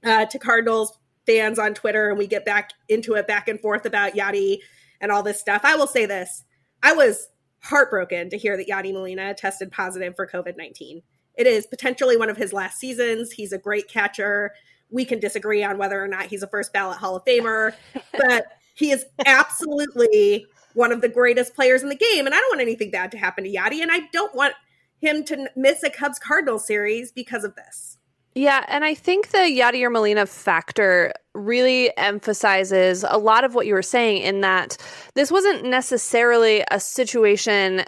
uh, 0.03 0.25
to 0.25 0.39
Cardinals 0.39 0.97
fans 1.25 1.59
on 1.59 1.73
Twitter 1.73 2.09
and 2.09 2.17
we 2.17 2.27
get 2.27 2.45
back 2.45 2.71
into 2.89 3.13
it 3.13 3.27
back 3.27 3.47
and 3.47 3.59
forth 3.59 3.85
about 3.85 4.13
Yadi 4.13 4.57
and 4.99 5.11
all 5.11 5.23
this 5.23 5.39
stuff. 5.39 5.61
I 5.63 5.75
will 5.75 5.87
say 5.87 6.05
this. 6.05 6.43
I 6.83 6.93
was 6.93 7.27
heartbroken 7.59 8.29
to 8.29 8.37
hear 8.37 8.57
that 8.57 8.67
Yadi 8.67 8.91
Molina 8.93 9.33
tested 9.33 9.71
positive 9.71 10.15
for 10.15 10.27
COVID 10.27 10.57
19. 10.57 11.01
It 11.35 11.47
is 11.47 11.67
potentially 11.67 12.17
one 12.17 12.29
of 12.29 12.37
his 12.37 12.53
last 12.53 12.79
seasons. 12.79 13.31
He's 13.31 13.53
a 13.53 13.57
great 13.57 13.87
catcher. 13.87 14.51
We 14.89 15.05
can 15.05 15.19
disagree 15.19 15.63
on 15.63 15.77
whether 15.77 16.03
or 16.03 16.07
not 16.07 16.25
he's 16.25 16.43
a 16.43 16.47
first 16.47 16.73
ballot 16.73 16.97
Hall 16.97 17.15
of 17.15 17.25
Famer, 17.25 17.73
but 18.17 18.45
he 18.75 18.91
is 18.91 19.05
absolutely 19.25 20.45
one 20.73 20.91
of 20.91 21.01
the 21.01 21.09
greatest 21.09 21.55
players 21.55 21.83
in 21.83 21.89
the 21.89 21.95
game. 21.95 22.25
And 22.25 22.33
I 22.33 22.37
don't 22.37 22.51
want 22.51 22.61
anything 22.61 22.91
bad 22.91 23.11
to 23.11 23.17
happen 23.17 23.43
to 23.43 23.49
Yadi. 23.49 23.81
And 23.81 23.91
I 23.91 24.01
don't 24.11 24.33
want 24.35 24.53
him 24.99 25.23
to 25.25 25.49
miss 25.55 25.83
a 25.83 25.89
Cubs 25.89 26.19
Cardinals 26.19 26.65
series 26.65 27.11
because 27.11 27.43
of 27.43 27.55
this. 27.55 27.97
Yeah, 28.33 28.63
and 28.69 28.85
I 28.85 28.93
think 28.93 29.31
the 29.31 29.39
Yadier 29.39 29.91
Molina 29.91 30.25
factor 30.25 31.13
really 31.33 31.95
emphasizes 31.97 33.03
a 33.07 33.17
lot 33.17 33.43
of 33.43 33.55
what 33.55 33.67
you 33.67 33.73
were 33.73 33.81
saying 33.81 34.21
in 34.21 34.41
that 34.41 34.77
this 35.15 35.31
wasn't 35.31 35.65
necessarily 35.65 36.63
a 36.71 36.79
situation 36.79 37.83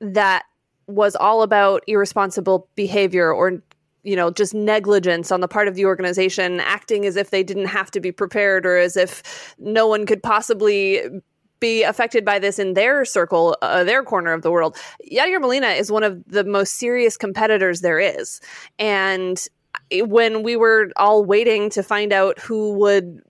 that 0.00 0.44
was 0.86 1.16
all 1.16 1.42
about 1.42 1.82
irresponsible 1.88 2.68
behavior 2.76 3.32
or 3.32 3.60
you 4.04 4.14
know 4.14 4.30
just 4.30 4.54
negligence 4.54 5.32
on 5.32 5.40
the 5.40 5.48
part 5.48 5.66
of 5.66 5.74
the 5.74 5.84
organization 5.84 6.60
acting 6.60 7.04
as 7.04 7.16
if 7.16 7.30
they 7.30 7.42
didn't 7.42 7.66
have 7.66 7.90
to 7.90 7.98
be 7.98 8.12
prepared 8.12 8.64
or 8.64 8.76
as 8.76 8.96
if 8.96 9.56
no 9.58 9.88
one 9.88 10.06
could 10.06 10.22
possibly 10.22 11.02
be 11.58 11.82
affected 11.82 12.24
by 12.24 12.38
this 12.38 12.58
in 12.58 12.74
their 12.74 13.04
circle, 13.04 13.56
uh, 13.62 13.82
their 13.84 14.02
corner 14.02 14.32
of 14.32 14.42
the 14.42 14.50
world. 14.50 14.76
Yadier 15.10 15.40
Molina 15.40 15.68
is 15.68 15.90
one 15.90 16.02
of 16.02 16.22
the 16.26 16.44
most 16.44 16.74
serious 16.74 17.16
competitors 17.16 17.80
there 17.80 17.98
is. 17.98 18.40
And 18.78 19.46
when 19.92 20.42
we 20.42 20.56
were 20.56 20.90
all 20.96 21.24
waiting 21.24 21.70
to 21.70 21.82
find 21.82 22.12
out 22.12 22.38
who 22.38 22.72
would 22.74 23.22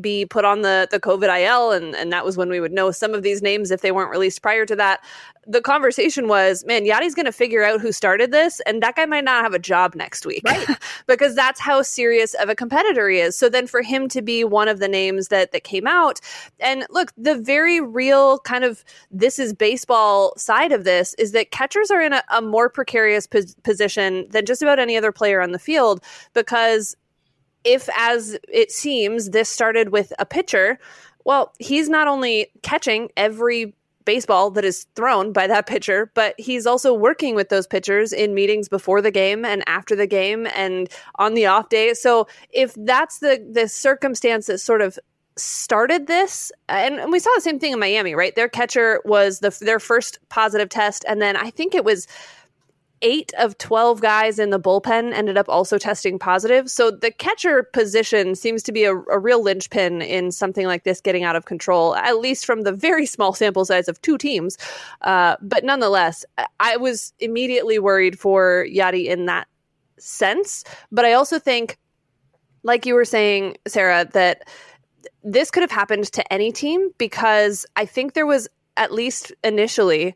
be 0.00 0.26
put 0.26 0.44
on 0.44 0.62
the 0.62 0.88
the 0.90 1.00
COVID 1.00 1.44
IL, 1.44 1.72
and 1.72 1.94
and 1.94 2.12
that 2.12 2.24
was 2.24 2.36
when 2.36 2.48
we 2.48 2.60
would 2.60 2.72
know 2.72 2.90
some 2.90 3.14
of 3.14 3.22
these 3.22 3.42
names 3.42 3.70
if 3.70 3.80
they 3.80 3.92
weren't 3.92 4.10
released 4.10 4.42
prior 4.42 4.66
to 4.66 4.76
that. 4.76 5.04
The 5.46 5.60
conversation 5.60 6.26
was, 6.26 6.64
man, 6.64 6.84
Yadi's 6.84 7.14
going 7.14 7.26
to 7.26 7.32
figure 7.32 7.62
out 7.62 7.80
who 7.80 7.92
started 7.92 8.32
this, 8.32 8.60
and 8.60 8.82
that 8.82 8.96
guy 8.96 9.04
might 9.04 9.24
not 9.24 9.44
have 9.44 9.52
a 9.52 9.58
job 9.58 9.94
next 9.94 10.24
week, 10.24 10.42
right? 10.46 10.66
because 11.06 11.34
that's 11.34 11.60
how 11.60 11.82
serious 11.82 12.32
of 12.34 12.48
a 12.48 12.54
competitor 12.54 13.10
he 13.10 13.18
is. 13.18 13.36
So 13.36 13.48
then, 13.48 13.66
for 13.66 13.82
him 13.82 14.08
to 14.08 14.22
be 14.22 14.44
one 14.44 14.68
of 14.68 14.80
the 14.80 14.88
names 14.88 15.28
that 15.28 15.52
that 15.52 15.64
came 15.64 15.86
out, 15.86 16.20
and 16.60 16.86
look, 16.90 17.12
the 17.16 17.36
very 17.36 17.80
real 17.80 18.38
kind 18.40 18.64
of 18.64 18.84
this 19.10 19.38
is 19.38 19.52
baseball 19.52 20.32
side 20.36 20.72
of 20.72 20.84
this 20.84 21.14
is 21.14 21.32
that 21.32 21.50
catchers 21.50 21.90
are 21.90 22.00
in 22.00 22.12
a, 22.12 22.22
a 22.30 22.40
more 22.40 22.68
precarious 22.68 23.26
pos- 23.26 23.54
position 23.62 24.26
than 24.30 24.46
just 24.46 24.62
about 24.62 24.78
any 24.78 24.96
other 24.96 25.12
player 25.12 25.40
on 25.40 25.52
the 25.52 25.58
field 25.58 26.02
because 26.32 26.96
if, 27.64 27.88
as 27.96 28.38
it 28.48 28.70
seems, 28.70 29.30
this 29.30 29.48
started 29.48 29.90
with 29.90 30.12
a 30.18 30.26
pitcher, 30.26 30.78
well, 31.24 31.52
he's 31.58 31.88
not 31.88 32.06
only 32.06 32.50
catching 32.62 33.10
every 33.16 33.74
baseball 34.04 34.50
that 34.50 34.64
is 34.64 34.86
thrown 34.94 35.32
by 35.32 35.46
that 35.46 35.66
pitcher, 35.66 36.10
but 36.14 36.34
he's 36.38 36.66
also 36.66 36.92
working 36.92 37.34
with 37.34 37.48
those 37.48 37.66
pitchers 37.66 38.12
in 38.12 38.34
meetings 38.34 38.68
before 38.68 39.00
the 39.00 39.10
game 39.10 39.44
and 39.44 39.62
after 39.66 39.96
the 39.96 40.06
game 40.06 40.46
and 40.54 40.88
on 41.16 41.34
the 41.34 41.46
off 41.46 41.68
day. 41.68 41.94
So 41.94 42.26
if 42.50 42.74
that's 42.74 43.18
the 43.20 43.44
the 43.50 43.68
circumstance 43.68 44.46
that 44.46 44.58
sort 44.58 44.82
of 44.82 44.98
started 45.36 46.06
this 46.06 46.52
and, 46.68 46.94
and 46.96 47.10
we 47.10 47.18
saw 47.18 47.30
the 47.34 47.40
same 47.40 47.58
thing 47.58 47.72
in 47.72 47.80
Miami, 47.80 48.14
right? 48.14 48.34
Their 48.36 48.48
catcher 48.48 49.00
was 49.04 49.40
the 49.40 49.56
their 49.60 49.80
first 49.80 50.18
positive 50.28 50.68
test 50.68 51.04
and 51.08 51.20
then 51.20 51.36
I 51.36 51.50
think 51.50 51.74
it 51.74 51.84
was 51.84 52.06
eight 53.02 53.32
of 53.38 53.58
12 53.58 54.00
guys 54.00 54.38
in 54.38 54.50
the 54.50 54.58
bullpen 54.58 55.12
ended 55.12 55.36
up 55.36 55.48
also 55.48 55.78
testing 55.78 56.18
positive. 56.18 56.70
So 56.70 56.90
the 56.90 57.10
catcher 57.10 57.62
position 57.62 58.34
seems 58.34 58.62
to 58.64 58.72
be 58.72 58.84
a, 58.84 58.94
a, 58.94 59.18
real 59.18 59.42
linchpin 59.42 60.00
in 60.00 60.32
something 60.32 60.66
like 60.66 60.84
this 60.84 61.00
getting 61.00 61.24
out 61.24 61.36
of 61.36 61.44
control, 61.44 61.96
at 61.96 62.18
least 62.18 62.46
from 62.46 62.62
the 62.62 62.72
very 62.72 63.04
small 63.04 63.32
sample 63.34 63.64
size 63.64 63.88
of 63.88 64.00
two 64.00 64.16
teams. 64.16 64.56
Uh, 65.02 65.36
but 65.42 65.64
nonetheless, 65.64 66.24
I 66.60 66.76
was 66.76 67.12
immediately 67.18 67.78
worried 67.78 68.18
for 68.18 68.66
Yadi 68.68 69.06
in 69.06 69.26
that 69.26 69.48
sense. 69.98 70.64
But 70.90 71.04
I 71.04 71.12
also 71.12 71.38
think, 71.38 71.78
like 72.62 72.86
you 72.86 72.94
were 72.94 73.04
saying, 73.04 73.56
Sara, 73.66 74.06
that 74.12 74.48
this 75.22 75.50
could 75.50 75.62
have 75.62 75.70
happened 75.70 76.04
to 76.12 76.32
any 76.32 76.52
team 76.52 76.90
because 76.98 77.66
I 77.76 77.86
think 77.86 78.14
there 78.14 78.26
was, 78.26 78.48
at 78.76 78.92
least 78.92 79.32
initially, 79.42 80.14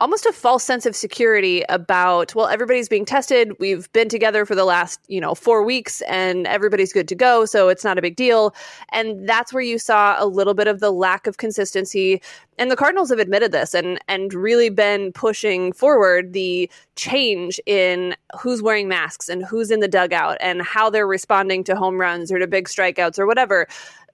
almost 0.00 0.26
a 0.26 0.32
false 0.32 0.62
sense 0.62 0.86
of 0.86 0.94
security 0.94 1.64
about 1.68 2.34
well 2.34 2.46
everybody's 2.46 2.88
being 2.88 3.04
tested. 3.04 3.52
We've 3.58 3.92
been 3.92 4.08
together 4.08 4.44
for 4.46 4.54
the 4.54 4.64
last 4.64 5.00
you 5.08 5.20
know 5.20 5.34
4 5.34 5.62
weeks 5.62 6.02
and 6.02 6.46
everybody's 6.46 6.92
good 6.92 7.08
to 7.08 7.14
go 7.14 7.44
so 7.44 7.68
it's 7.68 7.84
not 7.84 7.98
a 7.98 8.02
big 8.02 8.16
deal. 8.16 8.54
And 8.92 9.28
that's 9.28 9.52
where 9.52 9.62
you 9.62 9.78
saw 9.78 10.16
a 10.18 10.26
little 10.26 10.54
bit 10.54 10.68
of 10.68 10.80
the 10.80 10.92
lack 10.92 11.26
of 11.26 11.38
consistency. 11.38 12.22
And 12.58 12.70
the 12.70 12.76
cardinals 12.76 13.10
have 13.10 13.18
admitted 13.18 13.52
this 13.52 13.74
and 13.74 13.98
and 14.08 14.32
really 14.32 14.70
been 14.70 15.12
pushing 15.12 15.72
forward 15.72 16.32
the 16.32 16.70
change 16.96 17.60
in 17.66 18.14
who's 18.38 18.62
wearing 18.62 18.88
masks 18.88 19.28
and 19.28 19.44
who's 19.44 19.70
in 19.70 19.80
the 19.80 19.88
dugout 19.88 20.36
and 20.40 20.62
how 20.62 20.90
they're 20.90 21.06
responding 21.06 21.64
to 21.64 21.74
home 21.74 22.00
runs 22.00 22.30
or 22.30 22.38
to 22.38 22.46
big 22.46 22.68
strikeouts 22.68 23.18
or 23.18 23.26
whatever. 23.26 23.66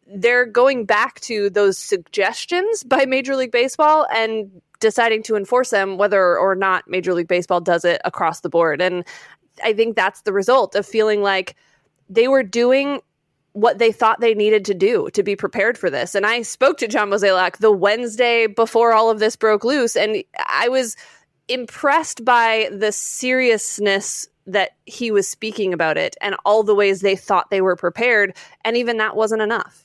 They're 0.06 0.44
going 0.44 0.84
back 0.84 1.20
to 1.20 1.48
those 1.48 1.78
suggestions 1.78 2.84
by 2.84 3.06
Major 3.06 3.36
League 3.36 3.52
Baseball 3.52 4.06
and 4.14 4.50
deciding 4.80 5.22
to 5.24 5.36
enforce 5.36 5.70
them, 5.70 5.98
whether 5.98 6.38
or 6.38 6.54
not 6.54 6.88
Major 6.88 7.14
League 7.14 7.28
Baseball 7.28 7.60
does 7.60 7.84
it 7.84 8.00
across 8.04 8.40
the 8.40 8.48
board. 8.48 8.80
And 8.80 9.04
I 9.62 9.72
think 9.72 9.96
that's 9.96 10.22
the 10.22 10.32
result 10.32 10.74
of 10.74 10.86
feeling 10.86 11.22
like 11.22 11.54
they 12.08 12.28
were 12.28 12.42
doing 12.42 13.00
what 13.52 13.78
they 13.78 13.92
thought 13.92 14.20
they 14.20 14.34
needed 14.34 14.64
to 14.64 14.74
do 14.74 15.08
to 15.12 15.22
be 15.22 15.36
prepared 15.36 15.78
for 15.78 15.88
this. 15.88 16.14
And 16.14 16.26
I 16.26 16.42
spoke 16.42 16.76
to 16.78 16.88
John 16.88 17.08
Mozeliak 17.08 17.58
the 17.58 17.70
Wednesday 17.70 18.48
before 18.48 18.92
all 18.92 19.10
of 19.10 19.20
this 19.20 19.36
broke 19.36 19.64
loose, 19.64 19.96
and 19.96 20.22
I 20.48 20.68
was 20.68 20.96
impressed 21.46 22.24
by 22.24 22.68
the 22.72 22.90
seriousness 22.90 24.26
that 24.46 24.72
he 24.86 25.10
was 25.10 25.28
speaking 25.28 25.72
about 25.72 25.96
it 25.96 26.16
and 26.20 26.34
all 26.44 26.62
the 26.62 26.74
ways 26.74 27.00
they 27.00 27.16
thought 27.16 27.50
they 27.50 27.60
were 27.60 27.76
prepared. 27.76 28.36
And 28.64 28.76
even 28.76 28.98
that 28.98 29.16
wasn't 29.16 29.42
enough. 29.42 29.83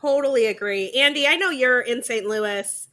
Totally 0.00 0.46
agree. 0.46 0.92
Andi, 0.96 1.26
I 1.26 1.36
know 1.36 1.50
you're 1.50 1.80
in 1.80 2.02
St. 2.02 2.26
Louis 2.26 2.88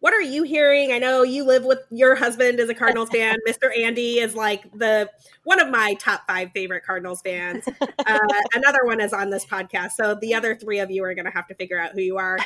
what 0.00 0.12
are 0.12 0.22
you 0.22 0.42
hearing? 0.42 0.92
I 0.92 0.98
know 0.98 1.22
you 1.22 1.44
live 1.44 1.64
with 1.64 1.80
your 1.90 2.14
husband 2.14 2.60
as 2.60 2.68
a 2.68 2.74
Cardinals 2.74 3.10
fan. 3.10 3.38
Mr. 3.48 3.76
Andi 3.76 4.18
is 4.18 4.34
like 4.34 4.70
the 4.72 5.10
one 5.44 5.58
of 5.58 5.68
my 5.68 5.94
top 5.94 6.26
five 6.26 6.50
favorite 6.52 6.84
Cardinals 6.84 7.20
fans. 7.22 7.64
Uh, 8.08 8.18
another 8.54 8.84
one 8.84 9.00
is 9.00 9.12
on 9.12 9.30
this 9.30 9.44
podcast, 9.44 9.92
so 9.92 10.14
the 10.14 10.32
other 10.32 10.54
three 10.54 10.78
of 10.78 10.92
you 10.92 11.02
are 11.02 11.12
going 11.12 11.24
to 11.24 11.30
have 11.30 11.48
to 11.48 11.56
figure 11.56 11.76
out 11.76 11.90
who 11.90 12.00
you 12.00 12.16
are. 12.18 12.38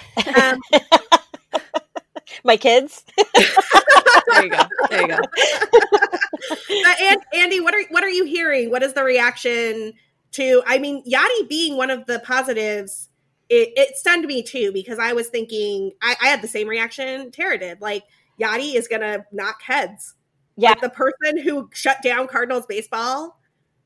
Um, 0.43 0.59
my 2.45 2.57
kids. 2.57 3.05
there 3.35 4.45
you 4.45 4.49
go. 4.49 4.63
There 4.89 5.03
you 5.03 5.09
go. 5.09 5.19
Uh, 5.19 6.95
and, 7.03 7.21
Andi, 7.35 7.63
what 7.63 7.75
are 7.75 7.83
what 7.91 8.03
are 8.03 8.09
you 8.09 8.25
hearing? 8.25 8.71
What 8.71 8.83
is 8.83 8.95
the 8.95 9.05
reaction 9.05 9.93
to? 10.33 10.63
I 10.67 10.79
mean, 10.79 11.05
Yadi 11.05 11.47
being 11.47 11.77
one 11.77 11.91
of 11.91 12.07
the 12.07 12.21
positives 12.21 13.10
it, 13.51 13.73
it 13.77 13.97
stunned 13.97 14.25
me 14.27 14.43
too 14.43 14.71
because 14.73 14.99
I 14.99 15.13
was 15.13 15.29
thinking 15.29 15.93
I, 16.01 16.15
I 16.23 16.29
had 16.29 16.41
the 16.41 16.49
same 16.49 16.69
reaction 16.69 17.31
Tara 17.33 17.59
did. 17.59 17.81
Like 17.81 18.05
Yadi 18.41 18.75
is 18.75 18.89
gonna 18.89 19.27
knock 19.33 19.63
heads. 19.63 20.15
Yeah, 20.57 20.71
like 20.71 20.81
the 20.81 20.91
person 20.91 21.39
who 21.43 21.69
shut 21.73 21.99
down 22.03 22.29
Cardinals 22.29 22.67
baseball 22.67 23.41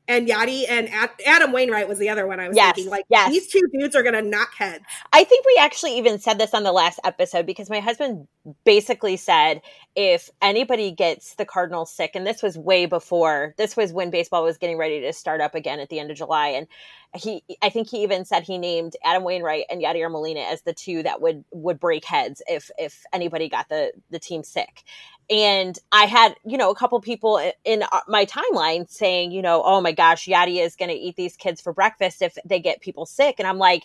and 0.06 0.28
Yadi 0.28 0.64
and 0.68 0.90
Adam 1.24 1.52
Wainwright 1.52 1.88
was 1.88 1.98
the 1.98 2.10
other 2.10 2.26
one 2.26 2.38
I 2.38 2.48
was 2.48 2.56
yes, 2.56 2.74
thinking. 2.74 2.90
Like 2.90 3.04
yes. 3.08 3.30
these 3.30 3.46
two 3.46 3.62
dudes 3.72 3.96
are 3.96 4.02
gonna 4.02 4.20
knock 4.20 4.54
heads. 4.54 4.84
I 5.12 5.24
think 5.24 5.46
we 5.46 5.56
actually 5.58 5.96
even 5.96 6.18
said 6.18 6.38
this 6.38 6.52
on 6.52 6.62
the 6.62 6.72
last 6.72 7.00
episode 7.04 7.46
because 7.46 7.70
my 7.70 7.80
husband 7.80 8.28
basically 8.64 9.16
said 9.16 9.62
if 9.96 10.28
anybody 10.42 10.90
gets 10.90 11.36
the 11.36 11.46
Cardinals 11.46 11.90
sick, 11.90 12.10
and 12.14 12.26
this 12.26 12.42
was 12.42 12.58
way 12.58 12.84
before 12.84 13.54
this 13.56 13.76
was 13.76 13.94
when 13.94 14.10
baseball 14.10 14.44
was 14.44 14.58
getting 14.58 14.76
ready 14.76 15.00
to 15.00 15.12
start 15.12 15.40
up 15.40 15.54
again 15.54 15.80
at 15.80 15.88
the 15.88 15.98
end 15.98 16.10
of 16.10 16.18
July, 16.18 16.48
and 16.48 16.66
he 17.14 17.44
I 17.62 17.68
think 17.68 17.88
he 17.88 18.02
even 18.02 18.24
said 18.24 18.42
he 18.42 18.58
named 18.58 18.96
Adam 19.04 19.24
Wainwright 19.24 19.66
and 19.70 19.80
Yadier 19.80 20.10
Molina 20.10 20.40
as 20.40 20.62
the 20.62 20.72
two 20.72 21.02
that 21.04 21.20
would 21.20 21.44
would 21.52 21.78
break 21.78 22.04
heads 22.04 22.42
if 22.48 22.70
if 22.78 23.04
anybody 23.12 23.48
got 23.48 23.68
the 23.68 23.92
the 24.10 24.18
team 24.18 24.42
sick 24.42 24.82
and 25.30 25.78
I 25.90 26.04
had, 26.04 26.34
you 26.44 26.58
know, 26.58 26.70
a 26.70 26.74
couple 26.74 27.00
people 27.00 27.40
in 27.64 27.82
uh, 27.82 28.00
my 28.08 28.26
timeline 28.26 28.90
saying, 28.90 29.32
you 29.32 29.40
know, 29.40 29.62
oh 29.64 29.80
my 29.80 29.92
gosh, 29.92 30.26
Yadi 30.26 30.62
is 30.62 30.76
going 30.76 30.90
to 30.90 30.94
eat 30.94 31.16
these 31.16 31.36
kids 31.36 31.60
for 31.60 31.72
breakfast 31.72 32.20
if 32.20 32.36
they 32.44 32.60
get 32.60 32.80
people 32.80 33.06
sick. 33.06 33.36
And 33.38 33.48
I'm 33.48 33.58
like, 33.58 33.84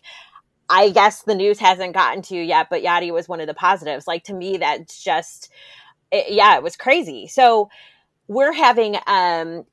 I 0.69 0.89
guess 0.89 1.23
the 1.23 1.35
news 1.35 1.59
hasn't 1.59 1.93
gotten 1.93 2.21
to 2.23 2.35
you 2.35 2.43
yet, 2.43 2.67
but 2.69 2.83
Yadi 2.83 3.11
was 3.13 3.29
one 3.29 3.39
of 3.39 3.47
the 3.47 3.53
positives. 3.53 4.05
Like 4.05 4.25
to 4.25 4.33
me, 4.33 4.57
that's 4.57 5.01
just, 5.01 5.49
it, 6.11 6.33
yeah, 6.33 6.57
it 6.57 6.63
was 6.63 6.75
crazy. 6.75 7.27
So 7.27 7.69
we're 8.27 8.53
having 8.53 8.97
um, 9.07 9.65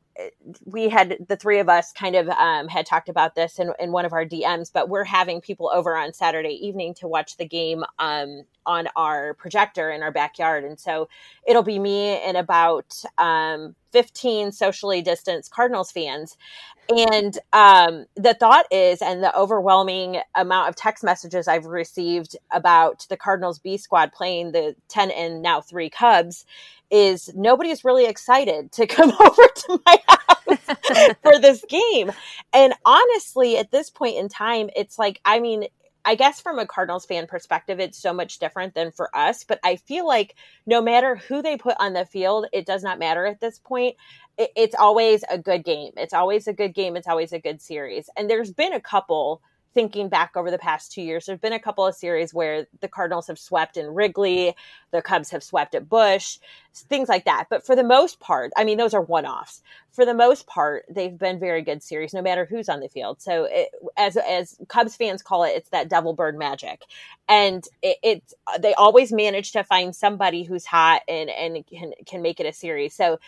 we 0.65 0.89
had 0.89 1.17
the 1.29 1.37
three 1.37 1.59
of 1.59 1.69
us 1.69 1.93
kind 1.93 2.17
of 2.17 2.29
um, 2.29 2.69
had 2.69 2.87
talked 2.87 3.09
about 3.09 3.35
this 3.35 3.59
in, 3.59 3.73
in 3.79 3.93
one 3.93 4.05
of 4.05 4.13
our 4.13 4.25
DMs, 4.25 4.71
but 4.73 4.89
we're 4.89 5.05
having 5.05 5.41
people 5.41 5.71
over 5.73 5.97
on 5.97 6.13
Saturday 6.13 6.59
evening 6.67 6.95
to 6.95 7.09
watch 7.09 7.37
the 7.37 7.47
game 7.47 7.85
um, 7.99 8.43
on 8.65 8.89
our 8.97 9.35
projector 9.35 9.91
in 9.91 10.03
our 10.03 10.13
backyard. 10.13 10.65
And 10.65 10.79
so 10.81 11.09
it'll 11.47 11.63
be 11.63 11.79
me 11.79 12.19
and 12.23 12.37
about 12.37 13.03
um, 13.19 13.75
15 13.93 14.53
socially 14.53 15.03
distanced 15.03 15.51
Cardinals 15.51 15.93
fans. 15.93 16.37
And 16.89 17.37
um, 17.53 18.07
the 18.15 18.35
thought 18.35 18.67
is, 18.71 19.03
and 19.03 19.23
the 19.23 19.37
overwhelming 19.37 20.21
amount 20.37 20.69
of 20.69 20.77
text 20.77 21.03
messages 21.03 21.49
I've 21.49 21.67
received 21.67 22.37
about 22.53 23.07
the 23.09 23.17
Cardinals 23.17 23.59
B 23.59 23.77
squad 23.77 24.13
playing 24.13 24.53
the 24.53 24.77
10 24.89 25.11
and 25.11 25.43
now 25.43 25.61
three 25.61 25.91
Cubs 25.91 26.47
is 26.91 27.31
nobody 27.35 27.71
is 27.71 27.85
really 27.85 28.07
excited 28.07 28.73
to 28.73 28.87
come 28.87 29.11
over 29.21 29.43
to 29.55 29.81
my 29.87 29.99
house 30.09 31.15
for 31.23 31.39
this 31.39 31.65
game. 31.69 32.13
And 32.53 32.75
honestly, 32.85 33.59
at 33.59 33.71
this 33.71 33.91
point 33.91 34.17
in 34.17 34.29
time, 34.29 34.71
it's 34.77 34.99
like, 34.99 35.21
I 35.25 35.41
mean, 35.41 35.67
I 36.05 36.15
guess 36.15 36.41
from 36.41 36.61
a 36.61 36.67
Cardinals 36.67 37.05
fan 37.05 37.27
perspective, 37.27 37.81
it's 37.81 37.99
so 37.99 38.13
much 38.13 38.39
different 38.39 38.75
than 38.75 38.93
for 38.93 39.15
us. 39.17 39.43
But 39.43 39.59
I 39.65 39.75
feel 39.77 40.07
like 40.07 40.37
no 40.65 40.81
matter 40.81 41.17
who 41.17 41.43
they 41.43 41.57
put 41.57 41.77
on 41.81 41.95
the 41.95 42.05
field, 42.05 42.47
it 42.53 42.65
does 42.65 42.85
not 42.85 43.01
matter 43.01 43.27
at 43.27 43.41
this 43.41 43.59
point. 43.59 43.97
it's 44.39 44.75
always 44.77 45.25
a 45.31 45.39
good 45.39 45.65
game. 45.65 45.93
It's 45.97 46.15
always 46.15 46.47
a 46.47 46.53
good 46.53 46.75
game. 46.75 46.95
It's 46.95 47.09
always 47.09 47.33
a 47.33 47.41
good 47.41 47.61
series. 47.61 48.09
And 48.17 48.31
there's 48.31 48.53
been 48.53 48.73
a 48.73 48.81
couple 48.81 49.43
thinking 49.77 50.09
back 50.09 50.39
over 50.39 50.51
the 50.51 50.57
past 50.59 50.91
two 50.91 51.03
years, 51.03 51.27
there's 51.27 51.39
been 51.39 51.53
a 51.53 51.61
couple 51.61 51.87
of 51.87 51.95
series 51.95 52.33
where 52.33 52.67
the 52.81 52.89
Cardinals 52.89 53.27
have 53.27 53.39
swept 53.39 53.77
in 53.77 53.95
Wrigley, 53.95 54.57
the 54.91 55.03
Cubs 55.03 55.29
have 55.33 55.43
swept 55.45 55.75
at 55.75 55.87
Busch, 55.87 56.39
things 56.75 57.11
like 57.11 57.27
that. 57.27 57.49
But 57.51 57.67
for 57.67 57.77
the 57.77 57.85
most 57.85 58.19
part, 58.19 58.53
I 58.57 58.65
mean, 58.65 58.79
those 58.79 58.95
are 58.95 59.03
one 59.03 59.27
offs. 59.27 59.63
For 59.91 60.07
the 60.07 60.15
most 60.15 60.47
part, 60.47 60.87
they've 60.89 61.17
been 61.17 61.39
very 61.39 61.61
good 61.61 61.83
series, 61.83 62.15
no 62.15 62.23
matter 62.23 62.47
who's 62.47 62.71
on 62.71 62.81
the 62.81 62.89
field. 62.89 63.21
So, 63.21 63.45
it, 63.51 63.69
as 63.99 64.17
as 64.17 64.57
Cubs 64.69 64.97
fans 64.97 65.23
call 65.23 65.45
it, 65.45 65.53
it's 65.57 65.69
that 65.71 65.91
devil 65.91 66.15
bird 66.15 66.39
magic, 66.39 66.83
and 67.29 67.63
it, 67.83 67.99
it's 68.03 68.35
they 68.61 68.73
always 68.75 69.13
manage 69.13 69.53
to 69.53 69.63
find 69.63 69.95
somebody 69.95 70.43
who's 70.43 70.65
hot 70.65 71.03
and 71.07 71.29
and 71.29 71.67
can 71.67 71.93
can 72.07 72.23
make 72.23 72.41
it 72.41 72.47
a 72.47 72.53
series. 72.53 72.95
So 72.95 73.19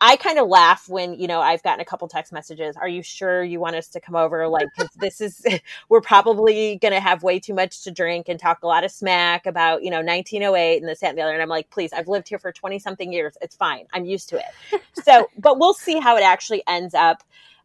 I 0.00 0.16
kind 0.16 0.38
of 0.38 0.46
laugh 0.46 0.88
when, 0.90 1.14
you 1.18 1.26
know, 1.26 1.40
I've 1.40 1.62
gotten 1.62 1.80
a 1.80 1.84
couple 1.84 2.06
text 2.06 2.30
messages. 2.30 2.76
Are 2.76 2.88
you 2.88 3.02
sure 3.02 3.42
you 3.42 3.58
want 3.60 3.76
us 3.76 3.88
to 3.88 4.00
come 4.00 4.14
over? 4.14 4.46
Like, 4.46 4.68
cause 4.76 4.90
this 4.96 5.22
is, 5.22 5.44
we're 5.88 6.02
probably 6.02 6.76
going 6.76 6.92
to 6.92 7.00
have 7.00 7.22
way 7.22 7.40
too 7.40 7.54
much 7.54 7.82
to 7.84 7.90
drink 7.90 8.28
and 8.28 8.38
talk 8.38 8.62
a 8.62 8.66
lot 8.66 8.84
of 8.84 8.90
smack 8.90 9.46
about, 9.46 9.82
you 9.82 9.90
know, 9.90 10.02
1908 10.02 10.78
and 10.78 10.88
this, 10.88 11.00
that, 11.00 11.10
and 11.10 11.18
the 11.18 11.22
other. 11.22 11.32
And 11.32 11.40
I'm 11.40 11.48
like, 11.48 11.70
please, 11.70 11.94
I've 11.94 12.08
lived 12.08 12.28
here 12.28 12.38
for 12.38 12.52
20 12.52 12.78
something 12.78 13.10
years. 13.10 13.38
It's 13.40 13.56
fine. 13.56 13.86
I'm 13.94 14.04
used 14.04 14.28
to 14.30 14.36
it. 14.36 14.82
so, 15.02 15.30
but 15.38 15.58
we'll 15.58 15.74
see 15.74 15.98
how 15.98 16.16
it 16.18 16.22
actually 16.22 16.62
ends 16.66 16.94
up. 16.94 17.22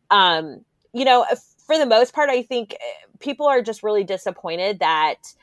Um, 0.10 0.64
you 0.94 1.04
know, 1.04 1.26
for 1.66 1.78
the 1.78 1.86
most 1.86 2.14
part, 2.14 2.30
I 2.30 2.44
think 2.44 2.74
eh, 2.74 2.78
people 3.20 3.48
are 3.48 3.62
just 3.62 3.84
really 3.84 4.06
disappointed 4.06 4.80
that, 4.80 5.34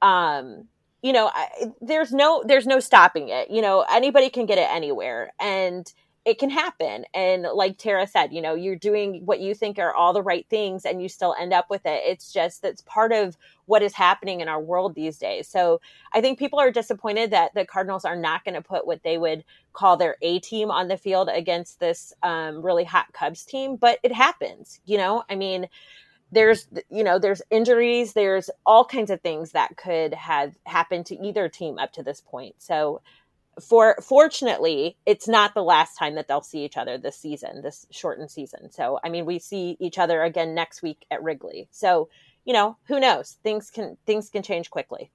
um, 0.00 0.64
you 1.02 1.12
know, 1.12 1.30
I, 1.32 1.72
there's 1.82 2.10
no, 2.10 2.42
there's 2.46 2.66
no 2.66 2.80
stopping 2.80 3.28
it. 3.28 3.50
You 3.50 3.60
know, 3.60 3.84
anybody 3.90 4.30
can 4.30 4.46
get 4.46 4.56
it 4.56 4.68
anywhere. 4.70 5.32
And, 5.38 5.92
it 6.28 6.38
can 6.38 6.50
happen. 6.50 7.06
And 7.14 7.46
like 7.54 7.78
Tara 7.78 8.06
said, 8.06 8.34
you 8.34 8.42
know, 8.42 8.54
you're 8.54 8.76
doing 8.76 9.24
what 9.24 9.40
you 9.40 9.54
think 9.54 9.78
are 9.78 9.94
all 9.94 10.12
the 10.12 10.22
right 10.22 10.46
things 10.50 10.84
and 10.84 11.00
you 11.00 11.08
still 11.08 11.34
end 11.40 11.54
up 11.54 11.70
with 11.70 11.86
it. 11.86 12.02
It's 12.04 12.30
just 12.30 12.60
that's 12.60 12.82
part 12.82 13.12
of 13.12 13.38
what 13.64 13.82
is 13.82 13.94
happening 13.94 14.42
in 14.42 14.48
our 14.48 14.60
world 14.60 14.94
these 14.94 15.16
days. 15.16 15.48
So 15.48 15.80
I 16.12 16.20
think 16.20 16.38
people 16.38 16.58
are 16.58 16.70
disappointed 16.70 17.30
that 17.30 17.54
the 17.54 17.64
Cardinals 17.64 18.04
are 18.04 18.14
not 18.14 18.44
going 18.44 18.56
to 18.56 18.60
put 18.60 18.86
what 18.86 19.02
they 19.04 19.16
would 19.16 19.42
call 19.72 19.96
their 19.96 20.16
A 20.20 20.38
team 20.40 20.70
on 20.70 20.88
the 20.88 20.98
field 20.98 21.30
against 21.32 21.80
this 21.80 22.12
um, 22.22 22.60
really 22.60 22.84
hot 22.84 23.06
Cubs 23.14 23.46
team, 23.46 23.76
but 23.76 23.98
it 24.02 24.12
happens, 24.12 24.80
you 24.84 24.98
know? 24.98 25.24
I 25.30 25.34
mean, 25.34 25.66
there's 26.30 26.68
you 26.90 27.02
know 27.02 27.18
there's 27.18 27.40
injuries 27.50 28.12
there's 28.12 28.50
all 28.66 28.84
kinds 28.84 29.10
of 29.10 29.18
things 29.22 29.52
that 29.52 29.78
could 29.78 30.12
have 30.12 30.54
happened 30.66 31.06
to 31.06 31.16
either 31.26 31.48
team 31.48 31.78
up 31.78 31.90
to 31.90 32.02
this 32.02 32.20
point 32.20 32.54
so 32.58 33.00
for 33.60 33.96
fortunately, 34.02 34.96
it's 35.06 35.28
not 35.28 35.54
the 35.54 35.62
last 35.62 35.96
time 35.96 36.14
that 36.14 36.28
they'll 36.28 36.42
see 36.42 36.64
each 36.64 36.76
other 36.76 36.98
this 36.98 37.16
season, 37.16 37.62
this 37.62 37.86
shortened 37.90 38.30
season. 38.30 38.70
So, 38.70 38.98
I 39.02 39.08
mean, 39.08 39.26
we 39.26 39.38
see 39.38 39.76
each 39.80 39.98
other 39.98 40.22
again 40.22 40.54
next 40.54 40.82
week 40.82 41.04
at 41.10 41.22
Wrigley. 41.22 41.68
So, 41.70 42.08
you 42.44 42.52
know, 42.52 42.76
who 42.84 43.00
knows? 43.00 43.38
Things 43.42 43.70
can 43.70 43.96
things 44.06 44.30
can 44.30 44.42
change 44.42 44.70
quickly. 44.70 45.10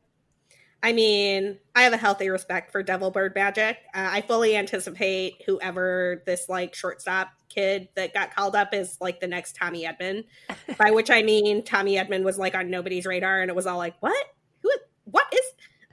I 0.84 0.92
mean, 0.92 1.60
I 1.74 1.84
have 1.84 1.94
a 1.94 1.98
healthy 1.98 2.30
respect 2.30 2.74
for 2.74 2.84
Devil 2.84 3.10
Bird 3.10 3.34
Magic. 3.36 3.78
Uh, 3.96 4.10
I 4.12 4.22
fully 4.22 4.58
anticipate 4.58 5.42
whoever 5.46 6.22
this 6.26 6.50
like 6.50 6.76
shortstop 6.76 7.30
kid 7.48 7.88
that 7.96 8.14
got 8.14 8.36
called 8.36 8.54
up 8.54 8.74
is 8.74 8.98
like 9.00 9.22
the 9.22 9.28
next 9.28 9.56
Tommy 9.56 9.86
Edman. 9.86 10.26
by 10.78 10.92
which 10.92 11.10
I 11.10 11.22
mean 11.22 11.64
Tommy 11.64 11.96
Edman 11.96 12.24
was 12.24 12.38
like 12.38 12.54
on 12.54 12.70
nobody's 12.70 13.06
radar, 13.06 13.42
and 13.42 13.50
it 13.50 13.56
was 13.56 13.66
all 13.66 13.78
like, 13.78 13.96
"What? 14.02 14.26
Who? 14.62 14.70
What 15.06 15.26
is?" 15.34 15.46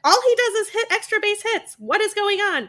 All 0.04 0.22
he 0.22 0.34
does 0.34 0.54
is 0.54 0.68
hit 0.70 0.86
extra 0.90 1.20
base 1.20 1.42
hits. 1.42 1.76
What 1.78 2.00
is 2.00 2.14
going 2.14 2.38
on? 2.40 2.68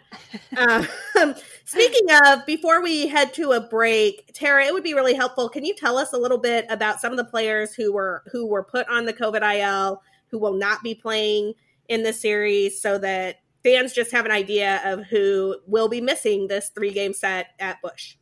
um, 0.58 1.36
speaking 1.65 2.08
of, 2.26 2.46
before 2.46 2.82
we 2.82 3.08
head 3.08 3.34
to 3.36 3.52
a 3.52 3.62
break, 3.62 4.32
Tara, 4.34 4.65
it 4.65 4.74
would 4.74 4.84
be 4.84 4.94
really 4.94 5.13
helpful. 5.13 5.50
Can 5.50 5.65
you 5.65 5.76
tell 5.76 5.98
us 5.98 6.13
a 6.13 6.17
little 6.17 6.38
bit 6.38 6.65
about 6.70 7.00
some 7.00 7.12
of 7.12 7.17
the 7.17 7.26
players 7.26 7.74
who 7.74 7.94
were 7.94 8.24
who 8.32 8.46
were 8.46 8.63
put 8.63 8.88
on 8.89 9.06
the 9.06 9.13
COVID 9.13 9.41
IL, 9.60 10.02
who 10.28 10.39
will 10.39 10.54
not 10.54 10.84
be 10.84 10.96
playing 10.96 11.54
in 11.88 12.04
the 12.04 12.13
series, 12.13 12.82
so 12.82 12.98
that 12.98 13.38
fans 13.63 13.94
just 13.94 14.12
have 14.12 14.26
an 14.26 14.32
idea 14.32 14.82
of 14.86 15.04
who 15.06 15.58
will 15.67 15.88
be 15.88 16.02
missing 16.02 16.48
this 16.48 16.70
three 16.70 16.91
game 16.91 17.13
set 17.13 17.48
at 17.60 17.82
Busch? 17.82 18.15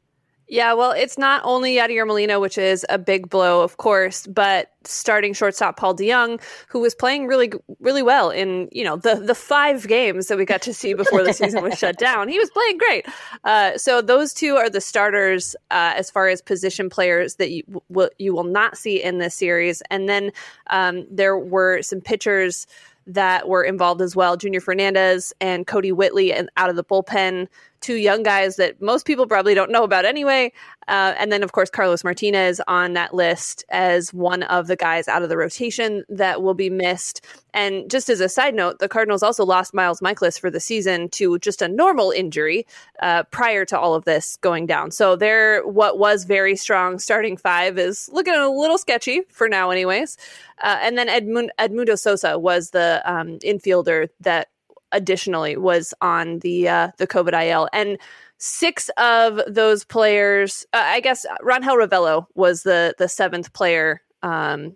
Yeah, 0.49 0.73
well, 0.73 0.91
it's 0.91 1.19
not 1.19 1.41
only 1.45 1.75
Yadier 1.75 2.07
Molina, 2.07 2.39
which 2.39 2.57
is 2.57 2.83
a 2.89 2.97
big 2.97 3.29
blow, 3.29 3.61
of 3.61 3.77
course, 3.77 4.25
but 4.25 4.71
starting 4.83 5.31
shortstop 5.33 5.77
Paul 5.77 5.95
DeJong, 5.95 6.41
who 6.69 6.79
was 6.79 6.95
playing 6.95 7.27
really, 7.27 7.51
really 7.79 8.01
well 8.01 8.31
in 8.31 8.67
you 8.71 8.83
know 8.83 8.95
the 8.95 9.15
the 9.15 9.35
five 9.35 9.87
games 9.87 10.25
that 10.27 10.39
we 10.39 10.45
got 10.45 10.63
to 10.63 10.73
see 10.73 10.95
before 10.95 11.23
the 11.23 11.33
season 11.33 11.61
was 11.63 11.77
shut 11.77 11.99
down. 11.99 12.27
He 12.27 12.39
was 12.39 12.49
playing 12.49 12.77
great. 12.79 13.05
Uh, 13.43 13.77
so 13.77 14.01
those 14.01 14.33
two 14.33 14.55
are 14.55 14.71
the 14.71 14.81
starters 14.81 15.55
uh, 15.69 15.93
as 15.95 16.09
far 16.09 16.27
as 16.27 16.41
position 16.41 16.89
players 16.89 17.35
that 17.35 17.51
you 17.51 17.63
will 17.89 18.09
you 18.17 18.33
will 18.33 18.43
not 18.43 18.75
see 18.75 19.01
in 19.03 19.19
this 19.19 19.35
series. 19.35 19.83
And 19.91 20.09
then 20.09 20.31
um, 20.67 21.05
there 21.11 21.37
were 21.37 21.83
some 21.83 22.01
pitchers 22.01 22.65
that 23.05 23.47
were 23.47 23.63
involved 23.63 24.01
as 24.01 24.15
well. 24.15 24.37
Junior 24.37 24.59
Fernandez 24.61 25.33
and 25.41 25.65
Kodi 25.65 25.91
Whitley 25.91 26.31
and 26.31 26.49
out 26.57 26.69
of 26.69 26.75
the 26.75 26.83
bullpen 26.83 27.47
two 27.81 27.95
young 27.95 28.23
guys 28.23 28.55
that 28.57 28.81
most 28.81 29.05
people 29.05 29.27
probably 29.27 29.53
don't 29.53 29.71
know 29.71 29.83
about 29.83 30.05
anyway. 30.05 30.51
Uh, 30.87 31.13
and 31.19 31.31
then, 31.31 31.43
of 31.43 31.51
course, 31.51 31.69
Carlos 31.69 32.03
Martinez 32.03 32.59
on 32.67 32.93
that 32.93 33.13
list 33.13 33.63
as 33.69 34.13
one 34.13 34.43
of 34.43 34.67
the 34.67 34.75
guys 34.75 35.07
out 35.07 35.21
of 35.21 35.29
the 35.29 35.37
rotation 35.37 36.03
that 36.09 36.41
will 36.41 36.55
be 36.55 36.69
missed. 36.69 37.23
And 37.53 37.89
just 37.89 38.09
as 38.09 38.19
a 38.19 38.29
side 38.29 38.55
note, 38.55 38.79
the 38.79 38.89
Cardinals 38.89 39.21
also 39.21 39.45
lost 39.45 39.73
Miles 39.73 40.01
Mikolas 40.01 40.39
for 40.39 40.49
the 40.49 40.59
season 40.59 41.09
to 41.09 41.37
just 41.39 41.61
a 41.61 41.67
normal 41.67 42.11
injury 42.11 42.65
uh, 43.01 43.23
prior 43.23 43.65
to 43.65 43.79
all 43.79 43.93
of 43.93 44.05
this 44.05 44.37
going 44.37 44.65
down. 44.65 44.91
So 44.91 45.15
their 45.15 45.65
what 45.67 45.99
was 45.99 46.25
very 46.25 46.55
strong 46.55 46.97
starting 46.99 47.37
five 47.37 47.77
is 47.77 48.09
looking 48.11 48.33
a 48.33 48.49
little 48.49 48.77
sketchy 48.77 49.21
for 49.29 49.47
now, 49.47 49.69
anyways. 49.69 50.17
Uh, 50.61 50.77
and 50.81 50.97
then 50.97 51.07
Edmund, 51.07 51.51
Edmundo 51.59 51.97
Sosa 51.97 52.37
was 52.37 52.71
the 52.71 53.01
um, 53.05 53.39
infielder 53.39 54.09
that 54.21 54.49
additionally 54.91 55.57
was 55.57 55.93
on 56.01 56.39
the 56.39 56.67
uh, 56.67 56.91
the 56.97 57.07
COVID 57.07 57.33
IL, 57.49 57.69
and 57.73 57.97
six 58.39 58.89
of 58.97 59.41
those 59.47 59.83
players, 59.83 60.65
uh, 60.73 60.81
I 60.83 61.01
guess 61.01 61.25
Rangel 61.43 61.77
Ravello 61.77 62.25
was 62.35 62.63
the 62.63 62.95
the 62.97 63.07
seventh 63.07 63.53
player. 63.53 64.01
Um, 64.23 64.75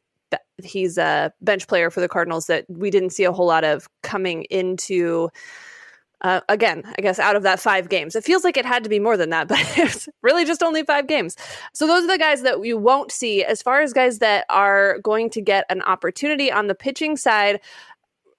he's 0.63 0.97
a 0.97 1.33
bench 1.41 1.67
player 1.67 1.89
for 1.89 2.01
the 2.01 2.07
Cardinals 2.07 2.47
that 2.47 2.65
we 2.69 2.91
didn't 2.91 3.11
see 3.11 3.23
a 3.23 3.31
whole 3.31 3.47
lot 3.47 3.63
of 3.63 3.87
coming 4.03 4.43
into. 4.43 5.29
Uh, 6.21 6.39
again, 6.47 6.83
I 6.97 7.01
guess 7.01 7.19
out 7.19 7.35
of 7.35 7.43
that 7.43 7.59
five 7.59 7.89
games, 7.89 8.15
it 8.15 8.23
feels 8.23 8.45
like 8.45 8.55
it 8.55 8.65
had 8.65 8.85
to 8.85 8.89
be 8.89 8.99
more 8.99 9.17
than 9.17 9.29
that, 9.31 9.47
but 9.49 9.59
it's 9.77 10.07
really 10.21 10.45
just 10.45 10.63
only 10.63 10.83
five 10.83 11.05
games. 11.05 11.35
So 11.73 11.85
those 11.85 12.05
are 12.05 12.11
the 12.11 12.17
guys 12.17 12.43
that 12.43 12.63
you 12.65 12.77
won't 12.77 13.11
see. 13.11 13.43
As 13.43 13.61
far 13.61 13.81
as 13.81 13.91
guys 13.91 14.19
that 14.19 14.45
are 14.49 14.99
going 14.99 15.29
to 15.31 15.41
get 15.41 15.65
an 15.69 15.81
opportunity 15.81 16.49
on 16.49 16.67
the 16.67 16.75
pitching 16.75 17.17
side, 17.17 17.59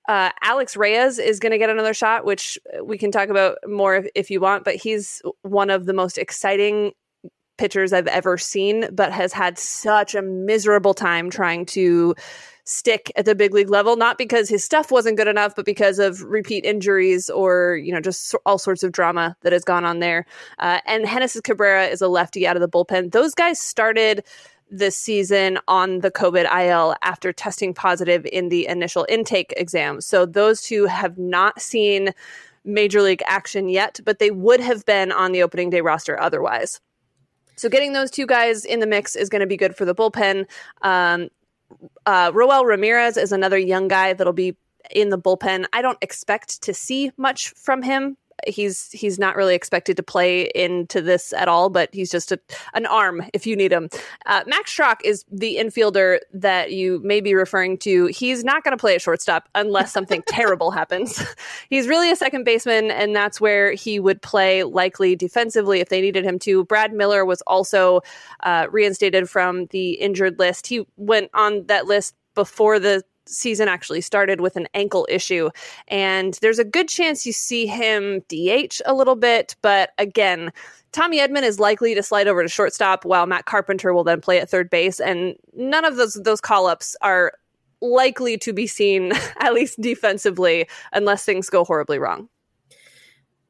uh, 0.08 0.30
Alex 0.42 0.76
Reyes 0.76 1.18
is 1.18 1.40
going 1.40 1.52
to 1.52 1.58
get 1.58 1.70
another 1.70 1.94
shot, 1.94 2.24
which 2.24 2.58
we 2.82 2.98
can 2.98 3.10
talk 3.10 3.28
about 3.28 3.58
more 3.66 3.96
if, 3.96 4.06
if, 4.14 4.30
you 4.30 4.40
want, 4.40 4.64
but 4.64 4.76
he's 4.76 5.22
one 5.42 5.70
of 5.70 5.86
the 5.86 5.94
most 5.94 6.18
exciting 6.18 6.92
pitchers 7.56 7.92
I've 7.92 8.08
ever 8.08 8.36
seen, 8.36 8.88
but 8.92 9.12
has 9.12 9.32
had 9.32 9.58
such 9.58 10.14
a 10.14 10.22
miserable 10.22 10.94
time 10.94 11.30
trying 11.30 11.66
to 11.66 12.14
stick 12.64 13.12
at 13.16 13.26
the 13.26 13.34
big 13.34 13.52
league 13.52 13.68
level, 13.68 13.96
not 13.96 14.18
because 14.18 14.48
his 14.48 14.64
stuff 14.64 14.90
wasn't 14.90 15.16
good 15.16 15.28
enough, 15.28 15.54
but 15.54 15.66
because 15.66 15.98
of 15.98 16.22
repeat 16.22 16.64
injuries 16.64 17.28
or, 17.28 17.76
you 17.76 17.92
know, 17.92 18.00
just 18.00 18.34
all 18.46 18.58
sorts 18.58 18.82
of 18.82 18.90
drama 18.90 19.36
that 19.42 19.52
has 19.52 19.64
gone 19.64 19.84
on 19.84 20.00
there. 20.00 20.24
Uh, 20.58 20.80
and 20.86 21.06
Genesis 21.06 21.42
Cabrera 21.42 21.86
is 21.86 22.00
a 22.00 22.08
lefty 22.08 22.46
out 22.46 22.56
of 22.56 22.60
the 22.60 22.68
bullpen. 22.68 23.12
Those 23.12 23.34
guys 23.34 23.58
started 23.58 24.24
this 24.78 24.96
season 24.96 25.58
on 25.68 26.00
the 26.00 26.10
COVID 26.10 26.44
IL 26.44 26.94
after 27.02 27.32
testing 27.32 27.72
positive 27.72 28.26
in 28.32 28.48
the 28.48 28.66
initial 28.66 29.06
intake 29.08 29.54
exam. 29.56 30.00
So 30.00 30.26
those 30.26 30.62
two 30.62 30.86
have 30.86 31.16
not 31.16 31.60
seen 31.60 32.10
major 32.64 33.02
league 33.02 33.22
action 33.26 33.68
yet, 33.68 34.00
but 34.04 34.18
they 34.18 34.30
would 34.30 34.60
have 34.60 34.84
been 34.84 35.12
on 35.12 35.32
the 35.32 35.42
opening 35.42 35.70
day 35.70 35.80
roster 35.80 36.20
otherwise. 36.20 36.80
So 37.56 37.68
getting 37.68 37.92
those 37.92 38.10
two 38.10 38.26
guys 38.26 38.64
in 38.64 38.80
the 38.80 38.86
mix 38.86 39.14
is 39.14 39.28
going 39.28 39.40
to 39.40 39.46
be 39.46 39.56
good 39.56 39.76
for 39.76 39.84
the 39.84 39.94
bullpen. 39.94 40.46
Um, 40.82 41.28
uh, 42.06 42.32
Roel 42.34 42.64
Ramirez 42.64 43.16
is 43.16 43.32
another 43.32 43.58
young 43.58 43.88
guy 43.88 44.12
that'll 44.12 44.32
be 44.32 44.56
in 44.90 45.10
the 45.10 45.18
bullpen. 45.18 45.66
I 45.72 45.82
don't 45.82 45.98
expect 46.02 46.62
to 46.62 46.74
see 46.74 47.12
much 47.16 47.50
from 47.56 47.82
him 47.82 48.16
he's 48.46 48.90
he's 48.90 49.18
not 49.18 49.36
really 49.36 49.54
expected 49.54 49.96
to 49.96 50.02
play 50.02 50.50
into 50.54 51.00
this 51.00 51.32
at 51.32 51.48
all, 51.48 51.70
but 51.70 51.88
he's 51.92 52.10
just 52.10 52.32
a, 52.32 52.40
an 52.74 52.86
arm 52.86 53.22
if 53.32 53.46
you 53.46 53.56
need 53.56 53.72
him. 53.72 53.88
Uh, 54.26 54.42
Max 54.46 54.74
Schrock 54.74 54.96
is 55.04 55.24
the 55.30 55.56
infielder 55.56 56.18
that 56.32 56.72
you 56.72 57.00
may 57.02 57.20
be 57.20 57.34
referring 57.34 57.78
to. 57.78 58.06
He's 58.06 58.44
not 58.44 58.64
going 58.64 58.76
to 58.76 58.80
play 58.80 58.94
at 58.94 59.02
shortstop 59.02 59.48
unless 59.54 59.92
something 59.92 60.22
terrible 60.28 60.70
happens. 60.70 61.22
He's 61.70 61.88
really 61.88 62.10
a 62.10 62.16
second 62.16 62.44
baseman, 62.44 62.90
and 62.90 63.14
that's 63.14 63.40
where 63.40 63.72
he 63.72 63.98
would 64.00 64.22
play 64.22 64.64
likely 64.64 65.16
defensively 65.16 65.80
if 65.80 65.88
they 65.88 66.00
needed 66.00 66.24
him 66.24 66.38
to. 66.40 66.64
Brad 66.64 66.92
Miller 66.92 67.24
was 67.24 67.42
also 67.42 68.00
uh, 68.42 68.66
reinstated 68.70 69.28
from 69.28 69.66
the 69.66 69.92
injured 69.92 70.38
list. 70.38 70.66
He 70.66 70.86
went 70.96 71.30
on 71.34 71.66
that 71.66 71.86
list 71.86 72.14
before 72.34 72.78
the 72.78 73.02
season 73.26 73.68
actually 73.68 74.00
started 74.00 74.40
with 74.40 74.56
an 74.56 74.68
ankle 74.74 75.06
issue. 75.10 75.50
And 75.88 76.34
there's 76.42 76.58
a 76.58 76.64
good 76.64 76.88
chance 76.88 77.26
you 77.26 77.32
see 77.32 77.66
him 77.66 78.20
DH 78.28 78.80
a 78.86 78.94
little 78.94 79.16
bit. 79.16 79.56
But 79.62 79.90
again, 79.98 80.52
Tommy 80.92 81.18
Edman 81.18 81.42
is 81.42 81.58
likely 81.58 81.94
to 81.94 82.02
slide 82.02 82.28
over 82.28 82.42
to 82.42 82.48
shortstop 82.48 83.04
while 83.04 83.26
Matt 83.26 83.46
Carpenter 83.46 83.92
will 83.92 84.04
then 84.04 84.20
play 84.20 84.38
at 84.38 84.48
third 84.48 84.70
base. 84.70 85.00
And 85.00 85.36
none 85.54 85.84
of 85.84 85.96
those, 85.96 86.14
those 86.14 86.40
call 86.40 86.66
ups 86.66 86.96
are 87.00 87.32
likely 87.80 88.38
to 88.38 88.52
be 88.52 88.66
seen, 88.66 89.12
at 89.40 89.54
least 89.54 89.80
defensively, 89.80 90.68
unless 90.92 91.24
things 91.24 91.50
go 91.50 91.64
horribly 91.64 91.98
wrong. 91.98 92.28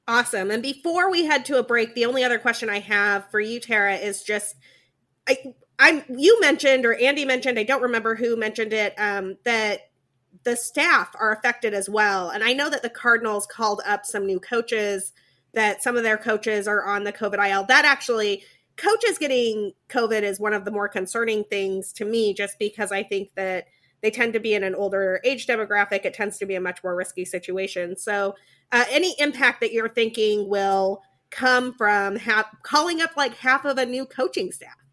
Awesome. 0.06 0.50
And 0.50 0.62
before 0.62 1.10
we 1.10 1.24
head 1.24 1.46
to 1.46 1.58
a 1.58 1.62
break, 1.62 1.94
the 1.94 2.04
only 2.04 2.24
other 2.24 2.38
question 2.38 2.68
I 2.68 2.80
have 2.80 3.30
for 3.30 3.40
you, 3.40 3.58
Tara, 3.58 3.96
is 3.96 4.22
just 4.22 4.56
I 5.26 5.54
I 5.78 6.04
you 6.08 6.40
mentioned 6.40 6.86
or 6.86 6.94
Andi 6.94 7.26
mentioned, 7.26 7.58
I 7.58 7.64
don't 7.64 7.82
remember 7.82 8.14
who 8.14 8.36
mentioned 8.36 8.72
it, 8.72 8.94
um, 8.98 9.36
that 9.44 9.90
the 10.44 10.56
staff 10.56 11.14
are 11.18 11.32
affected 11.32 11.74
as 11.74 11.88
well. 11.88 12.30
And 12.30 12.44
I 12.44 12.52
know 12.52 12.68
that 12.70 12.82
the 12.82 12.90
Cardinals 12.90 13.46
called 13.46 13.80
up 13.86 14.04
some 14.04 14.26
new 14.26 14.38
coaches, 14.38 15.12
that 15.54 15.82
some 15.82 15.96
of 15.96 16.02
their 16.02 16.18
coaches 16.18 16.68
are 16.68 16.84
on 16.84 17.04
the 17.04 17.12
COVID 17.12 17.50
IL. 17.50 17.64
That 17.64 17.84
actually, 17.84 18.44
coaches 18.76 19.18
getting 19.18 19.72
COVID 19.88 20.22
is 20.22 20.40
one 20.40 20.52
of 20.52 20.64
the 20.64 20.70
more 20.70 20.88
concerning 20.88 21.44
things 21.44 21.92
to 21.94 22.04
me, 22.04 22.34
just 22.34 22.58
because 22.58 22.92
I 22.92 23.02
think 23.02 23.30
that 23.36 23.66
they 24.02 24.10
tend 24.10 24.32
to 24.34 24.40
be 24.40 24.54
in 24.54 24.64
an 24.64 24.74
older 24.74 25.20
age 25.24 25.46
demographic. 25.46 26.04
It 26.04 26.14
tends 26.14 26.38
to 26.38 26.46
be 26.46 26.56
a 26.56 26.60
much 26.60 26.82
more 26.84 26.94
risky 26.94 27.24
situation. 27.24 27.96
So, 27.96 28.34
uh, 28.72 28.84
any 28.90 29.14
impact 29.18 29.60
that 29.60 29.72
you're 29.72 29.88
thinking 29.88 30.48
will 30.48 31.02
come 31.30 31.72
from 31.74 32.16
ha- 32.16 32.50
calling 32.62 33.00
up 33.00 33.16
like 33.16 33.36
half 33.36 33.64
of 33.64 33.78
a 33.78 33.86
new 33.86 34.04
coaching 34.04 34.52
staff? 34.52 34.83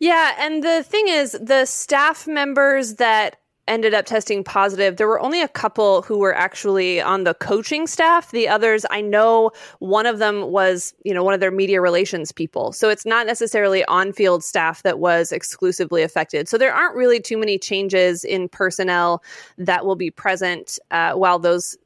Yeah, 0.00 0.34
and 0.38 0.62
the 0.62 0.82
thing 0.82 1.08
is, 1.08 1.32
the 1.40 1.64
staff 1.66 2.26
members 2.26 2.94
that 2.94 3.36
ended 3.66 3.94
up 3.94 4.04
testing 4.04 4.44
positive. 4.44 4.96
There 4.96 5.08
were 5.08 5.20
only 5.20 5.40
a 5.40 5.48
couple 5.48 6.02
who 6.02 6.18
were 6.18 6.34
actually 6.34 7.00
on 7.00 7.24
the 7.24 7.34
coaching 7.34 7.86
staff. 7.86 8.30
The 8.30 8.48
others, 8.48 8.84
I 8.90 9.00
know 9.00 9.52
one 9.78 10.06
of 10.06 10.18
them 10.18 10.50
was, 10.50 10.94
you 11.04 11.14
know, 11.14 11.24
one 11.24 11.34
of 11.34 11.40
their 11.40 11.50
media 11.50 11.80
relations 11.80 12.32
people. 12.32 12.72
So 12.72 12.90
it's 12.90 13.06
not 13.06 13.26
necessarily 13.26 13.84
on 13.86 14.12
field 14.12 14.44
staff 14.44 14.82
that 14.82 14.98
was 14.98 15.32
exclusively 15.32 16.02
affected. 16.02 16.48
So 16.48 16.58
there 16.58 16.74
aren't 16.74 16.96
really 16.96 17.20
too 17.20 17.38
many 17.38 17.58
changes 17.58 18.24
in 18.24 18.48
personnel 18.48 19.22
that 19.56 19.86
will 19.86 19.96
be 19.96 20.10
present 20.10 20.78
uh, 20.90 21.14
while 21.14 21.38
those 21.38 21.76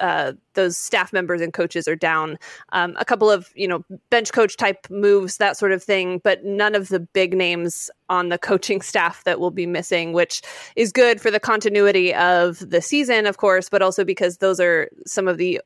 uh, 0.00 0.32
those 0.54 0.76
staff 0.76 1.12
members 1.12 1.40
and 1.40 1.52
coaches 1.52 1.86
are 1.86 1.96
down. 1.96 2.38
Um, 2.72 2.96
a 2.98 3.04
couple 3.04 3.30
of 3.30 3.50
you 3.54 3.68
know 3.68 3.84
bench 4.10 4.32
coach 4.32 4.56
type 4.56 4.86
moves, 4.90 5.36
that 5.38 5.56
sort 5.56 5.72
of 5.72 5.82
thing, 5.82 6.20
but 6.22 6.44
none 6.44 6.74
of 6.74 6.88
the 6.88 7.00
big 7.00 7.36
names 7.36 7.90
on 8.08 8.28
the 8.28 8.38
coaching 8.38 8.80
staff 8.82 9.24
that 9.24 9.40
will 9.40 9.50
be 9.50 9.66
missing, 9.66 10.12
which 10.12 10.42
is 10.76 10.92
good 10.92 11.20
for 11.20 11.30
the 11.30 11.40
continuity 11.40 12.14
of 12.14 12.58
the 12.70 12.82
season, 12.82 13.26
of 13.26 13.36
course, 13.38 13.68
but 13.68 13.82
also 13.82 14.04
because 14.04 14.38
those 14.38 14.60
are 14.60 14.88
some 15.06 15.28
of 15.28 15.38
the 15.38 15.60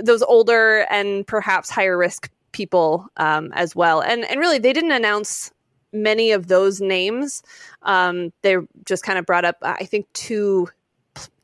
those 0.00 0.22
older 0.22 0.86
and 0.90 1.26
perhaps 1.26 1.68
higher 1.68 1.98
risk 1.98 2.30
people 2.52 3.06
um, 3.16 3.52
as 3.54 3.74
well. 3.74 4.00
And 4.00 4.24
and 4.24 4.40
really, 4.40 4.58
they 4.58 4.72
didn't 4.72 4.92
announce 4.92 5.50
many 5.92 6.30
of 6.30 6.48
those 6.48 6.80
names. 6.80 7.42
Um, 7.82 8.32
they 8.42 8.56
just 8.86 9.02
kind 9.04 9.18
of 9.18 9.26
brought 9.26 9.44
up, 9.44 9.56
I 9.62 9.84
think, 9.84 10.06
two 10.14 10.68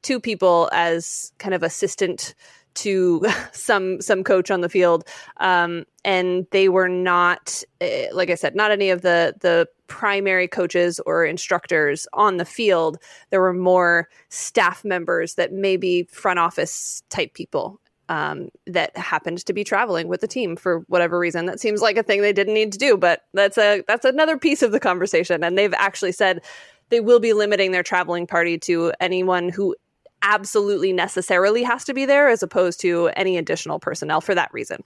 two 0.02 0.20
people 0.20 0.68
as 0.72 1.32
kind 1.38 1.54
of 1.54 1.62
assistant 1.62 2.34
to 2.74 3.24
some 3.52 4.00
some 4.00 4.24
coach 4.24 4.50
on 4.50 4.60
the 4.60 4.68
field 4.68 5.04
um, 5.38 5.84
and 6.04 6.46
they 6.50 6.68
were 6.68 6.88
not 6.88 7.62
uh, 7.80 7.86
like 8.12 8.30
i 8.30 8.34
said 8.34 8.54
not 8.54 8.70
any 8.70 8.90
of 8.90 9.02
the 9.02 9.34
the 9.40 9.66
primary 9.88 10.46
coaches 10.46 11.00
or 11.04 11.24
instructors 11.24 12.06
on 12.12 12.36
the 12.36 12.44
field. 12.44 12.98
There 13.30 13.40
were 13.40 13.54
more 13.54 14.08
staff 14.28 14.84
members 14.84 15.34
that 15.34 15.52
maybe 15.52 16.04
front 16.04 16.38
office 16.38 17.02
type 17.10 17.34
people 17.34 17.80
um, 18.08 18.50
that 18.66 18.96
happened 18.96 19.44
to 19.44 19.52
be 19.52 19.64
traveling 19.64 20.08
with 20.08 20.20
the 20.20 20.28
team 20.28 20.56
for 20.56 20.80
whatever 20.86 21.18
reason. 21.18 21.46
That 21.46 21.60
seems 21.60 21.82
like 21.82 21.96
a 21.96 22.02
thing 22.02 22.22
they 22.22 22.32
didn't 22.32 22.54
need 22.54 22.72
to 22.72 22.78
do, 22.78 22.96
but 22.96 23.22
that's 23.34 23.58
a 23.58 23.82
that's 23.88 24.04
another 24.04 24.38
piece 24.38 24.62
of 24.62 24.72
the 24.72 24.80
conversation. 24.80 25.42
And 25.42 25.58
they've 25.58 25.74
actually 25.74 26.12
said 26.12 26.42
they 26.90 27.00
will 27.00 27.20
be 27.20 27.32
limiting 27.32 27.72
their 27.72 27.82
traveling 27.82 28.26
party 28.26 28.56
to 28.58 28.92
anyone 29.00 29.48
who 29.48 29.74
absolutely 30.22 30.92
necessarily 30.92 31.62
has 31.62 31.84
to 31.84 31.94
be 31.94 32.04
there, 32.04 32.28
as 32.28 32.42
opposed 32.42 32.80
to 32.80 33.08
any 33.16 33.36
additional 33.36 33.78
personnel 33.78 34.20
for 34.20 34.34
that 34.34 34.52
reason. 34.52 34.82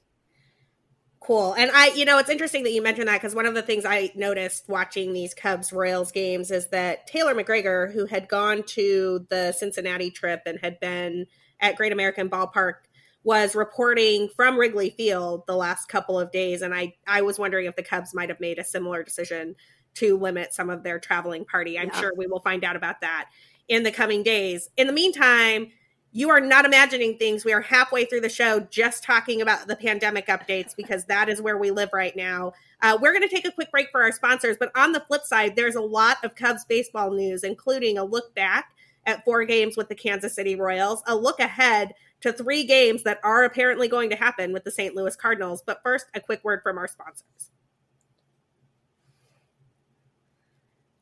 Cool. 1.20 1.52
And 1.52 1.70
I, 1.72 1.92
you 1.94 2.04
know, 2.04 2.18
it's 2.18 2.28
interesting 2.28 2.64
that 2.64 2.72
you 2.72 2.82
mentioned 2.82 3.06
that 3.06 3.20
because 3.20 3.34
one 3.34 3.46
of 3.46 3.54
the 3.54 3.62
things 3.62 3.84
I 3.84 4.10
noticed 4.16 4.68
watching 4.68 5.12
these 5.12 5.34
Cubs 5.34 5.72
Royals 5.72 6.10
games 6.10 6.50
is 6.50 6.68
that 6.70 7.06
Taylor 7.06 7.32
McGregor, 7.32 7.92
who 7.92 8.06
had 8.06 8.28
gone 8.28 8.64
to 8.64 9.24
the 9.30 9.52
Cincinnati 9.52 10.10
trip 10.10 10.42
and 10.46 10.58
had 10.60 10.80
been 10.80 11.26
at 11.60 11.76
Great 11.76 11.92
American 11.92 12.28
Ballpark 12.28 12.74
was 13.22 13.54
reporting 13.54 14.30
from 14.34 14.58
Wrigley 14.58 14.90
Field 14.90 15.44
the 15.46 15.54
last 15.54 15.88
couple 15.88 16.18
of 16.18 16.32
days, 16.32 16.60
and 16.60 16.74
I 16.74 16.94
I 17.06 17.22
was 17.22 17.38
wondering 17.38 17.66
if 17.66 17.76
the 17.76 17.84
Cubs 17.84 18.12
might 18.14 18.30
have 18.30 18.40
made 18.40 18.58
a 18.58 18.64
similar 18.64 19.04
decision 19.04 19.54
to 19.94 20.16
limit 20.16 20.52
some 20.52 20.70
of 20.70 20.82
their 20.82 20.98
traveling 20.98 21.44
party. 21.44 21.78
I'm 21.78 21.88
yeah. 21.88 22.00
sure 22.00 22.12
we 22.16 22.26
will 22.26 22.40
find 22.40 22.64
out 22.64 22.74
about 22.74 23.02
that 23.02 23.28
in 23.68 23.82
the 23.82 23.90
coming 23.90 24.22
days. 24.22 24.68
In 24.76 24.86
the 24.86 24.92
meantime, 24.92 25.72
you 26.14 26.28
are 26.28 26.40
not 26.40 26.66
imagining 26.66 27.16
things. 27.16 27.44
We 27.44 27.54
are 27.54 27.62
halfway 27.62 28.04
through 28.04 28.20
the 28.20 28.28
show 28.28 28.60
just 28.60 29.02
talking 29.02 29.40
about 29.40 29.66
the 29.66 29.76
pandemic 29.76 30.26
updates 30.26 30.76
because 30.76 31.06
that 31.06 31.30
is 31.30 31.40
where 31.40 31.56
we 31.56 31.70
live 31.70 31.88
right 31.92 32.14
now. 32.14 32.52
Uh, 32.82 32.98
we're 33.00 33.12
going 33.12 33.26
to 33.26 33.34
take 33.34 33.46
a 33.46 33.52
quick 33.52 33.70
break 33.70 33.88
for 33.90 34.02
our 34.02 34.12
sponsors, 34.12 34.56
but 34.60 34.70
on 34.76 34.92
the 34.92 35.00
flip 35.00 35.22
side, 35.24 35.56
there's 35.56 35.74
a 35.74 35.80
lot 35.80 36.18
of 36.22 36.34
Cubs 36.34 36.66
baseball 36.66 37.10
news, 37.12 37.44
including 37.44 37.96
a 37.96 38.04
look 38.04 38.34
back 38.34 38.72
at 39.06 39.24
four 39.24 39.44
games 39.44 39.76
with 39.76 39.88
the 39.88 39.94
Kansas 39.94 40.34
City 40.34 40.54
Royals, 40.54 41.02
a 41.06 41.16
look 41.16 41.40
ahead 41.40 41.94
to 42.20 42.32
three 42.32 42.64
games 42.64 43.02
that 43.04 43.18
are 43.24 43.44
apparently 43.44 43.88
going 43.88 44.10
to 44.10 44.16
happen 44.16 44.52
with 44.52 44.64
the 44.64 44.70
St. 44.70 44.94
Louis 44.94 45.16
Cardinals. 45.16 45.62
But 45.64 45.80
first, 45.82 46.06
a 46.14 46.20
quick 46.20 46.44
word 46.44 46.60
from 46.62 46.76
our 46.76 46.88
sponsors. 46.88 47.51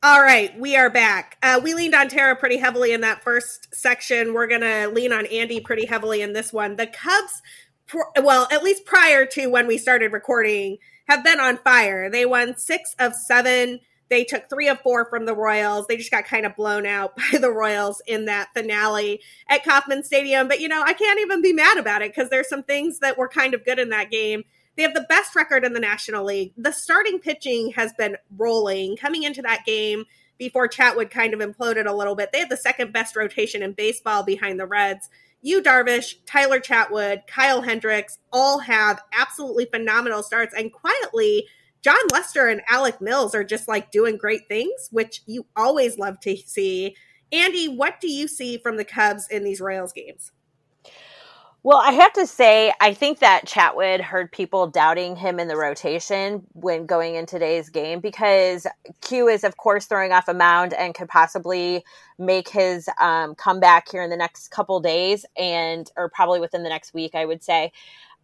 All 0.03 0.21
right, 0.21 0.57
we 0.59 0.75
are 0.75 0.89
back. 0.89 1.37
Uh, 1.43 1.59
we 1.63 1.75
leaned 1.75 1.93
on 1.93 2.09
Tara 2.09 2.35
pretty 2.35 2.57
heavily 2.57 2.91
in 2.91 3.01
that 3.01 3.23
first 3.23 3.73
section. 3.75 4.33
We're 4.33 4.47
going 4.47 4.61
to 4.61 4.87
lean 4.87 5.13
on 5.13 5.25
Andi 5.25 5.63
pretty 5.63 5.85
heavily 5.85 6.23
in 6.23 6.33
this 6.33 6.51
one. 6.51 6.75
The 6.75 6.87
Cubs, 6.87 7.41
well, 8.23 8.47
at 8.51 8.63
least 8.63 8.85
prior 8.85 9.27
to 9.27 9.47
when 9.47 9.67
we 9.67 9.77
started 9.77 10.11
recording, 10.11 10.79
have 11.07 11.23
been 11.23 11.39
on 11.39 11.57
fire. 11.57 12.09
They 12.09 12.25
won 12.25 12.57
six 12.57 12.95
of 12.97 13.13
seven 13.13 13.79
they 14.11 14.25
took 14.25 14.49
three 14.49 14.67
of 14.67 14.81
four 14.81 15.05
from 15.09 15.25
the 15.25 15.33
Royals. 15.33 15.87
They 15.87 15.95
just 15.95 16.11
got 16.11 16.25
kind 16.25 16.45
of 16.45 16.53
blown 16.57 16.85
out 16.85 17.15
by 17.31 17.37
the 17.39 17.49
Royals 17.49 18.01
in 18.05 18.25
that 18.25 18.49
finale 18.53 19.21
at 19.47 19.63
Kauffman 19.63 20.03
Stadium. 20.03 20.49
But, 20.49 20.59
you 20.59 20.67
know, 20.67 20.83
I 20.85 20.93
can't 20.93 21.21
even 21.21 21.41
be 21.41 21.53
mad 21.53 21.77
about 21.77 22.01
it 22.01 22.13
because 22.13 22.29
there's 22.29 22.49
some 22.49 22.63
things 22.63 22.99
that 22.99 23.17
were 23.17 23.29
kind 23.29 23.53
of 23.53 23.63
good 23.63 23.79
in 23.79 23.89
that 23.89 24.11
game. 24.11 24.43
They 24.75 24.83
have 24.83 24.93
the 24.93 25.05
best 25.09 25.35
record 25.35 25.63
in 25.63 25.73
the 25.73 25.79
National 25.79 26.25
League. 26.25 26.53
The 26.57 26.71
starting 26.71 27.19
pitching 27.19 27.71
has 27.71 27.93
been 27.93 28.17
rolling 28.37 28.97
coming 28.97 29.23
into 29.23 29.41
that 29.41 29.65
game 29.65 30.05
before 30.37 30.67
Chatwood 30.67 31.11
kind 31.11 31.33
of 31.33 31.39
imploded 31.39 31.85
a 31.85 31.93
little 31.93 32.15
bit. 32.15 32.31
They 32.31 32.39
have 32.39 32.49
the 32.49 32.57
second 32.57 32.93
best 32.93 33.15
rotation 33.15 33.61
in 33.61 33.73
baseball 33.73 34.23
behind 34.23 34.59
the 34.59 34.65
Reds. 34.65 35.09
Yu 35.41 35.61
Darvish, 35.61 36.15
Tyler 36.25 36.59
Chatwood, 36.59 37.27
Kyle 37.27 37.61
Hendricks 37.61 38.19
all 38.31 38.59
have 38.59 39.01
absolutely 39.13 39.65
phenomenal 39.65 40.23
starts 40.23 40.53
and 40.55 40.71
quietly 40.71 41.47
Jon 41.81 41.95
Lester 42.11 42.47
and 42.47 42.61
Alec 42.69 43.01
Mills 43.01 43.33
are 43.33 43.43
just 43.43 43.67
like 43.67 43.91
doing 43.91 44.17
great 44.17 44.47
things, 44.47 44.87
which 44.91 45.21
you 45.25 45.45
always 45.55 45.97
love 45.97 46.19
to 46.21 46.37
see. 46.37 46.95
Andi, 47.33 47.75
what 47.75 47.99
do 47.99 48.11
you 48.11 48.27
see 48.27 48.57
from 48.57 48.77
the 48.77 48.85
Cubs 48.85 49.27
in 49.29 49.43
these 49.43 49.61
Royals 49.61 49.91
games? 49.91 50.31
Well, 51.63 51.77
I 51.77 51.91
have 51.91 52.13
to 52.13 52.25
say, 52.25 52.73
I 52.81 52.95
think 52.95 53.19
that 53.19 53.45
Chatwood 53.45 54.01
heard 54.01 54.31
people 54.31 54.65
doubting 54.67 55.15
him 55.15 55.39
in 55.39 55.47
the 55.47 55.57
rotation 55.57 56.43
when 56.53 56.87
going 56.87 57.15
in 57.15 57.27
today's 57.27 57.69
game 57.69 57.99
because 57.99 58.65
Q 59.01 59.27
is, 59.27 59.43
of 59.43 59.57
course, 59.57 59.85
throwing 59.85 60.11
off 60.11 60.27
a 60.27 60.33
mound 60.33 60.73
and 60.73 60.95
could 60.95 61.09
possibly 61.09 61.83
make 62.17 62.49
his 62.49 62.89
um, 62.99 63.35
comeback 63.35 63.89
here 63.91 64.01
in 64.01 64.09
the 64.09 64.17
next 64.17 64.49
couple 64.49 64.79
days 64.79 65.23
and, 65.37 65.91
or 65.97 66.09
probably 66.09 66.39
within 66.39 66.63
the 66.63 66.69
next 66.69 66.95
week, 66.95 67.13
I 67.13 67.25
would 67.25 67.43
say. 67.43 67.71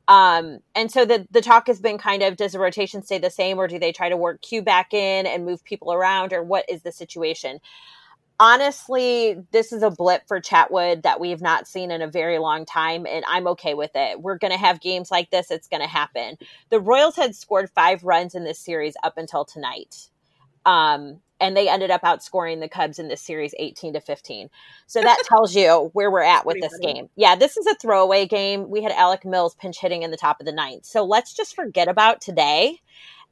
Um, 0.07 0.59
and 0.75 0.91
so 0.91 1.05
the 1.05 1.27
the 1.31 1.41
talk 1.41 1.67
has 1.67 1.79
been 1.81 1.97
kind 1.97 2.23
of 2.23 2.37
does 2.37 2.53
the 2.53 2.59
rotation 2.59 3.03
stay 3.03 3.19
the 3.19 3.29
same 3.31 3.59
or 3.59 3.67
do 3.67 3.79
they 3.79 3.91
try 3.93 4.09
to 4.09 4.17
work 4.17 4.41
Q 4.41 4.61
back 4.61 4.93
in 4.93 5.25
and 5.27 5.45
move 5.45 5.63
people 5.63 5.93
around 5.93 6.33
or 6.33 6.43
what 6.43 6.65
is 6.69 6.83
the 6.83 6.91
situation? 6.93 7.59
Honestly, 8.39 9.35
this 9.51 9.73
is 9.73 9.81
a 9.81 9.89
blip 9.89 10.27
for 10.27 10.39
Chatwood 10.39 11.01
that 11.03 11.19
we 11.19 11.31
have 11.31 11.41
not 11.41 11.67
seen 11.67 11.89
in 11.89 12.03
a 12.03 12.07
very 12.07 12.37
long 12.37 12.65
time, 12.65 13.07
and 13.07 13.25
I'm 13.27 13.47
okay 13.47 13.73
with 13.73 13.91
it. 13.95 14.21
We're 14.21 14.37
going 14.37 14.51
to 14.51 14.59
have 14.59 14.79
games 14.79 15.09
like 15.09 15.31
this. 15.31 15.49
It's 15.49 15.67
going 15.67 15.81
to 15.81 15.87
happen. 15.87 16.37
The 16.69 16.79
Royals 16.79 17.15
had 17.15 17.35
scored 17.35 17.71
five 17.71 18.03
runs 18.03 18.35
in 18.35 18.43
this 18.43 18.59
series 18.59 18.95
up 19.03 19.17
until 19.17 19.43
tonight. 19.43 20.09
Um, 20.67 21.21
and 21.39 21.55
they 21.55 21.69
ended 21.69 21.91
up 21.91 22.01
outscoring 22.01 22.59
the 22.59 22.69
Cubs 22.69 22.99
in 22.99 23.07
this 23.07 23.21
series 23.21 23.53
18 23.57 23.93
to 23.93 24.01
15. 24.01 24.49
So 24.85 25.01
that 25.01 25.23
tells 25.27 25.55
you 25.55 25.89
where 25.93 26.11
we're 26.11 26.21
at 26.21 26.45
with 26.45 26.57
this 26.61 26.77
game. 26.79 27.09
Yeah, 27.15 27.35
this 27.35 27.57
is 27.57 27.65
a 27.65 27.75
throwaway 27.75 28.27
game. 28.27 28.69
We 28.69 28.83
had 28.83 28.91
Alec 28.91 29.25
Mills 29.25 29.55
pinch 29.55 29.79
hitting 29.79 30.03
in 30.03 30.11
the 30.11 30.17
top 30.17 30.39
of 30.39 30.45
the 30.45 30.51
ninth. 30.51 30.85
So 30.85 31.03
let's 31.05 31.33
just 31.33 31.55
forget 31.55 31.87
about 31.87 32.21
today 32.21 32.81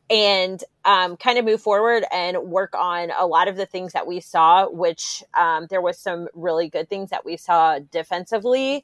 and 0.09 0.63
um, 0.83 1.17
kind 1.17 1.37
of 1.37 1.45
move 1.45 1.61
forward 1.61 2.05
and 2.11 2.37
work 2.43 2.73
on 2.75 3.11
a 3.17 3.25
lot 3.25 3.47
of 3.47 3.55
the 3.57 3.65
things 3.65 3.93
that 3.93 4.05
we 4.05 4.19
saw, 4.19 4.69
which 4.69 5.23
um, 5.37 5.67
there 5.69 5.81
was 5.81 5.97
some 5.97 6.27
really 6.33 6.69
good 6.69 6.89
things 6.89 7.09
that 7.09 7.25
we 7.25 7.37
saw 7.37 7.79
defensively. 7.91 8.83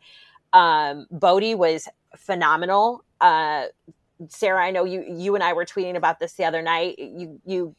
Um, 0.54 1.06
Bote 1.12 1.58
was 1.58 1.88
phenomenal. 2.18 3.04
Uh, 3.20 3.66
Sara, 4.30 4.66
I 4.66 4.72
know 4.72 4.84
you 4.84 5.04
you 5.08 5.36
and 5.36 5.44
I 5.44 5.54
were 5.54 5.66
tweeting 5.66 5.96
about 5.96 6.20
this 6.20 6.34
the 6.34 6.46
other 6.46 6.62
night. 6.62 6.98
You 7.00 7.40
you 7.46 7.76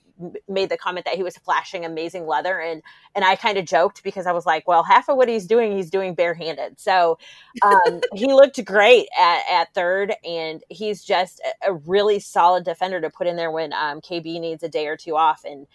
made 0.48 0.68
the 0.68 0.76
comment 0.76 1.06
that 1.06 1.14
he 1.14 1.22
was 1.22 1.36
flashing 1.38 1.84
amazing 1.84 2.26
leather 2.26 2.60
and 2.60 2.82
and 3.14 3.24
I 3.24 3.36
kind 3.36 3.58
of 3.58 3.66
joked 3.66 4.02
because 4.02 4.26
I 4.26 4.32
was 4.32 4.46
like, 4.46 4.66
well, 4.66 4.82
half 4.82 5.08
of 5.08 5.16
what 5.16 5.28
he's 5.28 5.46
doing, 5.46 5.76
he's 5.76 5.90
doing 5.90 6.14
barehanded. 6.14 6.80
So 6.80 7.18
um, 7.62 8.00
he 8.14 8.26
looked 8.26 8.64
great 8.64 9.08
at, 9.18 9.42
at 9.50 9.74
third, 9.74 10.14
and 10.24 10.62
he's 10.68 11.04
just 11.04 11.40
a, 11.66 11.74
really 11.74 12.20
solid 12.20 12.64
defender 12.64 13.00
to 13.00 13.10
put 13.10 13.26
in 13.26 13.36
there 13.36 13.50
when 13.50 13.72
um, 13.72 14.00
KB 14.00 14.40
needs 14.40 14.62
a 14.62 14.68
day 14.68 14.86
or 14.86 14.96
two 14.96 15.16
off. 15.16 15.44
And 15.44 15.66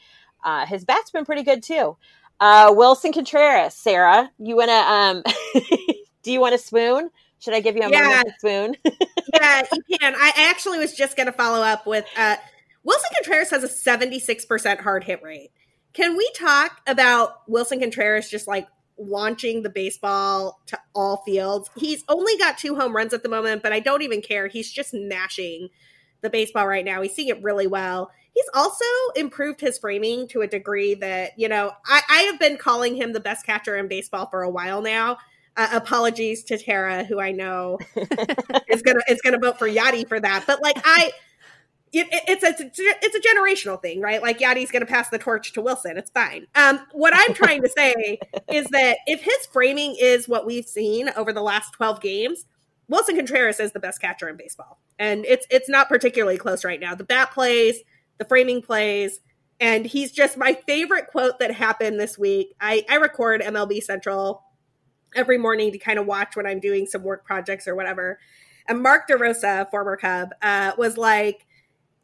uh, 0.43 0.65
his 0.65 0.84
bat's 0.86 1.12
been 1.12 1.26
pretty 1.26 1.43
good 1.43 1.62
too. 1.62 1.97
Uh, 2.39 2.71
Willson 2.71 3.13
Contreras, 3.13 3.73
Sara, 3.73 4.32
you 4.39 4.56
wanna 4.56 4.71
um, 4.71 5.23
do 6.23 6.32
you 6.32 6.39
want 6.39 6.56
a 6.56 6.58
spoon? 6.58 7.10
Should 7.39 7.54
I 7.54 7.60
give 7.60 7.76
you 7.76 7.84
a 7.84 7.89
yeah. 7.89 8.23
spoon? 8.39 8.76
yeah, 8.86 9.63
you 9.71 9.97
can. 10.00 10.15
I 10.15 10.32
actually 10.36 10.80
was 10.80 10.93
just 10.95 11.15
going 11.15 11.28
to 11.28 11.32
follow 11.32 11.62
up 11.62 11.86
with 11.86 12.06
uh, 12.17 12.38
Willson 12.88 13.13
Contreras 13.15 13.50
has 13.50 13.63
a 13.63 13.67
76% 13.67 14.80
hard 14.80 15.04
hit 15.04 15.21
rate. 15.21 15.52
Can 15.93 16.15
we 16.15 16.30
talk 16.38 16.82
about 16.88 17.45
Willson 17.50 17.82
Contreras 17.82 18.30
just 18.30 18.47
like 18.47 18.67
launching 18.97 19.63
the 19.63 19.69
baseball 19.69 20.62
to 20.67 20.80
all 20.95 21.17
fields? 21.26 21.69
He's 21.76 22.04
only 22.08 22.38
got 22.38 22.58
two 22.58 22.76
home 22.76 22.95
runs 22.95 23.13
at 23.13 23.23
the 23.23 23.30
moment, 23.30 23.62
but 23.62 23.73
I 23.73 23.80
don't 23.80 24.04
even 24.04 24.21
care. 24.21 24.47
He's 24.47 24.71
just 24.71 24.93
mashing 24.93 25.69
the 26.21 26.30
baseball 26.30 26.65
right 26.65 26.86
now. 26.86 27.02
He's 27.02 27.13
seeing 27.13 27.28
it 27.28 27.43
really 27.43 27.67
well. 27.67 28.12
He's 28.34 28.50
also 28.54 28.86
improved 29.15 29.60
his 29.60 29.78
framing 29.78 30.28
to 30.30 30.41
a 30.41 30.47
degree 30.47 30.93
that, 30.95 31.32
you 31.38 31.50
know, 31.50 31.71
I, 31.86 32.02
I 32.10 32.17
have 32.23 32.39
been 32.39 32.58
calling 32.58 32.95
him 32.95 33.12
the 33.12 33.19
best 33.19 33.45
catcher 33.45 33.76
in 33.76 33.88
baseball 33.88 34.28
for 34.30 34.43
a 34.43 34.50
while 34.50 34.82
now. 34.82 35.17
Uh, 35.58 35.69
apologies 35.73 36.43
to 36.43 36.58
Tara, 36.58 37.04
who 37.04 37.19
I 37.19 37.32
know 37.32 37.80
is 38.67 38.84
gonna 38.84 39.02
is 39.10 39.19
gonna 39.21 39.39
vote 39.39 39.58
for 39.58 39.67
Yadi 39.67 40.08
for 40.08 40.19
that. 40.19 40.43
But 40.45 40.62
like 40.62 40.80
I 40.86 41.12
it, 41.93 42.08
it, 42.12 42.23
it's 42.28 42.43
a 42.43 42.71
it's 43.02 43.15
a 43.15 43.19
generational 43.19 43.82
thing, 43.82 44.02
right? 44.02 44.21
Like 44.21 44.39
Yadi's 44.39 44.71
going 44.71 44.86
to 44.86 44.91
pass 44.91 45.10
the 45.10 45.17
torch 45.17 45.54
to 45.54 45.62
Willson. 45.62 45.97
It's 45.97 46.12
fine. 46.12 46.47
Um, 46.56 46.80
what 46.91 47.13
I'm 47.15 47.34
trying 47.34 47.62
to 47.62 47.69
say 47.69 48.19
is 48.52 48.67
that 48.67 48.97
if 49.08 49.21
his 49.21 49.45
framing 49.52 49.95
is 50.00 50.28
what 50.28 50.45
we've 50.45 50.67
seen 50.67 51.10
over 51.15 51.32
the 51.32 51.41
last 51.41 51.71
12 51.73 52.02
games, 52.02 52.45
Willson 52.91 53.15
Contreras 53.15 53.60
is 53.60 53.71
the 53.71 53.80
best 53.80 54.02
catcher 54.02 54.30
in 54.30 54.38
baseball, 54.38 54.80
and 55.00 55.26
it's 55.26 55.47
it's 55.50 55.69
not 55.69 55.89
particularly 55.89 56.38
close 56.38 56.63
right 56.63 56.80
now. 56.80 56.95
The 56.95 57.04
bat 57.04 57.32
plays, 57.32 57.80
the 58.17 58.26
framing 58.26 58.62
plays, 58.62 59.19
and 59.60 59.85
he's 59.85 60.12
just 60.12 60.38
my 60.38 60.54
favorite 60.67 61.08
quote 61.08 61.40
that 61.40 61.52
happened 61.52 62.00
this 62.00 62.17
week. 62.17 62.56
I 62.62 62.85
I 62.90 62.96
record 62.96 63.42
MLB 63.42 63.81
Central 63.81 64.44
every 65.15 65.38
morning 65.38 65.71
to 65.71 65.77
kind 65.77 66.00
of 66.00 66.06
watch 66.06 66.35
when 66.35 66.46
I'm 66.46 66.60
doing 66.60 66.85
some 66.85 67.04
work 67.04 67.25
projects 67.25 67.67
or 67.67 67.75
whatever. 67.75 68.19
And 68.67 68.83
Mark 68.83 69.08
DeRosa, 69.08 69.69
former 69.71 69.96
Cub, 69.96 70.29
uh, 70.42 70.73
was 70.77 70.98
like 70.98 71.46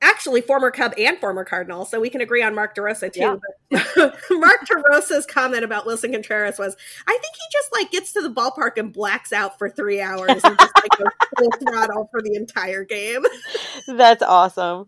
actually 0.04 0.42
former 0.42 0.70
Cub 0.70 0.94
and 0.98 1.18
former 1.18 1.44
Cardinal, 1.44 1.86
so 1.86 2.00
we 2.00 2.10
can 2.10 2.22
agree 2.22 2.44
on 2.44 2.54
Mark 2.54 2.76
DeRosa 2.76 3.12
too. 3.12 3.40
Yeah. 3.72 3.80
Mark 4.32 4.68
DeRosa's 4.68 5.26
comment 5.26 5.64
about 5.64 5.86
Willson 5.86 6.12
Contreras 6.12 6.60
was, 6.60 6.76
"I 7.08 7.12
think 7.12 7.36
he 7.36 7.42
just 7.52 7.72
like 7.72 7.92
gets 7.92 8.14
to 8.14 8.22
the 8.22 8.30
ballpark 8.30 8.78
and 8.78 8.92
blacks 8.94 9.34
out 9.34 9.58
for 9.58 9.70
three 9.70 10.02
hours 10.02 10.30
and 10.44 10.58
just 10.58 10.74
like 10.76 10.98
goes 10.98 11.08
full 11.40 11.52
throttle 11.68 12.10
for 12.12 12.22
the 12.22 12.36
entire 12.36 12.84
game." 12.84 13.24
That's 13.88 14.22
awesome. 14.22 14.88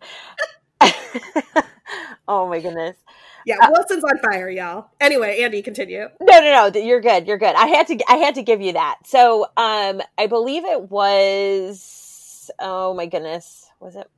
oh 2.28 2.48
my 2.48 2.60
goodness. 2.60 2.98
Yeah, 3.46 3.58
uh, 3.62 3.70
Willson's 3.72 4.04
on 4.04 4.18
fire, 4.20 4.50
y'all. 4.50 4.90
Anyway, 5.00 5.40
Andi, 5.40 5.64
continue. 5.64 6.10
No, 6.20 6.40
no, 6.40 6.70
no. 6.70 6.80
You're 6.80 7.00
good. 7.00 7.28
You're 7.28 7.38
good. 7.38 7.56
I 7.56 7.68
had 7.68 7.88
to. 7.88 8.00
I 8.10 8.18
had 8.18 8.36
to 8.36 8.44
give 8.44 8.62
you 8.62 8.74
that. 8.74 8.98
So, 9.06 9.46
um, 9.56 10.02
I 10.18 10.28
believe 10.28 10.66
it 10.66 10.90
was. 10.90 12.52
Oh 12.60 12.94
my 12.94 13.06
goodness, 13.06 13.72
was 13.80 13.96
it 13.96 14.10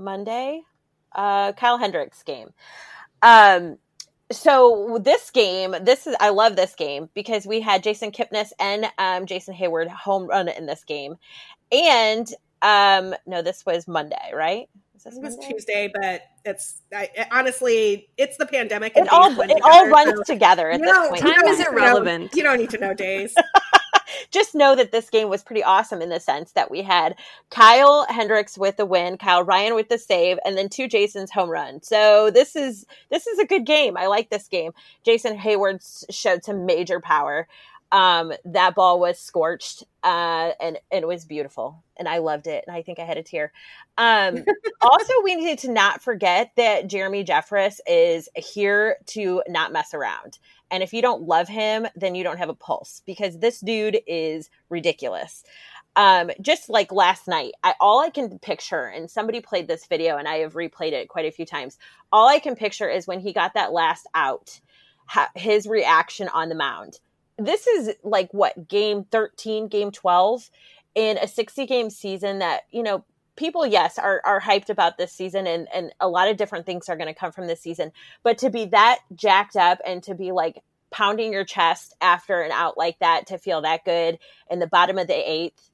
Monday? 0.00 0.62
Uh, 1.12 1.52
Kyle 1.52 1.78
Hendricks 1.78 2.22
game. 2.22 2.50
Um, 3.22 3.78
so 4.32 4.98
this 5.02 5.30
game, 5.30 5.74
this 5.82 6.06
is 6.06 6.14
I 6.20 6.30
love 6.30 6.56
this 6.56 6.74
game 6.74 7.08
because 7.14 7.46
we 7.46 7.60
had 7.60 7.82
Jason 7.82 8.12
Kipnis 8.12 8.52
and 8.58 8.86
um, 8.98 9.26
Jason 9.26 9.54
Heyward 9.54 9.88
home 9.88 10.26
run 10.26 10.48
in 10.48 10.66
this 10.66 10.84
game, 10.84 11.16
and 11.72 12.32
um, 12.62 13.14
no, 13.26 13.42
this 13.42 13.66
was 13.66 13.88
Monday, 13.88 14.30
right? 14.32 14.68
Was 15.04 15.16
it 15.16 15.22
was 15.22 15.36
Tuesday, 15.38 15.90
but 15.92 16.22
it's 16.44 16.82
I, 16.94 17.08
honestly, 17.32 18.08
it's 18.16 18.36
the 18.36 18.46
pandemic. 18.46 18.96
it 18.96 19.08
all 19.08 19.30
it 19.40 19.48
together, 19.48 19.60
all 19.64 19.88
runs 19.88 20.12
so, 20.26 20.34
together 20.34 20.70
at 20.70 20.80
this 20.80 20.92
know, 20.92 21.08
point. 21.08 21.22
Time 21.22 21.46
is 21.46 21.66
irrelevant. 21.66 22.22
You 22.22 22.28
don't, 22.28 22.36
you 22.36 22.42
don't 22.42 22.58
need 22.58 22.70
to 22.70 22.78
know 22.78 22.94
days. 22.94 23.34
Just 24.30 24.54
know 24.54 24.74
that 24.76 24.92
this 24.92 25.10
game 25.10 25.28
was 25.28 25.42
pretty 25.42 25.62
awesome 25.62 26.00
in 26.02 26.08
the 26.08 26.20
sense 26.20 26.52
that 26.52 26.70
we 26.70 26.82
had 26.82 27.16
Kyle 27.50 28.06
Hendricks 28.08 28.56
with 28.56 28.76
the 28.76 28.86
win, 28.86 29.18
Kyle 29.18 29.42
Ryan 29.42 29.74
with 29.74 29.88
the 29.88 29.98
save, 29.98 30.38
and 30.44 30.56
then 30.56 30.68
two 30.68 30.88
Jason's 30.88 31.30
home 31.30 31.50
run. 31.50 31.82
So 31.82 32.30
this 32.30 32.56
is 32.56 32.86
this 33.10 33.26
is 33.26 33.38
a 33.38 33.46
good 33.46 33.66
game. 33.66 33.96
I 33.96 34.06
like 34.06 34.30
this 34.30 34.48
game. 34.48 34.72
Jason 35.04 35.38
Heyward 35.38 35.80
showed 36.10 36.44
some 36.44 36.66
major 36.66 37.00
power 37.00 37.48
um, 37.92 38.32
that 38.44 38.74
ball 38.74 39.00
was 39.00 39.18
scorched 39.18 39.84
uh, 40.02 40.52
and, 40.60 40.78
and, 40.90 41.02
it 41.02 41.06
was 41.06 41.24
beautiful 41.24 41.82
and 41.96 42.08
i 42.08 42.18
loved 42.18 42.46
it 42.46 42.64
and 42.66 42.74
i 42.74 42.82
think 42.82 42.98
i 42.98 43.04
had 43.04 43.18
a 43.18 43.22
tear. 43.22 43.52
Um, 43.98 44.44
also 44.80 45.12
we 45.24 45.36
need 45.36 45.58
to 45.60 45.70
not 45.70 46.02
forget 46.02 46.52
that 46.56 46.86
jeremy 46.86 47.24
jeffress 47.24 47.78
is 47.86 48.28
here 48.36 48.96
to 49.06 49.42
not 49.48 49.72
mess 49.72 49.92
around 49.92 50.38
and 50.70 50.82
if 50.82 50.92
you 50.92 51.02
don't 51.02 51.22
love 51.22 51.48
him 51.48 51.86
then 51.96 52.14
you 52.14 52.24
don't 52.24 52.38
have 52.38 52.48
a 52.48 52.54
pulse 52.54 53.02
because 53.06 53.38
this 53.38 53.60
dude 53.60 54.00
is 54.06 54.50
ridiculous. 54.68 55.44
Um, 55.96 56.30
just 56.40 56.70
like 56.70 56.92
last 56.92 57.26
night 57.26 57.52
I, 57.64 57.74
all 57.80 58.00
i 58.00 58.10
can 58.10 58.38
picture 58.38 58.84
and 58.86 59.10
somebody 59.10 59.40
played 59.40 59.66
this 59.66 59.86
video 59.86 60.16
and 60.16 60.28
i 60.28 60.36
have 60.36 60.54
replayed 60.54 60.92
it 60.92 61.08
quite 61.08 61.26
a 61.26 61.32
few 61.32 61.44
times. 61.44 61.78
All 62.12 62.28
i 62.28 62.38
can 62.38 62.54
picture 62.54 62.88
is 62.88 63.08
when 63.08 63.18
he 63.18 63.32
got 63.32 63.54
that 63.54 63.72
last 63.72 64.06
out 64.14 64.60
his 65.34 65.66
reaction 65.66 66.28
on 66.28 66.48
the 66.48 66.54
mound 66.54 67.00
this 67.40 67.66
is 67.66 67.94
like 68.02 68.32
what 68.32 68.68
game 68.68 69.04
13 69.04 69.68
game 69.68 69.90
12 69.90 70.50
in 70.94 71.18
a 71.18 71.26
60 71.26 71.66
game 71.66 71.90
season 71.90 72.40
that 72.40 72.62
you 72.70 72.82
know 72.82 73.04
people 73.36 73.66
yes 73.66 73.98
are 73.98 74.20
are 74.24 74.40
hyped 74.40 74.68
about 74.68 74.98
this 74.98 75.12
season 75.12 75.46
and 75.46 75.66
and 75.72 75.92
a 76.00 76.08
lot 76.08 76.28
of 76.28 76.36
different 76.36 76.66
things 76.66 76.88
are 76.88 76.96
going 76.96 77.12
to 77.12 77.18
come 77.18 77.32
from 77.32 77.46
this 77.46 77.60
season. 77.60 77.92
But 78.22 78.38
to 78.38 78.50
be 78.50 78.66
that 78.66 79.00
jacked 79.14 79.56
up 79.56 79.78
and 79.86 80.02
to 80.04 80.14
be 80.14 80.32
like 80.32 80.62
pounding 80.90 81.32
your 81.32 81.44
chest 81.44 81.94
after 82.00 82.42
an 82.42 82.50
out 82.52 82.76
like 82.76 82.98
that 82.98 83.28
to 83.28 83.38
feel 83.38 83.62
that 83.62 83.84
good 83.84 84.18
in 84.50 84.58
the 84.58 84.66
bottom 84.66 84.98
of 84.98 85.06
the 85.06 85.30
eighth 85.30 85.69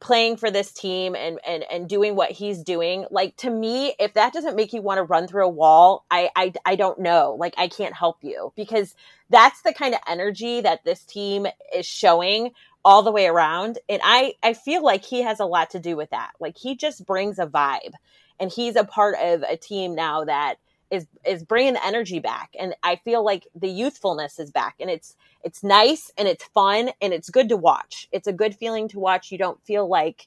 playing 0.00 0.36
for 0.36 0.50
this 0.50 0.72
team 0.72 1.16
and 1.16 1.40
and 1.46 1.64
and 1.70 1.88
doing 1.88 2.14
what 2.14 2.30
he's 2.30 2.62
doing 2.62 3.04
like 3.10 3.36
to 3.36 3.50
me 3.50 3.94
if 3.98 4.14
that 4.14 4.32
doesn't 4.32 4.54
make 4.54 4.72
you 4.72 4.80
want 4.80 4.98
to 4.98 5.02
run 5.02 5.26
through 5.26 5.44
a 5.44 5.48
wall 5.48 6.04
I, 6.10 6.30
I 6.36 6.52
i 6.64 6.76
don't 6.76 7.00
know. 7.00 7.36
Like 7.38 7.54
i 7.58 7.68
can't 7.68 7.94
help 7.94 8.18
you 8.22 8.52
because 8.56 8.94
that's 9.30 9.62
the 9.62 9.72
kind 9.72 9.94
of 9.94 10.00
energy 10.08 10.60
that 10.60 10.84
this 10.84 11.02
team 11.04 11.46
is 11.74 11.86
showing 11.86 12.52
all 12.84 13.02
the 13.02 13.12
way 13.12 13.26
around 13.26 13.78
and 13.88 14.00
i 14.04 14.34
i 14.42 14.52
feel 14.54 14.84
like 14.84 15.04
he 15.04 15.22
has 15.22 15.40
a 15.40 15.46
lot 15.46 15.70
to 15.70 15.80
do 15.80 15.96
with 15.96 16.10
that. 16.10 16.30
Like 16.38 16.56
he 16.56 16.76
just 16.76 17.04
brings 17.04 17.38
a 17.38 17.46
vibe 17.46 17.94
and 18.38 18.52
he's 18.52 18.76
a 18.76 18.84
part 18.84 19.16
of 19.20 19.42
a 19.42 19.56
team 19.56 19.94
now 19.94 20.24
that 20.24 20.58
is 20.90 21.06
is 21.26 21.44
bringing 21.44 21.74
the 21.74 21.86
energy 21.86 22.18
back. 22.18 22.54
And 22.58 22.74
i 22.82 22.96
feel 22.96 23.24
like 23.24 23.46
the 23.54 23.68
youthfulness 23.68 24.38
is 24.38 24.50
back. 24.50 24.76
And 24.80 24.90
it's 24.90 25.16
it's 25.44 25.62
nice 25.62 26.10
and 26.18 26.28
it's 26.28 26.44
fun 26.44 26.90
and 27.00 27.12
it's 27.12 27.30
good 27.30 27.48
to 27.50 27.56
watch. 27.56 28.08
It's 28.12 28.26
a 28.28 28.32
good 28.32 28.54
feeling 28.54 28.88
to 28.88 28.98
watch. 28.98 29.30
You 29.32 29.38
don't 29.38 29.62
feel 29.64 29.88
like 29.88 30.26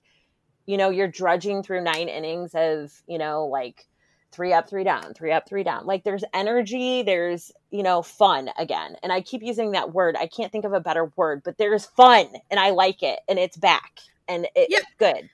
you 0.65 0.77
know 0.77 0.89
you're 0.89 1.07
drudging 1.07 1.63
through 1.63 1.83
nine 1.83 2.09
innings 2.09 2.51
of 2.55 2.91
you 3.07 3.17
know 3.17 3.45
like 3.45 3.87
three 4.31 4.53
up 4.53 4.69
three 4.69 4.83
down 4.83 5.13
three 5.13 5.31
up 5.31 5.47
three 5.47 5.63
down. 5.63 5.85
Like 5.85 6.03
there's 6.03 6.23
energy 6.33 7.03
there's 7.03 7.51
you 7.71 7.83
know 7.83 8.01
fun 8.01 8.49
again. 8.57 8.95
And 9.03 9.11
i 9.11 9.21
keep 9.21 9.43
using 9.43 9.71
that 9.71 9.93
word. 9.93 10.15
I 10.17 10.27
can't 10.27 10.51
think 10.51 10.65
of 10.65 10.73
a 10.73 10.79
better 10.79 11.11
word 11.15 11.41
but 11.43 11.57
there's 11.57 11.85
fun 11.85 12.27
and 12.49 12.59
i 12.59 12.69
like 12.69 13.03
it 13.03 13.19
and 13.27 13.39
it's 13.39 13.57
back 13.57 13.99
and 14.27 14.45
it, 14.55 14.67
yep. 14.69 14.81
it's 14.83 14.91
good 14.97 15.29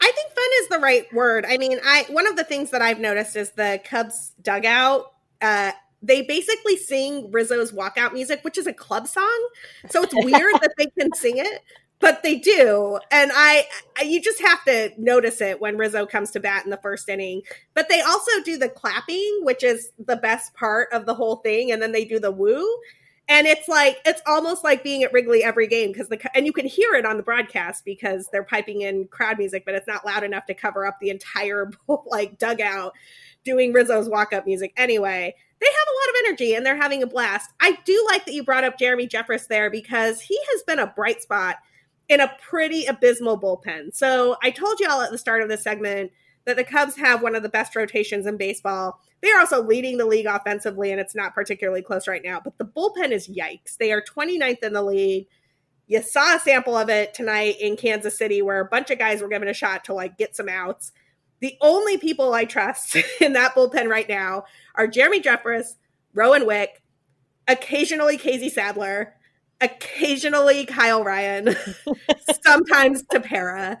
I 0.00 0.12
think 0.12 0.32
fun 0.32 0.44
is 0.60 0.68
the 0.68 0.78
right 0.78 1.12
word. 1.12 1.44
I 1.48 1.58
mean, 1.58 1.78
I 1.84 2.06
one 2.10 2.26
of 2.26 2.36
the 2.36 2.44
things 2.44 2.70
that 2.70 2.82
I've 2.82 3.00
noticed 3.00 3.36
is 3.36 3.50
the 3.52 3.80
Cubs 3.84 4.32
dugout. 4.40 5.12
Uh, 5.40 5.72
they 6.02 6.22
basically 6.22 6.76
sing 6.76 7.30
Rizzo's 7.32 7.72
walkout 7.72 8.12
music, 8.12 8.40
which 8.42 8.58
is 8.58 8.66
a 8.66 8.72
club 8.72 9.08
song. 9.08 9.48
So 9.90 10.02
it's 10.02 10.14
weird 10.14 10.54
that 10.60 10.74
they 10.78 10.86
can 10.86 11.12
sing 11.14 11.38
it, 11.38 11.62
but 11.98 12.22
they 12.22 12.36
do. 12.36 13.00
And 13.10 13.32
I, 13.34 13.66
you 14.04 14.22
just 14.22 14.40
have 14.40 14.64
to 14.64 14.92
notice 14.96 15.40
it 15.40 15.60
when 15.60 15.76
Rizzo 15.76 16.06
comes 16.06 16.30
to 16.32 16.40
bat 16.40 16.64
in 16.64 16.70
the 16.70 16.76
first 16.76 17.08
inning. 17.08 17.42
But 17.74 17.88
they 17.88 18.00
also 18.00 18.30
do 18.44 18.56
the 18.56 18.68
clapping, 18.68 19.40
which 19.42 19.64
is 19.64 19.90
the 19.98 20.16
best 20.16 20.54
part 20.54 20.88
of 20.92 21.04
the 21.04 21.14
whole 21.14 21.36
thing. 21.36 21.72
And 21.72 21.82
then 21.82 21.90
they 21.90 22.04
do 22.04 22.20
the 22.20 22.30
woo 22.30 22.64
and 23.28 23.46
it's 23.46 23.68
like 23.68 23.98
it's 24.06 24.22
almost 24.26 24.64
like 24.64 24.82
being 24.82 25.02
at 25.02 25.12
Wrigley 25.12 25.44
every 25.44 25.66
game 25.66 25.92
because 25.92 26.08
the 26.08 26.18
and 26.36 26.46
you 26.46 26.52
can 26.52 26.66
hear 26.66 26.94
it 26.94 27.04
on 27.04 27.16
the 27.16 27.22
broadcast 27.22 27.84
because 27.84 28.28
they're 28.32 28.44
piping 28.44 28.82
in 28.82 29.06
crowd 29.08 29.38
music, 29.38 29.64
but 29.66 29.74
it's 29.74 29.86
not 29.86 30.06
loud 30.06 30.24
enough 30.24 30.46
to 30.46 30.54
cover 30.54 30.86
up 30.86 30.98
the 31.00 31.10
entire 31.10 31.70
like 32.06 32.38
dugout 32.38 32.94
doing 33.44 33.72
Rizzo's 33.72 34.08
walk 34.08 34.32
up 34.32 34.46
music. 34.46 34.72
Anyway, 34.76 35.34
they 35.60 35.66
have 35.66 35.88
a 35.88 35.98
lot 36.00 36.10
of 36.10 36.26
energy 36.26 36.54
and 36.54 36.64
they're 36.64 36.76
having 36.76 37.02
a 37.02 37.06
blast. 37.06 37.50
I 37.60 37.78
do 37.84 38.08
like 38.10 38.24
that 38.24 38.34
you 38.34 38.42
brought 38.42 38.64
up 38.64 38.78
Jeremy 38.78 39.06
Jeffress 39.06 39.46
there 39.46 39.70
because 39.70 40.20
he 40.20 40.38
has 40.52 40.62
been 40.62 40.78
a 40.78 40.86
bright 40.86 41.22
spot 41.22 41.56
in 42.08 42.20
a 42.20 42.32
pretty 42.40 42.86
abysmal 42.86 43.38
bullpen. 43.38 43.94
So 43.94 44.36
I 44.42 44.50
told 44.50 44.80
y'all 44.80 45.02
at 45.02 45.10
the 45.10 45.18
start 45.18 45.42
of 45.42 45.48
this 45.48 45.62
segment 45.62 46.10
that 46.48 46.56
the 46.56 46.64
Cubs 46.64 46.96
have 46.96 47.22
one 47.22 47.34
of 47.34 47.42
the 47.42 47.48
best 47.48 47.76
rotations 47.76 48.26
in 48.26 48.38
baseball. 48.38 49.00
They 49.20 49.30
are 49.30 49.38
also 49.38 49.62
leading 49.62 49.98
the 49.98 50.06
league 50.06 50.26
offensively, 50.26 50.90
and 50.90 50.98
it's 50.98 51.14
not 51.14 51.34
particularly 51.34 51.82
close 51.82 52.08
right 52.08 52.22
now. 52.24 52.40
But 52.42 52.56
the 52.56 52.64
bullpen 52.64 53.10
is 53.10 53.28
yikes. 53.28 53.76
They 53.76 53.92
are 53.92 54.02
29th 54.02 54.62
in 54.62 54.72
the 54.72 54.82
league. 54.82 55.26
You 55.86 56.02
saw 56.02 56.36
a 56.36 56.40
sample 56.40 56.74
of 56.74 56.88
it 56.88 57.12
tonight 57.12 57.56
in 57.60 57.76
Kansas 57.76 58.16
City 58.16 58.40
where 58.40 58.60
a 58.60 58.64
bunch 58.64 58.90
of 58.90 58.98
guys 58.98 59.20
were 59.20 59.28
given 59.28 59.48
a 59.48 59.54
shot 59.54 59.84
to 59.84 59.94
like 59.94 60.16
get 60.16 60.34
some 60.34 60.48
outs. 60.48 60.92
The 61.40 61.54
only 61.60 61.98
people 61.98 62.32
I 62.32 62.46
trust 62.46 62.96
in 63.20 63.34
that 63.34 63.54
bullpen 63.54 63.88
right 63.88 64.08
now 64.08 64.44
are 64.74 64.86
Jeremy 64.86 65.20
Jeffress, 65.20 65.74
Rowan 66.14 66.46
Wick, 66.46 66.82
occasionally 67.46 68.16
Casey 68.16 68.48
Sadler, 68.48 69.14
occasionally 69.60 70.64
Kyle 70.64 71.04
Ryan, 71.04 71.54
sometimes 72.42 73.02
Tepera 73.04 73.78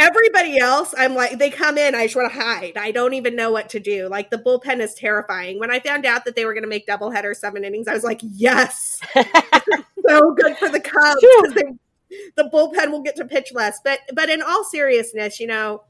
everybody 0.00 0.58
else, 0.58 0.94
I'm 0.96 1.14
like, 1.14 1.38
they 1.38 1.50
come 1.50 1.76
in, 1.76 1.94
I 1.94 2.04
just 2.04 2.16
want 2.16 2.32
to 2.32 2.40
hide. 2.40 2.76
I 2.76 2.90
don't 2.90 3.14
even 3.14 3.36
know 3.36 3.52
what 3.52 3.68
to 3.70 3.80
do. 3.80 4.08
Like 4.08 4.30
the 4.30 4.38
bullpen 4.38 4.80
is 4.80 4.94
terrifying. 4.94 5.58
When 5.58 5.70
I 5.70 5.78
found 5.78 6.06
out 6.06 6.24
that 6.24 6.34
they 6.34 6.44
were 6.44 6.54
going 6.54 6.64
to 6.64 6.68
make 6.68 6.86
doubleheader 6.86 7.36
seven 7.36 7.64
innings, 7.64 7.86
I 7.86 7.94
was 7.94 8.02
like, 8.02 8.20
yes, 8.22 9.00
so 9.14 10.34
good 10.34 10.56
for 10.56 10.70
the 10.70 10.80
Cubs. 10.80 11.54
They, 11.54 12.24
the 12.36 12.50
bullpen 12.52 12.90
will 12.90 13.02
get 13.02 13.16
to 13.16 13.24
pitch 13.24 13.52
less. 13.52 13.78
But 13.84 14.00
but 14.14 14.28
in 14.28 14.42
all 14.42 14.64
seriousness, 14.64 15.38
you 15.38 15.46
know, 15.46 15.84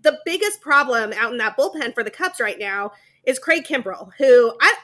the 0.00 0.18
biggest 0.24 0.60
problem 0.60 1.12
out 1.16 1.32
in 1.32 1.38
that 1.38 1.56
bullpen 1.56 1.94
for 1.94 2.04
the 2.04 2.10
Cubs 2.10 2.40
right 2.40 2.58
now 2.58 2.92
is 3.24 3.38
Craig 3.38 3.64
Kimbrel, 3.64 4.10
who 4.18 4.56
I 4.60 4.74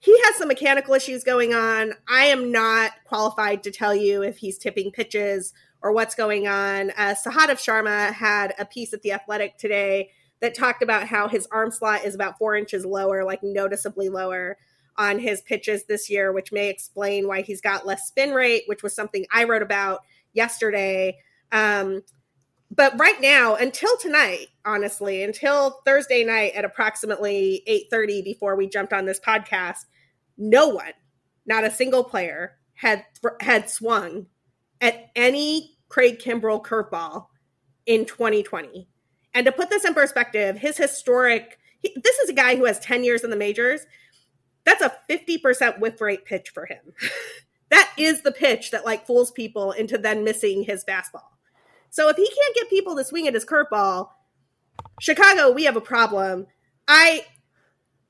he 0.00 0.18
has 0.24 0.36
some 0.36 0.48
mechanical 0.48 0.94
issues 0.94 1.24
going 1.24 1.54
on. 1.54 1.92
I 2.08 2.24
am 2.26 2.52
not 2.52 2.92
qualified 3.04 3.62
to 3.64 3.70
tell 3.70 3.94
you 3.94 4.22
if 4.22 4.38
he's 4.38 4.56
tipping 4.56 4.92
pitches 4.92 5.52
or 5.82 5.92
what's 5.92 6.14
going 6.14 6.48
on. 6.48 6.90
Uh, 6.90 7.14
Sahadev 7.14 7.58
Sharma 7.58 8.12
had 8.12 8.54
a 8.58 8.64
piece 8.64 8.92
at 8.92 9.02
The 9.02 9.12
Athletic 9.12 9.58
today 9.58 10.10
that 10.40 10.54
talked 10.54 10.82
about 10.82 11.06
how 11.06 11.28
his 11.28 11.46
arm 11.50 11.70
slot 11.70 12.04
is 12.04 12.14
about 12.14 12.38
four 12.38 12.56
inches 12.56 12.84
lower, 12.84 13.24
like 13.24 13.42
noticeably 13.42 14.08
lower 14.08 14.56
on 14.96 15.18
his 15.18 15.40
pitches 15.42 15.84
this 15.84 16.10
year, 16.10 16.32
which 16.32 16.52
may 16.52 16.68
explain 16.68 17.26
why 17.26 17.42
he's 17.42 17.60
got 17.60 17.86
less 17.86 18.08
spin 18.08 18.32
rate, 18.32 18.64
which 18.66 18.82
was 18.82 18.94
something 18.94 19.24
I 19.32 19.44
wrote 19.44 19.62
about 19.62 20.00
yesterday. 20.32 21.18
Um, 21.52 22.02
but 22.70 22.98
right 22.98 23.20
now, 23.20 23.54
until 23.54 23.96
tonight, 23.98 24.48
honestly, 24.64 25.22
until 25.22 25.80
Thursday 25.84 26.24
night 26.24 26.52
at 26.54 26.64
approximately 26.64 27.62
8:30 27.66 28.22
before 28.22 28.56
we 28.56 28.68
jumped 28.68 28.92
on 28.92 29.06
this 29.06 29.20
podcast, 29.20 29.86
no 30.36 30.68
one, 30.68 30.92
not 31.46 31.64
a 31.64 31.70
single 31.70 32.04
player 32.04 32.58
had 32.74 33.04
had 33.40 33.70
swung 33.70 34.26
at 34.80 35.10
any 35.16 35.76
Craig 35.88 36.18
Kimbrel 36.18 36.62
curveball 36.62 37.26
in 37.86 38.04
2020. 38.04 38.88
And 39.34 39.46
to 39.46 39.52
put 39.52 39.70
this 39.70 39.84
in 39.84 39.94
perspective, 39.94 40.58
his 40.58 40.76
historic, 40.76 41.58
he, 41.80 41.96
this 42.02 42.18
is 42.18 42.30
a 42.30 42.34
guy 42.34 42.56
who 42.56 42.64
has 42.64 42.78
10 42.80 43.04
years 43.04 43.24
in 43.24 43.30
the 43.30 43.36
majors. 43.36 43.82
That's 44.64 44.82
a 44.82 44.92
50% 45.08 45.80
whiff 45.80 46.00
rate 46.00 46.24
pitch 46.24 46.50
for 46.50 46.66
him. 46.66 46.92
that 47.70 47.92
is 47.96 48.22
the 48.22 48.32
pitch 48.32 48.70
that 48.70 48.84
like 48.84 49.06
fools 49.06 49.30
people 49.30 49.72
into 49.72 49.98
then 49.98 50.24
missing 50.24 50.64
his 50.64 50.84
fastball. 50.84 51.22
So 51.90 52.08
if 52.08 52.16
he 52.16 52.26
can't 52.26 52.54
get 52.54 52.70
people 52.70 52.96
to 52.96 53.04
swing 53.04 53.26
at 53.26 53.34
his 53.34 53.46
curveball, 53.46 54.10
Chicago, 55.00 55.52
we 55.52 55.64
have 55.64 55.76
a 55.76 55.80
problem. 55.80 56.46
I 56.86 57.24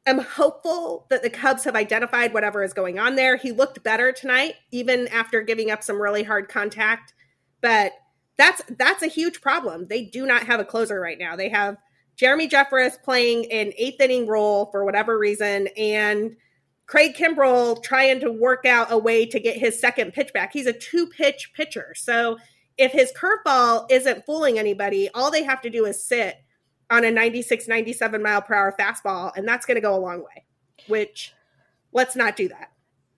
am 0.08 0.18
hopeful 0.18 1.06
that 1.10 1.22
the 1.22 1.30
Cubs 1.30 1.64
have 1.64 1.76
identified 1.76 2.32
whatever 2.32 2.62
is 2.62 2.72
going 2.72 2.98
on 2.98 3.16
there. 3.16 3.36
He 3.36 3.52
looked 3.52 3.82
better 3.82 4.12
tonight, 4.12 4.54
even 4.70 5.08
after 5.08 5.42
giving 5.42 5.70
up 5.70 5.82
some 5.82 6.00
really 6.00 6.22
hard 6.22 6.48
contact. 6.48 7.14
But 7.60 7.92
that's 8.36 8.62
that's 8.78 9.02
a 9.02 9.08
huge 9.08 9.40
problem. 9.40 9.86
They 9.88 10.04
do 10.04 10.26
not 10.26 10.44
have 10.44 10.60
a 10.60 10.64
closer 10.64 11.00
right 11.00 11.18
now. 11.18 11.36
They 11.36 11.48
have 11.48 11.76
Jeremy 12.16 12.48
Jeffress 12.48 13.02
playing 13.02 13.50
an 13.52 13.72
eighth 13.76 14.00
inning 14.00 14.26
role 14.26 14.66
for 14.70 14.84
whatever 14.84 15.18
reason, 15.18 15.68
and 15.76 16.36
Craig 16.86 17.14
Kimbrel 17.14 17.82
trying 17.82 18.20
to 18.20 18.32
work 18.32 18.64
out 18.64 18.90
a 18.90 18.98
way 18.98 19.26
to 19.26 19.38
get 19.38 19.58
his 19.58 19.78
second 19.78 20.14
pitch 20.14 20.32
back. 20.32 20.52
He's 20.52 20.66
a 20.66 20.72
two 20.72 21.06
pitch 21.06 21.52
pitcher. 21.54 21.94
So 21.94 22.38
if 22.78 22.92
his 22.92 23.12
curveball 23.12 23.90
isn't 23.90 24.24
fooling 24.24 24.58
anybody, 24.58 25.10
all 25.14 25.30
they 25.30 25.42
have 25.42 25.60
to 25.62 25.70
do 25.70 25.84
is 25.84 26.02
sit 26.02 26.36
on 26.90 27.04
a 27.04 27.10
96, 27.10 27.68
97 27.68 28.22
mile 28.22 28.42
per 28.42 28.54
hour 28.54 28.74
fastball, 28.78 29.32
and 29.36 29.46
that's 29.46 29.66
going 29.66 29.76
to 29.76 29.80
go 29.80 29.94
a 29.94 30.00
long 30.00 30.20
way, 30.20 30.44
which 30.86 31.34
let's 31.92 32.16
not 32.16 32.36
do 32.36 32.48
that. 32.48 32.70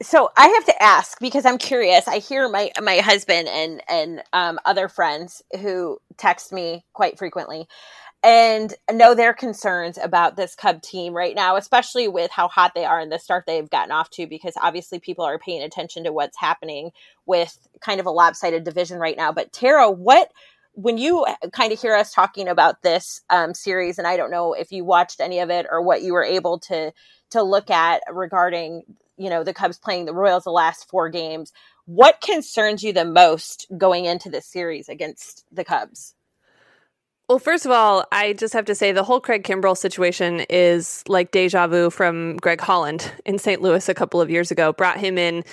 So 0.03 0.31
I 0.37 0.49
have 0.49 0.65
to 0.65 0.83
ask 0.83 1.21
because 1.21 1.45
I'm 1.45 1.59
curious. 1.59 2.09
I 2.09 2.19
hear 2.19 2.49
my 2.49 2.71
my 2.83 2.99
husband 2.99 3.49
and 3.49 3.83
and 3.89 4.23
um, 4.33 4.59
other 4.65 4.89
friends 4.89 5.43
who 5.61 5.99
text 6.17 6.53
me 6.53 6.87
quite 6.95 7.19
frequently, 7.19 7.69
and 8.23 8.75
know 8.91 9.15
their 9.15 9.35
concerns 9.35 9.99
about 9.99 10.37
this 10.37 10.55
Cub 10.55 10.81
team 10.81 11.13
right 11.13 11.35
now, 11.35 11.57
especially 11.57 12.09
with 12.09 12.31
how 12.31 12.49
hot 12.49 12.73
they 12.75 12.87
are 12.87 12.99
and 12.99 13.13
the 13.13 13.19
start 13.19 13.45
they've 13.47 13.69
gotten 13.69 13.93
off 13.93 14.09
to. 14.11 14.27
Because 14.27 14.55
obviously, 14.61 15.01
people 15.01 15.25
are 15.25 15.39
paying 15.39 15.63
attention 15.63 16.05
to 16.05 16.13
what's 16.13 16.39
happening 16.39 16.93
with 17.27 17.59
kind 17.83 18.01
of 18.01 18.07
a 18.07 18.11
lopsided 18.11 18.65
division 18.65 18.99
right 18.99 19.19
now. 19.19 19.33
But 19.33 19.53
Tara, 19.53 19.91
what 19.91 20.33
when 20.73 20.99
you 20.99 21.27
kind 21.53 21.73
of 21.73 21.81
hear 21.81 21.95
us 21.95 22.13
talking 22.13 22.49
about 22.49 22.83
this 22.83 23.21
um, 23.31 23.55
series, 23.55 23.99
and 23.99 24.07
I 24.07 24.17
don't 24.17 24.31
know 24.31 24.53
if 24.53 24.73
you 24.73 24.85
watched 24.85 25.21
any 25.21 25.41
of 25.41 25.51
it 25.51 25.67
or 25.71 25.83
what 25.83 26.03
you 26.03 26.13
were 26.13 26.25
able 26.25 26.59
to 26.61 26.93
to 27.31 27.43
look 27.43 27.71
at 27.71 28.03
regarding 28.13 28.83
you 29.17 29.31
know 29.31 29.45
the 29.45 29.55
Cubs 29.55 29.79
playing 29.79 30.07
the 30.07 30.15
Royals 30.15 30.45
the 30.45 30.51
last 30.51 30.89
four 30.89 31.09
games, 31.09 31.53
what 31.87 32.21
concerns 32.21 32.83
you 32.83 32.93
the 32.93 33.05
most 33.05 33.67
going 33.77 34.05
into 34.05 34.31
this 34.31 34.47
series 34.47 34.89
against 34.89 35.45
the 35.53 35.65
Cubs? 35.65 36.15
Well, 37.29 37.39
first 37.39 37.65
of 37.65 37.71
all, 37.71 38.05
I 38.11 38.33
just 38.33 38.53
have 38.55 38.65
to 38.65 38.75
say 38.75 38.91
the 38.91 39.05
whole 39.05 39.21
Craig 39.21 39.45
Kimbrel 39.45 39.77
situation 39.77 40.41
is 40.51 41.05
like 41.07 41.31
deja 41.31 41.69
vu 41.69 41.89
from 41.89 42.37
Greg 42.39 42.61
Holland 42.61 43.13
in 43.25 43.39
St. 43.39 43.63
Louis 43.63 43.89
a 43.89 43.95
couple 43.95 44.21
of 44.21 44.31
years 44.31 44.51
ago. 44.51 44.73
Brought 44.73 44.99
him 44.99 45.17
in 45.17 45.45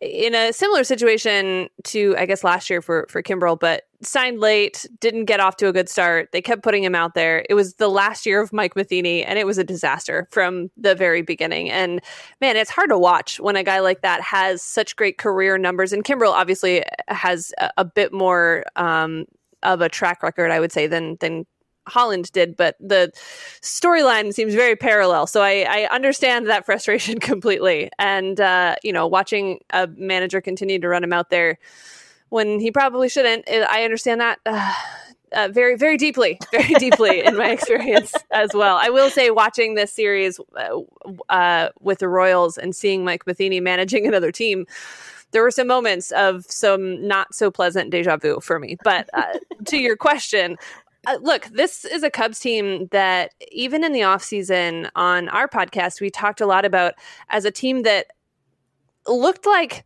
in 0.00 0.34
a 0.34 0.52
similar 0.52 0.82
situation 0.82 1.68
to 1.84 2.14
I 2.16 2.24
guess 2.24 2.42
last 2.42 2.70
year 2.70 2.80
for 2.80 3.06
for 3.10 3.22
Kimbrel, 3.22 3.60
but 3.60 3.85
signed 4.02 4.40
late, 4.40 4.86
didn't 5.00 5.24
get 5.24 5.40
off 5.40 5.56
to 5.56 5.68
a 5.68 5.72
good 5.72 5.88
start. 5.88 6.30
They 6.32 6.42
kept 6.42 6.62
putting 6.62 6.84
him 6.84 6.94
out 6.94 7.14
there. 7.14 7.44
It 7.48 7.54
was 7.54 7.74
the 7.74 7.88
last 7.88 8.26
year 8.26 8.40
of 8.40 8.52
Mike 8.52 8.76
Matheny, 8.76 9.24
and 9.24 9.38
it 9.38 9.46
was 9.46 9.58
a 9.58 9.64
disaster 9.64 10.28
from 10.30 10.70
the 10.76 10.94
very 10.94 11.22
beginning. 11.22 11.70
And 11.70 12.00
man, 12.40 12.56
it's 12.56 12.70
hard 12.70 12.90
to 12.90 12.98
watch 12.98 13.40
when 13.40 13.56
a 13.56 13.62
guy 13.62 13.80
like 13.80 14.02
that 14.02 14.20
has 14.20 14.62
such 14.62 14.96
great 14.96 15.18
career 15.18 15.58
numbers. 15.58 15.92
And 15.92 16.04
Kimbrel 16.04 16.32
obviously 16.32 16.84
has 17.08 17.52
a, 17.58 17.70
a 17.78 17.84
bit 17.84 18.12
more 18.12 18.64
um, 18.76 19.26
of 19.62 19.80
a 19.80 19.88
track 19.88 20.22
record, 20.22 20.50
I 20.50 20.60
would 20.60 20.72
say, 20.72 20.86
than 20.86 21.16
than 21.20 21.46
Holland 21.88 22.32
did, 22.32 22.56
but 22.56 22.76
the 22.80 23.12
storyline 23.62 24.34
seems 24.34 24.54
very 24.54 24.76
parallel. 24.76 25.26
So 25.26 25.42
I, 25.42 25.66
I 25.68 25.94
understand 25.94 26.48
that 26.48 26.66
frustration 26.66 27.18
completely. 27.20 27.90
And 27.98 28.40
uh, 28.40 28.76
you 28.82 28.92
know, 28.92 29.06
watching 29.06 29.60
a 29.70 29.86
manager 29.86 30.40
continue 30.40 30.78
to 30.80 30.88
run 30.88 31.04
him 31.04 31.12
out 31.12 31.30
there 31.30 31.58
when 32.28 32.60
he 32.60 32.70
probably 32.70 33.08
shouldn't, 33.08 33.48
I 33.48 33.84
understand 33.84 34.20
that. 34.20 34.38
Uh, 34.44 34.72
uh, 35.32 35.48
very, 35.52 35.76
very 35.76 35.96
deeply, 35.96 36.38
very 36.52 36.74
deeply 36.74 37.24
in 37.24 37.36
my 37.36 37.50
experience 37.50 38.14
as 38.30 38.50
well. 38.54 38.78
I 38.80 38.90
will 38.90 39.10
say, 39.10 39.30
watching 39.30 39.74
this 39.74 39.92
series 39.92 40.40
uh, 40.56 40.80
uh, 41.28 41.70
with 41.80 41.98
the 41.98 42.08
Royals 42.08 42.56
and 42.56 42.74
seeing 42.74 43.04
Mike 43.04 43.26
Matheny 43.26 43.60
managing 43.60 44.06
another 44.06 44.30
team, 44.30 44.66
there 45.32 45.42
were 45.42 45.50
some 45.50 45.66
moments 45.66 46.12
of 46.12 46.44
some 46.48 47.06
not 47.06 47.34
so 47.34 47.50
pleasant 47.50 47.90
deja 47.90 48.16
vu 48.16 48.40
for 48.40 48.58
me. 48.58 48.76
But 48.84 49.10
uh, 49.12 49.38
to 49.66 49.76
your 49.76 49.96
question, 49.96 50.56
uh, 51.06 51.18
look, 51.20 51.46
this 51.46 51.84
is 51.84 52.02
a 52.02 52.10
Cubs 52.10 52.40
team 52.40 52.88
that 52.90 53.32
even 53.50 53.84
in 53.84 53.92
the 53.92 54.00
offseason 54.00 54.90
on 54.94 55.28
our 55.28 55.48
podcast, 55.48 56.00
we 56.00 56.10
talked 56.10 56.40
a 56.40 56.46
lot 56.46 56.64
about 56.64 56.94
as 57.28 57.44
a 57.44 57.50
team 57.50 57.82
that 57.82 58.06
looked 59.06 59.46
like 59.46 59.84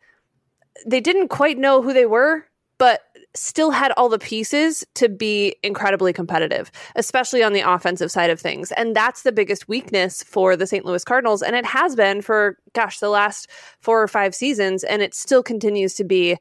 they 0.86 1.00
didn't 1.00 1.28
quite 1.28 1.58
know 1.58 1.82
who 1.82 1.92
they 1.92 2.06
were, 2.06 2.44
but 2.78 3.02
still 3.34 3.70
had 3.70 3.92
all 3.92 4.08
the 4.08 4.18
pieces 4.18 4.84
to 4.94 5.08
be 5.08 5.54
incredibly 5.62 6.12
competitive, 6.12 6.72
especially 6.96 7.42
on 7.42 7.52
the 7.52 7.60
offensive 7.60 8.10
side 8.10 8.30
of 8.30 8.40
things. 8.40 8.72
And 8.72 8.96
that's 8.96 9.22
the 9.22 9.32
biggest 9.32 9.68
weakness 9.68 10.22
for 10.22 10.56
the 10.56 10.66
St. 10.66 10.84
Louis 10.84 11.04
Cardinals. 11.04 11.42
And 11.42 11.54
it 11.54 11.66
has 11.66 11.94
been 11.94 12.22
for, 12.22 12.56
gosh, 12.72 12.98
the 12.98 13.10
last 13.10 13.48
four 13.80 14.02
or 14.02 14.08
five 14.08 14.34
seasons. 14.34 14.82
And 14.82 15.02
it 15.02 15.14
still 15.14 15.42
continues 15.42 15.94
to 15.94 16.04
be 16.04 16.38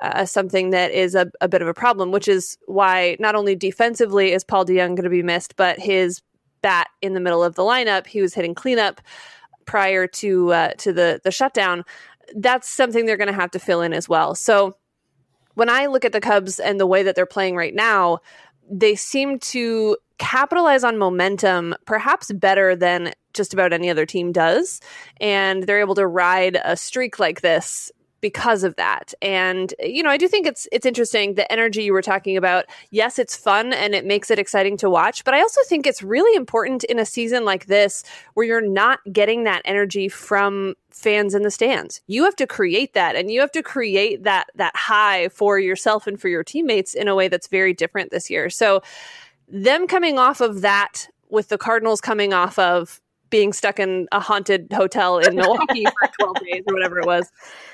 uh, 0.00 0.24
something 0.24 0.70
that 0.70 0.92
is 0.92 1.14
a, 1.14 1.30
a 1.40 1.48
bit 1.48 1.60
of 1.60 1.68
a 1.68 1.74
problem, 1.74 2.10
which 2.10 2.28
is 2.28 2.56
why 2.66 3.16
not 3.20 3.34
only 3.34 3.54
defensively 3.54 4.32
is 4.32 4.44
Paul 4.44 4.64
DeJong 4.64 4.94
going 4.94 5.02
to 5.02 5.10
be 5.10 5.22
missed, 5.22 5.56
but 5.56 5.78
his 5.78 6.22
bat 6.62 6.88
in 7.02 7.14
the 7.14 7.20
middle 7.20 7.44
of 7.44 7.54
the 7.54 7.62
lineup, 7.62 8.06
he 8.06 8.22
was 8.22 8.32
hitting 8.32 8.54
cleanup 8.54 9.00
prior 9.66 10.06
to 10.06 10.52
uh, 10.52 10.72
to 10.78 10.92
the 10.92 11.20
the 11.22 11.30
shutdown. 11.30 11.84
That's 12.34 12.68
something 12.68 13.06
they're 13.06 13.16
going 13.16 13.28
to 13.28 13.34
have 13.34 13.50
to 13.52 13.58
fill 13.58 13.82
in 13.82 13.92
as 13.92 14.08
well. 14.08 14.34
So 14.34 14.76
when 15.54 15.68
I 15.68 15.86
look 15.86 16.04
at 16.04 16.12
the 16.12 16.20
Cubs 16.20 16.58
and 16.58 16.78
the 16.78 16.86
way 16.86 17.02
that 17.02 17.14
they're 17.14 17.26
playing 17.26 17.56
right 17.56 17.74
now, 17.74 18.18
they 18.70 18.94
seem 18.94 19.38
to 19.38 19.96
capitalize 20.18 20.84
on 20.84 20.98
momentum 20.98 21.74
perhaps 21.86 22.30
better 22.32 22.76
than 22.76 23.12
just 23.32 23.52
about 23.52 23.72
any 23.72 23.90
other 23.90 24.06
team 24.06 24.32
does. 24.32 24.80
And 25.20 25.64
they're 25.64 25.80
able 25.80 25.94
to 25.96 26.06
ride 26.06 26.58
a 26.64 26.76
streak 26.76 27.18
like 27.18 27.40
this 27.40 27.90
because 28.20 28.64
of 28.64 28.76
that. 28.76 29.14
And 29.22 29.72
you 29.80 30.02
know, 30.02 30.10
I 30.10 30.16
do 30.16 30.28
think 30.28 30.46
it's 30.46 30.66
it's 30.72 30.86
interesting 30.86 31.34
the 31.34 31.50
energy 31.50 31.82
you 31.82 31.92
were 31.92 32.02
talking 32.02 32.36
about. 32.36 32.66
Yes, 32.90 33.18
it's 33.18 33.36
fun 33.36 33.72
and 33.72 33.94
it 33.94 34.04
makes 34.04 34.30
it 34.30 34.38
exciting 34.38 34.76
to 34.78 34.90
watch, 34.90 35.24
but 35.24 35.34
I 35.34 35.40
also 35.40 35.60
think 35.64 35.86
it's 35.86 36.02
really 36.02 36.36
important 36.36 36.84
in 36.84 36.98
a 36.98 37.06
season 37.06 37.44
like 37.44 37.66
this 37.66 38.02
where 38.34 38.46
you're 38.46 38.60
not 38.60 39.00
getting 39.12 39.44
that 39.44 39.62
energy 39.64 40.08
from 40.08 40.74
fans 40.90 41.34
in 41.34 41.42
the 41.42 41.50
stands. 41.50 42.00
You 42.06 42.24
have 42.24 42.36
to 42.36 42.46
create 42.46 42.94
that 42.94 43.16
and 43.16 43.30
you 43.30 43.40
have 43.40 43.52
to 43.52 43.62
create 43.62 44.24
that 44.24 44.48
that 44.54 44.76
high 44.76 45.28
for 45.28 45.58
yourself 45.58 46.06
and 46.06 46.20
for 46.20 46.28
your 46.28 46.44
teammates 46.44 46.94
in 46.94 47.08
a 47.08 47.14
way 47.14 47.28
that's 47.28 47.48
very 47.48 47.72
different 47.72 48.10
this 48.10 48.30
year. 48.30 48.50
So 48.50 48.82
them 49.48 49.86
coming 49.86 50.18
off 50.18 50.40
of 50.40 50.60
that 50.60 51.08
with 51.28 51.48
the 51.48 51.58
Cardinals 51.58 52.00
coming 52.00 52.32
off 52.32 52.58
of 52.58 53.00
being 53.30 53.52
stuck 53.52 53.78
in 53.78 54.08
a 54.12 54.20
haunted 54.20 54.72
hotel 54.72 55.18
in 55.18 55.36
Milwaukee 55.36 55.84
for 55.84 56.10
12 56.20 56.36
days 56.40 56.62
or 56.66 56.74
whatever 56.74 56.98
it 56.98 57.06
was. 57.06 57.30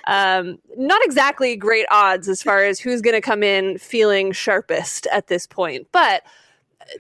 Um, 0.07 0.59
not 0.77 1.05
exactly 1.05 1.57
great 1.57 1.87
odds 1.91 2.29
as 2.29 2.43
far 2.43 2.65
as 2.65 2.79
who's 2.79 3.01
going 3.01 3.17
to 3.17 3.21
come 3.21 3.43
in 3.43 3.79
feeling 3.79 4.33
sharpest 4.33 5.07
at 5.13 5.27
this 5.27 5.47
point. 5.47 5.89
But 5.93 6.23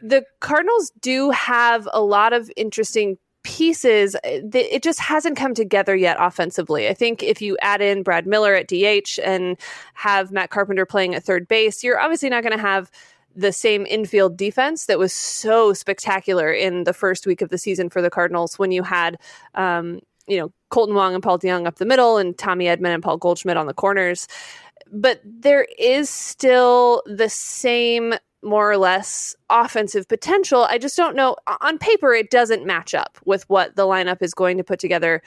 the 0.03 0.25
Cardinals 0.41 0.91
do 1.01 1.31
have 1.31 1.89
a 1.93 2.01
lot 2.01 2.33
of 2.33 2.51
interesting 2.57 3.19
pieces. 3.47 4.17
It 4.25 4.83
just 4.83 4.99
hasn't 4.99 5.37
come 5.37 5.55
together 5.55 5.95
yet 5.95 6.17
offensively. 6.19 6.89
I 6.89 6.95
think 6.95 7.23
if 7.23 7.41
you 7.41 7.57
add 7.63 7.81
in 7.81 8.03
Brad 8.03 8.27
Miller 8.27 8.55
at 8.55 8.67
DH 8.67 9.21
and 9.23 9.57
have 9.95 10.33
Matt 10.33 10.51
Carpenter 10.51 10.85
playing 10.85 11.15
at 11.15 11.23
third 11.23 11.47
base, 11.47 11.85
you're 11.85 12.01
obviously 12.01 12.29
not 12.29 12.43
going 12.43 12.57
to 12.57 12.61
have 12.61 12.91
the 13.37 13.53
same 13.53 13.87
infield 13.87 14.37
defense 14.37 14.87
that 14.87 14.99
was 14.99 15.12
so 15.12 15.72
spectacular 15.72 16.51
in 16.51 16.84
the 16.84 16.95
first 16.95 17.26
week 17.26 17.43
of 17.43 17.51
the 17.51 17.59
season 17.59 17.91
for 17.91 18.01
the 18.01 18.11
Cardinals 18.11 18.59
when 18.59 18.72
you 18.72 18.82
had, 18.82 19.18
um, 19.55 20.01
you 20.26 20.39
know, 20.39 20.53
Kolten 20.72 20.95
Wong 20.95 21.14
and 21.14 21.22
Paul 21.22 21.39
DeJong 21.39 21.66
up 21.66 21.76
the 21.76 21.84
middle 21.84 22.16
and 22.16 22.37
Tommy 22.37 22.64
Edman 22.64 22.95
and 22.95 23.03
Paul 23.03 23.18
Goldschmidt 23.18 23.57
on 23.57 23.66
the 23.66 23.74
corners. 23.74 24.26
But 24.91 25.20
there 25.24 25.66
is 25.78 26.09
still 26.09 27.03
the 27.07 27.28
same 27.28 28.14
more 28.43 28.70
or 28.70 28.78
less 28.78 29.34
offensive 29.51 30.09
potential. 30.09 30.64
I 30.64 30.78
just 30.78 30.97
don't 30.97 31.16
know. 31.16 31.37
On 31.61 31.78
paper, 31.78 32.12
it 32.14 32.30
doesn't 32.30 32.64
match 32.64 32.95
up 32.95 33.18
with 33.24 33.49
what 33.51 33.76
the 33.76 33.82
lineup 33.82 34.22
is 34.22 34.34
going 34.34 34.57
to 34.57 34.64
put 34.64 34.78
together 34.78 35.22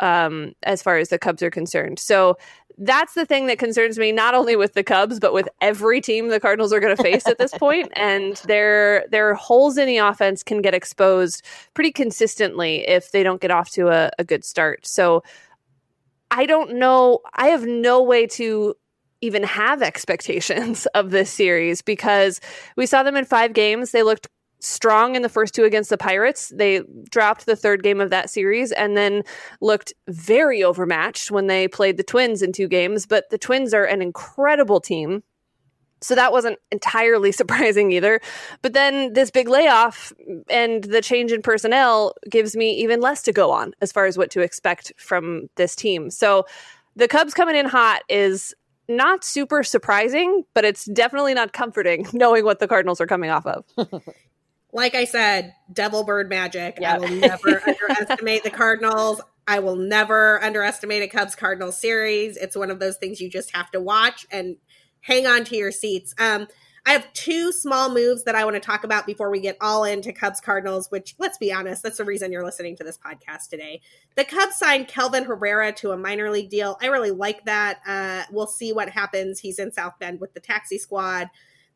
um, 0.00 0.52
as 0.64 0.82
far 0.82 0.98
as 0.98 1.10
the 1.10 1.18
Cubs 1.18 1.42
are 1.42 1.50
concerned. 1.50 1.98
So 1.98 2.36
that's 2.78 3.12
the 3.12 3.26
thing 3.26 3.46
that 3.46 3.58
concerns 3.58 3.98
me 3.98 4.10
not 4.10 4.34
only 4.34 4.56
with 4.56 4.72
the 4.72 4.82
Cubs 4.82 5.20
but 5.20 5.34
with 5.34 5.48
every 5.60 6.00
team 6.00 6.28
the 6.28 6.40
Cardinals 6.40 6.72
are 6.72 6.80
going 6.80 6.96
to 6.96 7.02
face 7.02 7.26
at 7.26 7.36
this 7.36 7.52
point 7.52 7.92
and 7.96 8.36
their 8.46 9.04
their 9.10 9.34
holes 9.34 9.76
in 9.76 9.86
the 9.86 9.98
offense 9.98 10.42
can 10.42 10.62
get 10.62 10.74
exposed 10.74 11.44
pretty 11.74 11.92
consistently 11.92 12.88
if 12.88 13.12
they 13.12 13.22
don't 13.22 13.42
get 13.42 13.50
off 13.50 13.70
to 13.72 13.88
a, 13.88 14.10
a 14.18 14.24
good 14.24 14.44
start. 14.44 14.86
So 14.86 15.22
I 16.30 16.46
don't 16.46 16.76
know 16.76 17.20
I 17.34 17.48
have 17.48 17.66
no 17.66 18.02
way 18.02 18.26
to 18.28 18.74
even 19.20 19.42
have 19.42 19.82
expectations 19.82 20.86
of 20.94 21.10
this 21.10 21.30
series 21.30 21.82
because 21.82 22.40
we 22.76 22.86
saw 22.86 23.02
them 23.02 23.16
in 23.16 23.26
5 23.26 23.52
games 23.52 23.90
they 23.90 24.02
looked 24.02 24.28
strong 24.60 25.16
in 25.16 25.22
the 25.22 25.28
first 25.28 25.54
two 25.54 25.64
against 25.64 25.90
the 25.90 25.98
Pirates. 25.98 26.52
They 26.54 26.82
dropped 27.10 27.46
the 27.46 27.56
third 27.56 27.82
game 27.82 28.00
of 28.00 28.10
that 28.10 28.30
series 28.30 28.72
and 28.72 28.96
then 28.96 29.22
looked 29.60 29.92
very 30.08 30.62
overmatched 30.62 31.30
when 31.30 31.46
they 31.46 31.68
played 31.68 31.96
the 31.96 32.02
Twins 32.02 32.42
in 32.42 32.52
two 32.52 32.68
games. 32.68 33.06
But 33.06 33.30
the 33.30 33.38
Twins 33.38 33.74
are 33.74 33.84
an 33.84 34.02
incredible 34.02 34.80
team. 34.80 35.22
So 36.02 36.14
that 36.14 36.32
wasn't 36.32 36.58
entirely 36.70 37.32
surprising 37.40 37.92
either. 37.92 38.20
But 38.62 38.72
then 38.72 39.12
this 39.12 39.30
big 39.30 39.48
layoff 39.48 40.12
and 40.48 40.84
the 40.84 41.02
change 41.02 41.32
in 41.32 41.42
personnel 41.42 42.14
gives 42.28 42.56
me 42.56 42.72
even 42.74 43.00
less 43.00 43.22
to 43.22 43.32
go 43.32 43.50
on 43.50 43.72
as 43.80 43.92
far 43.92 44.06
as 44.06 44.16
what 44.16 44.30
to 44.30 44.40
expect 44.40 44.92
from 44.96 45.48
this 45.56 45.74
team. 45.76 46.10
So 46.10 46.46
the 46.96 47.08
Cubs 47.08 47.34
coming 47.34 47.56
in 47.56 47.66
hot 47.66 48.02
is 48.08 48.54
not 48.88 49.24
super 49.24 49.62
surprising, 49.62 50.44
but 50.52 50.64
it's 50.64 50.84
definitely 50.86 51.32
not 51.32 51.52
comforting 51.52 52.06
knowing 52.12 52.44
what 52.44 52.58
the 52.58 52.68
Cardinals 52.68 53.00
are 53.00 53.06
coming 53.06 53.30
off 53.30 53.46
of. 53.46 53.64
like 54.72 54.94
I 54.94 55.04
said, 55.04 55.54
devil 55.72 56.04
bird 56.04 56.28
magic. 56.28 56.78
Yep. 56.80 56.90
I 56.90 56.98
will 56.98 57.16
never 57.16 57.62
underestimate 57.90 58.44
the 58.44 58.50
Cardinals. 58.50 59.20
I 59.46 59.58
will 59.58 59.76
never 59.76 60.42
underestimate 60.42 61.02
a 61.02 61.08
Cubs 61.08 61.34
Cardinals 61.34 61.78
series. 61.78 62.36
It's 62.36 62.56
one 62.56 62.70
of 62.70 62.78
those 62.78 62.96
things 62.96 63.20
you 63.20 63.28
just 63.28 63.54
have 63.54 63.70
to 63.72 63.80
watch 63.80 64.26
and 64.30 64.56
hang 65.00 65.26
on 65.26 65.44
to 65.44 65.56
your 65.56 65.72
seats. 65.72 66.14
Um, 66.18 66.46
I 66.86 66.92
have 66.92 67.12
two 67.12 67.52
small 67.52 67.92
moves 67.92 68.24
that 68.24 68.34
I 68.34 68.44
want 68.44 68.54
to 68.54 68.60
talk 68.60 68.84
about 68.84 69.06
before 69.06 69.30
we 69.30 69.40
get 69.40 69.56
all 69.60 69.84
into 69.84 70.12
Cubs 70.12 70.40
Cardinals, 70.40 70.90
which 70.90 71.14
let's 71.18 71.36
be 71.36 71.52
honest, 71.52 71.82
that's 71.82 71.98
the 71.98 72.04
reason 72.04 72.32
you're 72.32 72.44
listening 72.44 72.76
to 72.76 72.84
this 72.84 72.98
podcast 72.98 73.48
today. 73.50 73.82
The 74.16 74.24
Cubs 74.24 74.56
signed 74.56 74.88
Kelvin 74.88 75.24
Herrera 75.24 75.72
to 75.72 75.90
a 75.92 75.96
minor 75.96 76.30
league 76.30 76.48
deal. 76.48 76.78
I 76.80 76.86
really 76.86 77.10
like 77.10 77.44
that. 77.44 77.80
Uh, 77.86 78.22
we'll 78.32 78.46
see 78.46 78.72
what 78.72 78.88
happens. 78.88 79.40
He's 79.40 79.58
in 79.58 79.72
South 79.72 79.94
Bend 79.98 80.20
with 80.20 80.32
the 80.32 80.40
taxi 80.40 80.78
squad. 80.78 81.28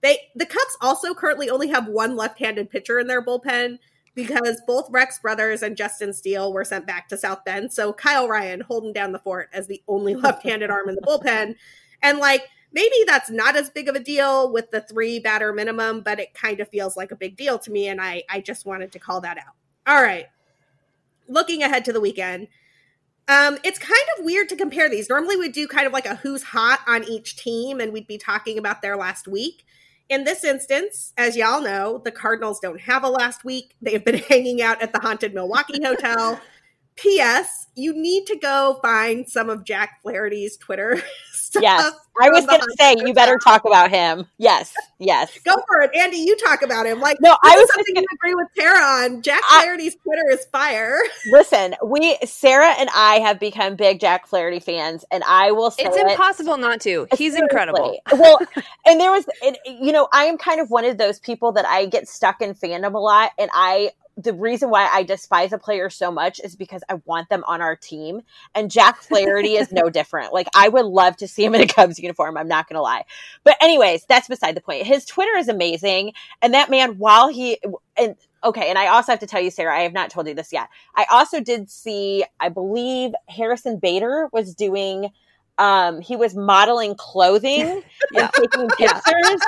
They 0.04 0.18
the 0.34 0.44
Cubs 0.44 0.76
also 0.82 1.14
currently 1.14 1.48
only 1.48 1.68
have 1.68 1.88
one 1.88 2.14
left-handed 2.14 2.68
pitcher 2.68 2.98
in 2.98 3.06
their 3.06 3.24
bullpen 3.24 3.78
because 4.14 4.60
both 4.66 4.90
Rex 4.90 5.18
brothers 5.18 5.62
and 5.62 5.78
Justin 5.78 6.12
Steele 6.12 6.52
were 6.52 6.62
sent 6.62 6.86
back 6.86 7.08
to 7.08 7.16
South 7.16 7.42
Bend. 7.46 7.72
So 7.72 7.94
Kyle 7.94 8.28
Ryan 8.28 8.60
holding 8.60 8.92
down 8.92 9.12
the 9.12 9.18
fort 9.18 9.48
as 9.54 9.66
the 9.66 9.82
only 9.88 10.14
left-handed 10.14 10.70
arm 10.70 10.90
in 10.90 10.94
the 10.94 11.00
bullpen. 11.00 11.56
And 12.02 12.18
like 12.18 12.42
maybe 12.70 12.96
that's 13.06 13.30
not 13.30 13.56
as 13.56 13.70
big 13.70 13.88
of 13.88 13.94
a 13.94 13.98
deal 13.98 14.52
with 14.52 14.70
the 14.70 14.82
three 14.82 15.20
batter 15.20 15.54
minimum, 15.54 16.02
but 16.02 16.20
it 16.20 16.34
kind 16.34 16.60
of 16.60 16.68
feels 16.68 16.98
like 16.98 17.10
a 17.10 17.16
big 17.16 17.34
deal 17.34 17.58
to 17.60 17.70
me. 17.70 17.88
And 17.88 17.98
I, 17.98 18.24
I 18.28 18.42
just 18.42 18.66
wanted 18.66 18.92
to 18.92 18.98
call 18.98 19.22
that 19.22 19.38
out. 19.38 19.54
All 19.86 20.02
right. 20.02 20.26
Looking 21.28 21.62
ahead 21.62 21.86
to 21.86 21.94
the 21.94 22.00
weekend. 22.00 22.48
Um, 23.26 23.56
it's 23.64 23.78
kind 23.78 24.04
of 24.18 24.26
weird 24.26 24.50
to 24.50 24.56
compare 24.56 24.90
these. 24.90 25.08
Normally 25.08 25.38
we'd 25.38 25.54
do 25.54 25.66
kind 25.66 25.86
of 25.86 25.94
like 25.94 26.04
a 26.04 26.16
who's 26.16 26.42
hot 26.42 26.80
on 26.86 27.04
each 27.04 27.36
team 27.36 27.80
and 27.80 27.90
we'd 27.90 28.06
be 28.06 28.18
talking 28.18 28.58
about 28.58 28.82
their 28.82 28.98
last 28.98 29.26
week. 29.26 29.64
In 30.08 30.24
this 30.24 30.44
instance, 30.44 31.12
as 31.16 31.36
y'all 31.36 31.62
know, 31.62 32.00
the 32.04 32.10
Cardinals 32.10 32.60
don't 32.60 32.80
have 32.80 33.04
a 33.04 33.08
last 33.08 33.44
week. 33.44 33.74
They 33.80 33.92
have 33.92 34.04
been 34.04 34.18
hanging 34.28 34.62
out 34.62 34.82
at 34.82 34.92
the 34.92 35.00
haunted 35.00 35.34
Milwaukee 35.34 35.82
Hotel. 35.82 36.40
P.S. 36.96 37.66
You 37.74 37.92
need 37.92 38.26
to 38.26 38.36
go 38.36 38.78
find 38.80 39.28
some 39.28 39.50
of 39.50 39.64
Jack 39.64 40.00
Flaherty's 40.02 40.56
Twitter 40.56 41.02
stuff. 41.60 41.94
Yes, 42.16 42.26
I 42.26 42.30
was 42.30 42.46
going 42.46 42.60
to 42.60 42.74
say 42.78 42.94
you 43.04 43.12
better 43.12 43.38
talk 43.38 43.64
about 43.64 43.90
him. 43.90 44.26
Yes, 44.38 44.72
yes. 44.98 45.36
Go 45.44 45.56
for 45.66 45.80
it, 45.80 45.92
Andi. 45.92 46.24
You 46.24 46.36
talk 46.36 46.62
about 46.62 46.86
him. 46.86 47.00
Like 47.00 47.18
no, 47.20 47.36
I 47.42 47.56
was 47.56 47.68
something 47.74 47.94
gonna, 47.94 48.06
you 48.08 48.16
agree 48.16 48.34
with 48.34 48.48
Tara 48.56 48.78
on. 48.78 49.22
Jack 49.22 49.42
Flaherty's 49.44 49.94
I, 49.94 49.98
Twitter 50.04 50.30
is 50.30 50.44
fire. 50.46 50.98
Listen, 51.32 51.74
we 51.84 52.16
Sara 52.24 52.68
and 52.78 52.88
I 52.94 53.16
have 53.16 53.40
become 53.40 53.74
big 53.74 53.98
Jack 53.98 54.28
Flaherty 54.28 54.60
fans, 54.60 55.04
and 55.10 55.24
I 55.24 55.50
will 55.50 55.70
say 55.72 55.84
it's 55.84 55.96
it, 55.96 56.08
impossible 56.08 56.56
not 56.56 56.80
to. 56.82 57.08
He's 57.16 57.34
incredible. 57.34 57.98
well, 58.12 58.38
and 58.86 59.00
there 59.00 59.10
was, 59.10 59.24
and, 59.44 59.58
you 59.66 59.90
know, 59.90 60.08
I 60.12 60.24
am 60.24 60.38
kind 60.38 60.60
of 60.60 60.70
one 60.70 60.84
of 60.84 60.98
those 60.98 61.18
people 61.18 61.52
that 61.52 61.66
I 61.66 61.86
get 61.86 62.08
stuck 62.08 62.40
in 62.40 62.54
fandom 62.54 62.94
a 62.94 62.98
lot, 62.98 63.32
and 63.38 63.50
I 63.52 63.90
the 64.16 64.32
reason 64.32 64.70
why 64.70 64.88
I 64.90 65.02
despise 65.02 65.52
a 65.52 65.58
player 65.58 65.90
so 65.90 66.10
much 66.10 66.40
is 66.42 66.54
because 66.54 66.82
I 66.88 67.00
want 67.04 67.28
them 67.28 67.42
on 67.46 67.60
our 67.60 67.74
team. 67.74 68.22
And 68.54 68.70
Jack 68.70 69.02
Flaherty 69.02 69.54
is 69.54 69.72
no 69.72 69.90
different. 69.90 70.32
Like 70.32 70.48
I 70.54 70.68
would 70.68 70.86
love 70.86 71.16
to 71.18 71.28
see 71.28 71.44
him 71.44 71.54
in 71.54 71.60
a 71.60 71.66
Cubs 71.66 71.98
uniform. 71.98 72.36
I'm 72.36 72.48
not 72.48 72.68
going 72.68 72.76
to 72.76 72.82
lie. 72.82 73.04
But 73.42 73.56
anyways, 73.60 74.04
that's 74.06 74.28
beside 74.28 74.54
the 74.54 74.60
point. 74.60 74.86
His 74.86 75.04
Twitter 75.04 75.36
is 75.36 75.48
amazing. 75.48 76.12
And 76.42 76.54
that 76.54 76.70
man, 76.70 76.98
while 76.98 77.28
he, 77.28 77.58
and 77.96 78.14
okay. 78.44 78.68
And 78.68 78.78
I 78.78 78.88
also 78.88 79.12
have 79.12 79.20
to 79.20 79.26
tell 79.26 79.40
you, 79.40 79.50
Sara, 79.50 79.76
I 79.76 79.82
have 79.82 79.92
not 79.92 80.10
told 80.10 80.28
you 80.28 80.34
this 80.34 80.52
yet. 80.52 80.68
I 80.94 81.06
also 81.10 81.40
did 81.40 81.70
see, 81.70 82.24
I 82.38 82.48
believe 82.50 83.12
Harrison 83.28 83.78
Bader 83.78 84.28
was 84.32 84.54
doing 84.54 85.10
um, 85.58 86.00
he 86.00 86.16
was 86.16 86.34
modeling 86.34 86.94
clothing 86.96 87.82
yeah. 88.12 88.22
and 88.22 88.30
taking 88.32 88.68
pictures. 88.70 89.40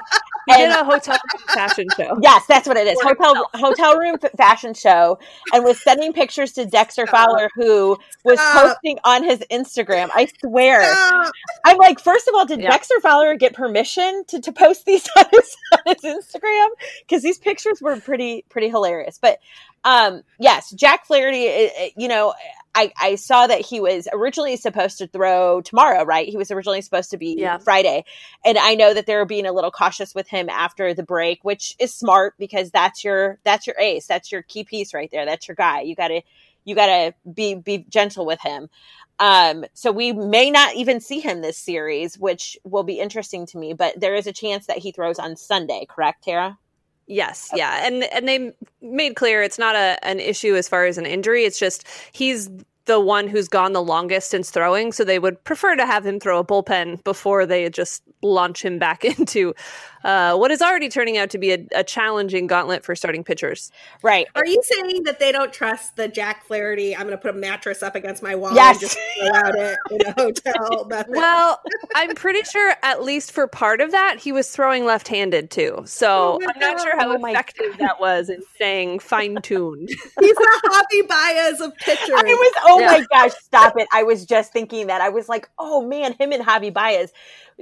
He 0.46 0.52
and, 0.52 0.72
did 0.72 0.80
a 0.80 0.84
hotel 0.84 1.18
fashion 1.48 1.86
show. 1.96 2.18
Yes, 2.22 2.44
that's 2.46 2.68
what 2.68 2.76
it 2.76 2.86
is. 2.86 3.00
Hotel 3.02 3.48
hotel 3.54 3.98
room 3.98 4.16
fashion 4.36 4.74
show, 4.74 5.18
and 5.52 5.64
was 5.64 5.82
sending 5.82 6.12
pictures 6.12 6.52
to 6.52 6.64
Dexter 6.64 7.06
Fowler, 7.06 7.50
who 7.54 7.98
was 8.24 8.38
Stop. 8.38 8.68
posting 8.68 8.98
on 9.04 9.24
his 9.24 9.40
Instagram. 9.50 10.08
I 10.14 10.28
swear, 10.40 10.84
Stop. 10.84 11.32
I'm 11.64 11.78
like, 11.78 11.98
first 11.98 12.28
of 12.28 12.34
all, 12.34 12.46
did 12.46 12.60
yeah. 12.60 12.70
Dexter 12.70 13.00
Fowler 13.00 13.34
get 13.36 13.54
permission 13.54 14.24
to, 14.28 14.40
to 14.40 14.52
post 14.52 14.86
these 14.86 15.08
on 15.16 15.24
his, 15.32 15.56
on 15.72 15.94
his 15.94 16.24
Instagram? 16.24 16.68
Because 17.00 17.22
these 17.22 17.38
pictures 17.38 17.82
were 17.82 17.96
pretty 18.00 18.44
pretty 18.48 18.68
hilarious. 18.68 19.18
But 19.20 19.40
um, 19.84 20.22
yes, 20.38 20.70
Jack 20.72 21.06
Flaherty, 21.06 21.70
you 21.96 22.08
know, 22.08 22.34
I, 22.76 22.92
I 23.00 23.14
saw 23.14 23.46
that 23.46 23.62
he 23.62 23.80
was 23.80 24.06
originally 24.12 24.56
supposed 24.58 24.98
to 24.98 25.06
throw 25.06 25.62
tomorrow, 25.62 26.04
right? 26.04 26.28
He 26.28 26.36
was 26.36 26.50
originally 26.50 26.82
supposed 26.82 27.10
to 27.10 27.16
be 27.16 27.34
yeah. 27.38 27.56
Friday. 27.56 28.04
And 28.44 28.58
I 28.58 28.74
know 28.74 28.92
that 28.92 29.06
they're 29.06 29.24
being 29.24 29.46
a 29.46 29.52
little 29.52 29.70
cautious 29.70 30.14
with 30.14 30.28
him 30.28 30.50
after 30.50 30.92
the 30.92 31.02
break, 31.02 31.42
which 31.42 31.74
is 31.78 31.94
smart 31.94 32.34
because 32.38 32.70
that's 32.70 33.02
your 33.02 33.38
that's 33.44 33.66
your 33.66 33.76
ace. 33.80 34.06
That's 34.06 34.30
your 34.30 34.42
key 34.42 34.62
piece 34.62 34.92
right 34.92 35.10
there. 35.10 35.24
That's 35.24 35.48
your 35.48 35.54
guy. 35.54 35.80
You 35.80 35.96
gotta 35.96 36.22
you 36.64 36.74
gotta 36.74 37.14
be 37.32 37.54
be 37.54 37.86
gentle 37.88 38.26
with 38.26 38.42
him. 38.42 38.68
Um, 39.18 39.64
so 39.72 39.90
we 39.90 40.12
may 40.12 40.50
not 40.50 40.74
even 40.76 41.00
see 41.00 41.20
him 41.20 41.40
this 41.40 41.56
series, 41.56 42.18
which 42.18 42.58
will 42.64 42.82
be 42.82 43.00
interesting 43.00 43.46
to 43.46 43.58
me, 43.58 43.72
but 43.72 43.98
there 43.98 44.14
is 44.14 44.26
a 44.26 44.32
chance 44.32 44.66
that 44.66 44.76
he 44.76 44.92
throws 44.92 45.18
on 45.18 45.36
Sunday, 45.36 45.86
correct, 45.88 46.24
Tara? 46.24 46.58
Yes, 47.06 47.50
yeah, 47.54 47.86
and 47.86 48.02
and 48.04 48.26
they 48.26 48.52
made 48.82 49.14
clear 49.14 49.42
it's 49.42 49.58
not 49.58 49.76
a 49.76 49.98
an 50.04 50.18
issue 50.18 50.56
as 50.56 50.68
far 50.68 50.86
as 50.86 50.98
an 50.98 51.06
injury. 51.06 51.44
It's 51.44 51.58
just 51.58 51.86
he's 52.12 52.50
the 52.86 53.00
one 53.00 53.28
who's 53.28 53.48
gone 53.48 53.72
the 53.72 53.82
longest 53.82 54.30
since 54.30 54.50
throwing, 54.50 54.92
so 54.92 55.04
they 55.04 55.18
would 55.18 55.42
prefer 55.44 55.76
to 55.76 55.86
have 55.86 56.04
him 56.04 56.18
throw 56.18 56.38
a 56.38 56.44
bullpen 56.44 57.02
before 57.04 57.46
they 57.46 57.68
just 57.68 58.02
launch 58.22 58.64
him 58.64 58.78
back 58.78 59.04
into 59.18 59.54
uh, 60.06 60.36
what 60.36 60.52
is 60.52 60.62
already 60.62 60.88
turning 60.88 61.18
out 61.18 61.30
to 61.30 61.36
be 61.36 61.50
a, 61.50 61.66
a, 61.74 61.82
challenging 61.82 62.46
gauntlet 62.46 62.84
for 62.84 62.94
starting 62.94 63.24
pitchers. 63.24 63.72
Right. 64.02 64.28
Are 64.36 64.46
you 64.46 64.62
saying 64.62 65.02
that 65.02 65.18
they 65.18 65.32
don't 65.32 65.52
trust 65.52 65.96
the 65.96 66.06
Jack 66.06 66.46
Flaherty? 66.46 66.94
I'm 66.94 67.02
going 67.02 67.10
to 67.10 67.18
put 67.18 67.34
a 67.34 67.38
mattress 67.38 67.82
up 67.82 67.96
against 67.96 68.22
my 68.22 68.36
wall 68.36 68.54
yes. 68.54 68.76
and 68.76 68.80
just 68.82 68.98
throw 69.18 69.34
out 69.34 69.54
it 69.56 69.78
in 69.90 70.06
a 70.06 70.12
hotel. 70.12 70.88
well, 71.08 71.60
I'm 71.96 72.14
pretty 72.14 72.44
sure 72.44 72.76
at 72.84 73.02
least 73.02 73.32
for 73.32 73.48
part 73.48 73.80
of 73.80 73.90
that, 73.90 74.20
he 74.20 74.30
was 74.30 74.48
throwing 74.48 74.84
left-handed 74.84 75.50
too. 75.50 75.82
So 75.86 76.38
oh 76.40 76.48
I'm 76.54 76.60
not 76.60 76.80
sure 76.80 76.96
how 76.96 77.10
oh 77.10 77.26
effective 77.26 77.76
that 77.78 77.98
was 77.98 78.28
in 78.28 78.42
saying 78.56 79.00
fine-tuned. 79.00 79.88
He's 80.20 80.36
the 80.36 80.60
Javi 80.64 81.08
Baez 81.08 81.60
of 81.60 81.74
pitchers. 81.78 82.10
I 82.10 82.22
was. 82.22 82.52
Oh 82.64 82.78
yeah. 82.78 82.86
my 82.86 83.06
gosh! 83.10 83.32
Stop 83.42 83.76
it! 83.76 83.88
I 83.92 84.04
was 84.04 84.24
just 84.24 84.52
thinking 84.52 84.86
that. 84.86 85.00
I 85.00 85.08
was 85.08 85.28
like, 85.28 85.48
oh 85.58 85.84
man, 85.84 86.12
him 86.12 86.30
and 86.30 86.44
Javi 86.44 86.72
Baez 86.72 87.12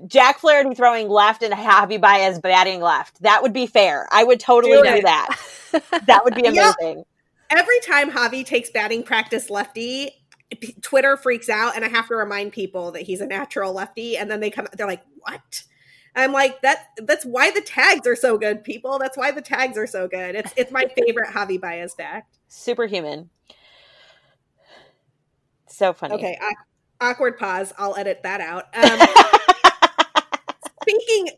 Jack 0.06 0.40
Flaherty 0.40 0.74
throwing 0.74 1.08
left 1.08 1.42
and 1.42 1.54
Javi 1.54 2.00
Baez 2.00 2.33
batting 2.38 2.80
left. 2.80 3.22
That 3.22 3.42
would 3.42 3.52
be 3.52 3.66
fair. 3.66 4.08
I 4.10 4.24
would 4.24 4.40
totally 4.40 4.76
do, 4.76 4.96
do 4.96 5.02
that. 5.02 5.38
that 6.06 6.24
would 6.24 6.34
be 6.34 6.46
amazing. 6.46 7.04
Every 7.50 7.80
time 7.80 8.10
Javi 8.10 8.44
takes 8.44 8.70
batting 8.70 9.02
practice 9.02 9.50
lefty, 9.50 10.10
Twitter 10.82 11.16
freaks 11.16 11.48
out, 11.48 11.76
and 11.76 11.84
I 11.84 11.88
have 11.88 12.08
to 12.08 12.16
remind 12.16 12.52
people 12.52 12.92
that 12.92 13.02
he's 13.02 13.20
a 13.20 13.26
natural 13.26 13.72
lefty. 13.72 14.16
And 14.16 14.30
then 14.30 14.40
they 14.40 14.50
come, 14.50 14.66
they're 14.72 14.86
like, 14.86 15.02
"What?" 15.20 15.64
I'm 16.16 16.32
like, 16.32 16.60
"That 16.62 16.88
that's 16.98 17.24
why 17.24 17.50
the 17.50 17.60
tags 17.60 18.06
are 18.06 18.16
so 18.16 18.38
good, 18.38 18.64
people. 18.64 18.98
That's 18.98 19.16
why 19.16 19.30
the 19.30 19.42
tags 19.42 19.76
are 19.76 19.86
so 19.86 20.08
good. 20.08 20.34
It's 20.34 20.52
it's 20.56 20.72
my 20.72 20.84
favorite 20.96 21.30
Javi 21.30 21.60
Baez 21.60 21.94
fact. 21.94 22.38
Superhuman. 22.48 23.30
So 25.68 25.92
funny. 25.92 26.14
Okay, 26.14 26.38
awkward 27.00 27.38
pause. 27.38 27.72
I'll 27.78 27.96
edit 27.96 28.20
that 28.22 28.40
out. 28.40 28.66
Um, 28.74 29.08
speaking 30.82 31.28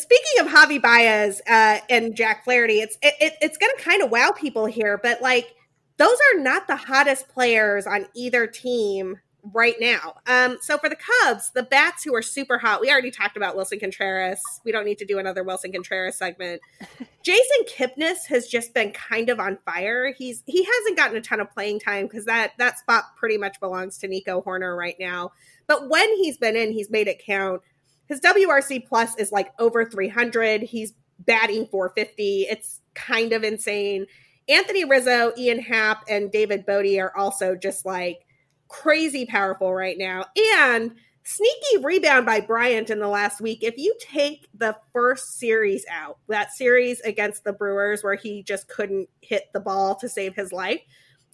speaking 0.00 0.40
of 0.40 0.46
Javi 0.46 0.80
Baez 0.80 1.40
uh, 1.48 1.78
and 1.88 2.14
Jack 2.14 2.44
Flaherty, 2.44 2.80
it's 2.80 2.96
it, 3.02 3.14
it, 3.20 3.32
it's 3.40 3.58
going 3.58 3.72
to 3.76 3.82
kind 3.82 4.02
of 4.02 4.10
wow 4.10 4.32
people 4.36 4.66
here, 4.66 4.98
but 5.02 5.20
like 5.22 5.54
those 5.98 6.16
are 6.32 6.40
not 6.40 6.66
the 6.66 6.76
hottest 6.76 7.28
players 7.28 7.86
on 7.86 8.06
either 8.14 8.46
team 8.46 9.18
right 9.54 9.76
now. 9.80 10.14
Um, 10.26 10.58
so 10.60 10.78
for 10.78 10.88
the 10.88 10.96
Cubs, 10.96 11.50
the 11.50 11.62
bats 11.62 12.02
who 12.04 12.14
are 12.14 12.22
super 12.22 12.58
hot, 12.58 12.80
we 12.80 12.90
already 12.90 13.10
talked 13.10 13.36
about 13.36 13.56
Willson 13.56 13.78
Contreras. 13.78 14.40
We 14.64 14.72
don't 14.72 14.84
need 14.84 14.98
to 14.98 15.04
do 15.04 15.18
another 15.18 15.44
Willson 15.44 15.72
Contreras 15.72 16.16
segment. 16.16 16.60
Jason 17.22 17.64
Kipnis 17.68 18.26
has 18.28 18.46
just 18.46 18.74
been 18.74 18.92
kind 18.92 19.28
of 19.28 19.40
on 19.40 19.58
fire. 19.64 20.12
He's 20.12 20.42
he 20.46 20.64
hasn't 20.64 20.96
gotten 20.96 21.16
a 21.16 21.20
ton 21.20 21.40
of 21.40 21.50
playing 21.50 21.80
time 21.80 22.06
because 22.06 22.24
that 22.24 22.52
that 22.58 22.78
spot 22.78 23.16
pretty 23.16 23.38
much 23.38 23.58
belongs 23.60 23.98
to 23.98 24.08
Nico 24.08 24.42
Hoerner 24.42 24.76
right 24.76 24.96
now. 24.98 25.32
But 25.66 25.88
when 25.88 26.16
he's 26.16 26.36
been 26.36 26.56
in, 26.56 26.72
he's 26.72 26.90
made 26.90 27.08
it 27.08 27.24
count. 27.24 27.62
His 28.08 28.20
WRC 28.20 28.86
plus 28.86 29.16
is 29.16 29.32
like 29.32 29.52
over 29.58 29.84
300. 29.84 30.62
He's 30.62 30.94
batting 31.20 31.66
450. 31.66 32.46
It's 32.50 32.80
kind 32.94 33.32
of 33.32 33.44
insane. 33.44 34.06
Anthony 34.48 34.84
Rizzo, 34.84 35.32
Ian 35.36 35.58
Happ, 35.58 36.04
and 36.08 36.30
David 36.30 36.66
Bote 36.66 36.98
are 36.98 37.16
also 37.16 37.56
just 37.56 37.84
like 37.84 38.20
crazy 38.68 39.26
powerful 39.26 39.74
right 39.74 39.98
now. 39.98 40.26
And 40.36 40.92
sneaky 41.24 41.82
rebound 41.82 42.24
by 42.24 42.40
Bryant 42.40 42.88
in 42.88 43.00
the 43.00 43.08
last 43.08 43.40
week. 43.40 43.58
If 43.62 43.76
you 43.76 43.96
take 44.00 44.46
the 44.54 44.76
first 44.92 45.38
series 45.38 45.84
out, 45.90 46.18
that 46.28 46.52
series 46.52 47.00
against 47.00 47.42
the 47.42 47.52
Brewers 47.52 48.04
where 48.04 48.14
he 48.14 48.44
just 48.44 48.68
couldn't 48.68 49.08
hit 49.22 49.52
the 49.52 49.60
ball 49.60 49.96
to 49.96 50.08
save 50.08 50.36
his 50.36 50.52
life, 50.52 50.80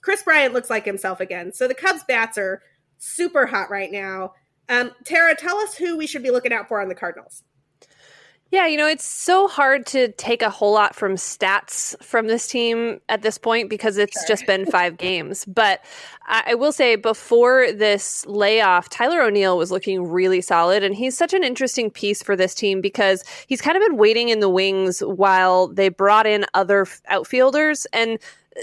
Kris 0.00 0.22
Bryant 0.22 0.54
looks 0.54 0.70
like 0.70 0.86
himself 0.86 1.20
again. 1.20 1.52
So 1.52 1.68
the 1.68 1.74
Cubs 1.74 2.04
bats 2.04 2.38
are 2.38 2.62
super 2.98 3.46
hot 3.46 3.70
right 3.70 3.92
now. 3.92 4.32
Um, 4.68 4.92
Tara, 5.04 5.34
tell 5.34 5.56
us 5.58 5.74
who 5.74 5.96
we 5.96 6.06
should 6.06 6.22
be 6.22 6.30
looking 6.30 6.52
out 6.52 6.68
for 6.68 6.80
on 6.80 6.88
the 6.88 6.94
Cardinals. 6.94 7.42
Yeah, 8.52 8.66
you 8.66 8.76
know, 8.76 8.86
it's 8.86 9.06
so 9.06 9.48
hard 9.48 9.86
to 9.86 10.12
take 10.12 10.42
a 10.42 10.50
whole 10.50 10.74
lot 10.74 10.94
from 10.94 11.14
stats 11.14 11.96
from 12.04 12.26
this 12.26 12.46
team 12.46 13.00
at 13.08 13.22
this 13.22 13.38
point 13.38 13.70
because 13.70 13.96
it's 13.96 14.12
sure. 14.12 14.28
just 14.28 14.46
been 14.46 14.66
five 14.66 14.98
games. 14.98 15.46
But 15.46 15.82
I, 16.26 16.42
I, 16.48 16.54
will 16.54 16.70
say, 16.70 16.96
before 16.96 17.72
this 17.72 18.26
layoff, 18.26 18.90
Tyler 18.90 19.22
O'Neill 19.22 19.56
was 19.56 19.70
looking 19.70 20.06
really 20.06 20.42
solid. 20.42 20.84
And 20.84 20.94
he's 20.94 21.16
such 21.16 21.32
an 21.32 21.42
interesting 21.42 21.90
piece 21.90 22.22
for 22.22 22.36
this 22.36 22.54
team 22.54 22.82
because 22.82 23.24
he's 23.46 23.62
kind 23.62 23.74
of 23.74 23.82
been 23.82 23.96
waiting 23.96 24.28
in 24.28 24.40
the 24.40 24.50
wings 24.50 25.00
while 25.00 25.68
they 25.68 25.88
brought 25.88 26.26
in 26.26 26.44
other 26.52 26.86
outfielders. 27.08 27.86
And 27.94 28.18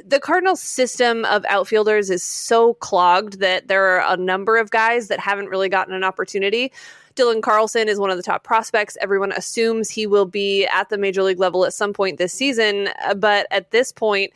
the 0.05 0.19
Cardinals' 0.19 0.61
system 0.61 1.25
of 1.25 1.45
outfielders 1.49 2.09
is 2.09 2.23
so 2.23 2.75
clogged 2.75 3.39
that 3.39 3.67
there 3.67 3.83
are 3.85 4.13
a 4.13 4.17
number 4.17 4.57
of 4.57 4.69
guys 4.69 5.07
that 5.07 5.19
haven't 5.19 5.49
really 5.49 5.69
gotten 5.69 5.93
an 5.93 6.03
opportunity. 6.03 6.71
Dylan 7.15 7.41
Carlson 7.41 7.89
is 7.89 7.99
one 7.99 8.09
of 8.09 8.17
the 8.17 8.23
top 8.23 8.43
prospects. 8.43 8.97
Everyone 9.01 9.31
assumes 9.31 9.89
he 9.89 10.07
will 10.07 10.25
be 10.25 10.65
at 10.67 10.89
the 10.89 10.97
major 10.97 11.23
league 11.23 11.39
level 11.39 11.65
at 11.65 11.73
some 11.73 11.91
point 11.91 12.17
this 12.17 12.33
season. 12.33 12.89
Uh, 13.03 13.13
but 13.13 13.47
at 13.51 13.71
this 13.71 13.91
point, 13.91 14.31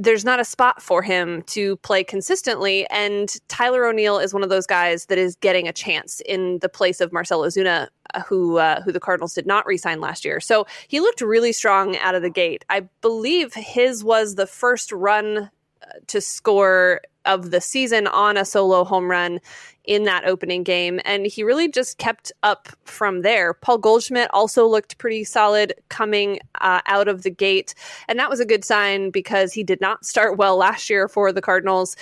there's 0.00 0.24
not 0.24 0.40
a 0.40 0.44
spot 0.44 0.80
for 0.80 1.02
him 1.02 1.42
to 1.42 1.76
play 1.78 2.02
consistently. 2.02 2.88
And 2.88 3.36
Tyler 3.48 3.84
O'Neill 3.84 4.18
is 4.18 4.32
one 4.32 4.42
of 4.42 4.48
those 4.48 4.66
guys 4.66 5.06
that 5.06 5.18
is 5.18 5.36
getting 5.36 5.68
a 5.68 5.74
chance 5.74 6.22
in 6.24 6.58
the 6.60 6.70
place 6.70 7.02
of 7.02 7.12
Marcell 7.12 7.42
Ozuna, 7.42 7.88
uh, 8.14 8.22
who 8.22 8.56
uh, 8.56 8.80
who 8.80 8.92
the 8.92 9.00
Cardinals 9.00 9.34
did 9.34 9.46
not 9.46 9.66
re-sign 9.66 10.00
last 10.00 10.24
year. 10.24 10.40
So 10.40 10.66
he 10.88 11.00
looked 11.00 11.20
really 11.20 11.52
strong 11.52 11.98
out 11.98 12.14
of 12.14 12.22
the 12.22 12.30
gate. 12.30 12.64
I 12.70 12.88
believe 13.02 13.52
his 13.52 14.02
was 14.02 14.36
the 14.36 14.46
first 14.46 14.90
run 14.90 15.50
uh, 15.82 15.86
to 16.06 16.20
score 16.22 17.02
of 17.24 17.50
the 17.50 17.60
season 17.60 18.06
on 18.06 18.36
a 18.36 18.44
solo 18.44 18.84
home 18.84 19.10
run 19.10 19.40
in 19.84 20.04
that 20.04 20.24
opening 20.24 20.62
game. 20.62 21.00
And 21.04 21.26
he 21.26 21.42
really 21.42 21.68
just 21.68 21.98
kept 21.98 22.30
up 22.42 22.68
from 22.84 23.22
there. 23.22 23.54
Paul 23.54 23.78
Goldschmidt 23.78 24.30
also 24.32 24.66
looked 24.66 24.98
pretty 24.98 25.24
solid 25.24 25.74
coming 25.88 26.38
uh, 26.60 26.80
out 26.86 27.08
of 27.08 27.22
the 27.22 27.30
gate. 27.30 27.74
And 28.08 28.18
that 28.18 28.30
was 28.30 28.40
a 28.40 28.46
good 28.46 28.64
sign 28.64 29.10
because 29.10 29.52
he 29.52 29.64
did 29.64 29.80
not 29.80 30.04
start 30.04 30.36
well 30.36 30.56
last 30.56 30.90
year 30.90 31.08
for 31.08 31.32
the 31.32 31.42
Cardinals. 31.42 31.96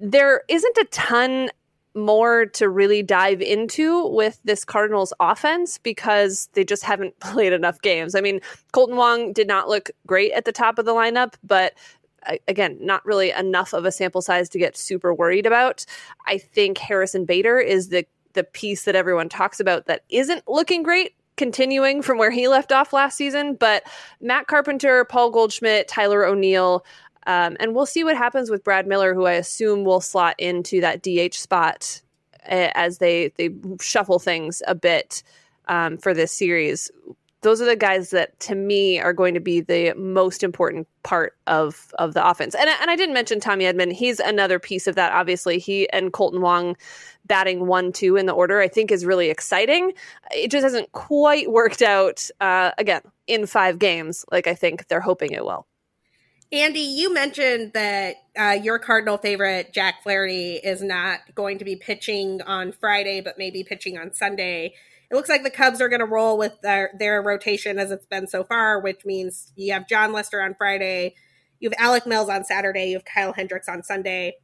There 0.00 0.42
isn't 0.48 0.78
a 0.78 0.84
ton 0.86 1.50
more 1.94 2.46
to 2.46 2.68
really 2.68 3.02
dive 3.02 3.40
into 3.40 4.06
with 4.08 4.40
this 4.44 4.64
Cardinals 4.64 5.12
offense 5.20 5.78
because 5.78 6.48
they 6.52 6.64
just 6.64 6.84
haven't 6.84 7.18
played 7.20 7.52
enough 7.52 7.80
games. 7.82 8.14
I 8.14 8.20
mean, 8.20 8.40
Kolten 8.72 8.96
Wong 8.96 9.32
did 9.32 9.48
not 9.48 9.68
look 9.68 9.90
great 10.06 10.32
at 10.32 10.44
the 10.44 10.52
top 10.52 10.78
of 10.78 10.84
the 10.84 10.94
lineup, 10.94 11.34
but 11.42 11.74
again, 12.46 12.78
not 12.80 13.04
really 13.04 13.30
enough 13.30 13.72
of 13.72 13.84
a 13.84 13.92
sample 13.92 14.22
size 14.22 14.48
to 14.50 14.58
get 14.58 14.76
super 14.76 15.14
worried 15.14 15.46
about. 15.46 15.84
I 16.26 16.38
think 16.38 16.78
Harrison 16.78 17.24
Bader 17.24 17.58
is 17.58 17.88
the 17.88 18.06
the 18.34 18.44
piece 18.44 18.84
that 18.84 18.94
everyone 18.94 19.28
talks 19.28 19.58
about 19.58 19.86
that 19.86 20.04
isn't 20.10 20.46
looking 20.46 20.82
great 20.82 21.14
continuing 21.36 22.02
from 22.02 22.18
where 22.18 22.30
he 22.30 22.46
left 22.46 22.72
off 22.72 22.92
last 22.92 23.16
season. 23.16 23.54
But 23.54 23.84
Matt 24.20 24.46
Carpenter, 24.46 25.04
Paul 25.04 25.30
Goldschmidt, 25.30 25.88
Tyler 25.88 26.24
O'Neill, 26.24 26.84
um, 27.26 27.56
and 27.60 27.74
we'll 27.74 27.86
see 27.86 28.04
what 28.04 28.16
happens 28.16 28.50
with 28.50 28.64
Brad 28.64 28.86
Miller, 28.86 29.14
who 29.14 29.26
I 29.26 29.32
assume 29.32 29.84
will 29.84 30.00
slot 30.00 30.34
into 30.38 30.80
that 30.80 31.02
DH 31.02 31.34
spot 31.34 32.02
uh, 32.48 32.70
as 32.74 32.98
they 32.98 33.32
they 33.36 33.50
shuffle 33.80 34.18
things 34.18 34.62
a 34.66 34.74
bit 34.74 35.22
um, 35.68 35.98
for 35.98 36.14
this 36.14 36.32
series 36.32 36.90
those 37.42 37.60
are 37.60 37.66
the 37.66 37.76
guys 37.76 38.10
that 38.10 38.38
to 38.40 38.54
me 38.54 38.98
are 38.98 39.12
going 39.12 39.34
to 39.34 39.40
be 39.40 39.60
the 39.60 39.94
most 39.94 40.42
important 40.42 40.88
part 41.02 41.36
of 41.46 41.94
of 41.98 42.14
the 42.14 42.26
offense. 42.26 42.54
And 42.54 42.68
and 42.68 42.90
I 42.90 42.96
didn't 42.96 43.14
mention 43.14 43.40
Tommy 43.40 43.64
Edman. 43.64 43.92
He's 43.92 44.18
another 44.18 44.58
piece 44.58 44.86
of 44.86 44.96
that. 44.96 45.12
Obviously, 45.12 45.58
he 45.58 45.88
and 45.90 46.12
Kolten 46.12 46.40
Wong 46.40 46.76
batting 47.26 47.66
one 47.66 47.92
two 47.92 48.16
in 48.16 48.26
the 48.26 48.32
order. 48.32 48.60
I 48.60 48.68
think 48.68 48.90
is 48.90 49.04
really 49.04 49.30
exciting. 49.30 49.92
It 50.32 50.50
just 50.50 50.64
hasn't 50.64 50.90
quite 50.92 51.50
worked 51.50 51.82
out. 51.82 52.28
Uh, 52.40 52.72
again, 52.78 53.02
in 53.26 53.46
five 53.46 53.78
games, 53.78 54.24
like 54.32 54.46
I 54.46 54.54
think 54.54 54.88
they're 54.88 55.00
hoping 55.00 55.32
it 55.32 55.44
will. 55.44 55.66
Andi, 56.50 56.96
you 56.96 57.12
mentioned 57.12 57.72
that 57.74 58.16
uh, 58.38 58.58
your 58.62 58.78
Cardinal 58.78 59.18
favorite, 59.18 59.74
Jack 59.74 60.02
Flaherty, 60.02 60.54
is 60.54 60.82
not 60.82 61.20
going 61.34 61.58
to 61.58 61.64
be 61.64 61.76
pitching 61.76 62.40
on 62.40 62.72
Friday, 62.72 63.20
but 63.20 63.36
maybe 63.36 63.62
pitching 63.62 63.98
on 63.98 64.14
Sunday 64.14 64.74
it 65.10 65.14
looks 65.14 65.28
like 65.28 65.42
the 65.42 65.50
Cubs 65.50 65.80
are 65.80 65.88
going 65.88 66.00
to 66.00 66.06
roll 66.06 66.36
with 66.36 66.60
their, 66.62 66.90
their 66.98 67.22
rotation 67.22 67.78
as 67.78 67.90
it's 67.90 68.06
been 68.06 68.26
so 68.26 68.44
far, 68.44 68.80
which 68.80 69.04
means 69.04 69.52
you 69.56 69.72
have 69.72 69.88
Jon 69.88 70.12
Lester 70.12 70.42
on 70.42 70.54
Friday, 70.54 71.14
you 71.60 71.70
have 71.70 71.78
Alec 71.78 72.06
Mills 72.06 72.28
on 72.28 72.44
Saturday, 72.44 72.86
you 72.86 72.96
have 72.96 73.04
Kyle 73.04 73.32
Hendricks 73.32 73.68
on 73.68 73.82
Sunday. 73.82 74.36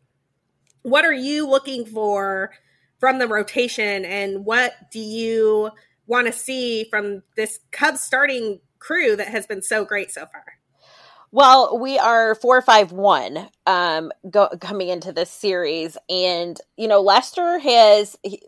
What 0.82 1.04
are 1.04 1.12
you 1.12 1.46
looking 1.46 1.84
for 1.84 2.52
from 2.98 3.18
the 3.18 3.28
rotation, 3.28 4.04
and 4.04 4.44
what 4.44 4.72
do 4.90 4.98
you 5.00 5.70
want 6.06 6.26
to 6.26 6.32
see 6.32 6.84
from 6.84 7.22
this 7.36 7.60
Cubs 7.70 8.00
starting 8.00 8.60
crew 8.78 9.16
that 9.16 9.28
has 9.28 9.46
been 9.46 9.62
so 9.62 9.84
great 9.84 10.10
so 10.10 10.26
far? 10.26 10.44
Well, 11.34 11.80
we 11.80 11.98
are 11.98 12.36
four 12.36 12.62
five 12.62 12.92
one 12.92 13.48
um, 13.66 14.12
go, 14.30 14.48
coming 14.60 14.88
into 14.88 15.10
this 15.10 15.32
series, 15.32 15.96
and 16.08 16.56
you 16.76 16.86
know 16.86 17.00
Lester 17.00 17.58
has, 17.58 18.16
he, 18.22 18.40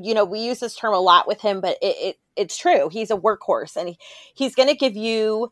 you 0.00 0.14
know, 0.14 0.24
we 0.24 0.38
use 0.38 0.60
this 0.60 0.76
term 0.76 0.94
a 0.94 1.00
lot 1.00 1.26
with 1.26 1.40
him, 1.40 1.60
but 1.60 1.78
it, 1.82 1.96
it 1.98 2.18
it's 2.36 2.56
true. 2.56 2.90
He's 2.90 3.10
a 3.10 3.16
workhorse, 3.16 3.74
and 3.76 3.88
he, 3.88 3.98
he's 4.36 4.54
going 4.54 4.68
to 4.68 4.76
give 4.76 4.94
you, 4.94 5.50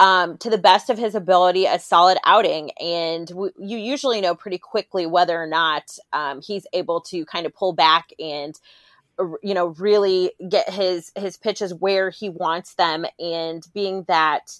um, 0.00 0.36
to 0.38 0.50
the 0.50 0.58
best 0.58 0.90
of 0.90 0.98
his 0.98 1.14
ability, 1.14 1.66
a 1.66 1.78
solid 1.78 2.18
outing, 2.26 2.72
and 2.80 3.28
w- 3.28 3.52
you 3.56 3.78
usually 3.78 4.20
know 4.20 4.34
pretty 4.34 4.58
quickly 4.58 5.06
whether 5.06 5.40
or 5.40 5.46
not 5.46 5.84
um, 6.12 6.40
he's 6.42 6.66
able 6.72 7.00
to 7.02 7.24
kind 7.26 7.46
of 7.46 7.54
pull 7.54 7.74
back 7.74 8.10
and 8.18 8.58
you 9.42 9.54
know 9.54 9.68
really 9.78 10.32
get 10.48 10.68
his 10.68 11.12
his 11.14 11.36
pitches 11.36 11.72
where 11.72 12.10
he 12.10 12.28
wants 12.28 12.74
them. 12.74 13.06
And 13.20 13.64
being 13.72 14.04
that 14.08 14.58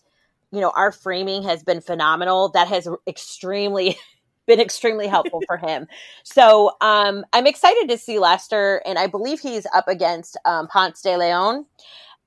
you 0.54 0.60
know, 0.60 0.72
our 0.74 0.92
framing 0.92 1.42
has 1.44 1.62
been 1.62 1.80
phenomenal. 1.80 2.50
That 2.50 2.68
has 2.68 2.88
extremely 3.06 3.98
been 4.46 4.60
extremely 4.60 5.06
helpful 5.06 5.42
for 5.46 5.56
him. 5.56 5.86
So 6.22 6.72
um, 6.80 7.24
I'm 7.32 7.46
excited 7.46 7.88
to 7.88 7.98
see 7.98 8.18
Lester, 8.18 8.82
and 8.86 8.98
I 8.98 9.06
believe 9.06 9.40
he's 9.40 9.66
up 9.74 9.88
against 9.88 10.36
um, 10.44 10.68
Ponce 10.68 11.00
de 11.02 11.16
Leon. 11.16 11.66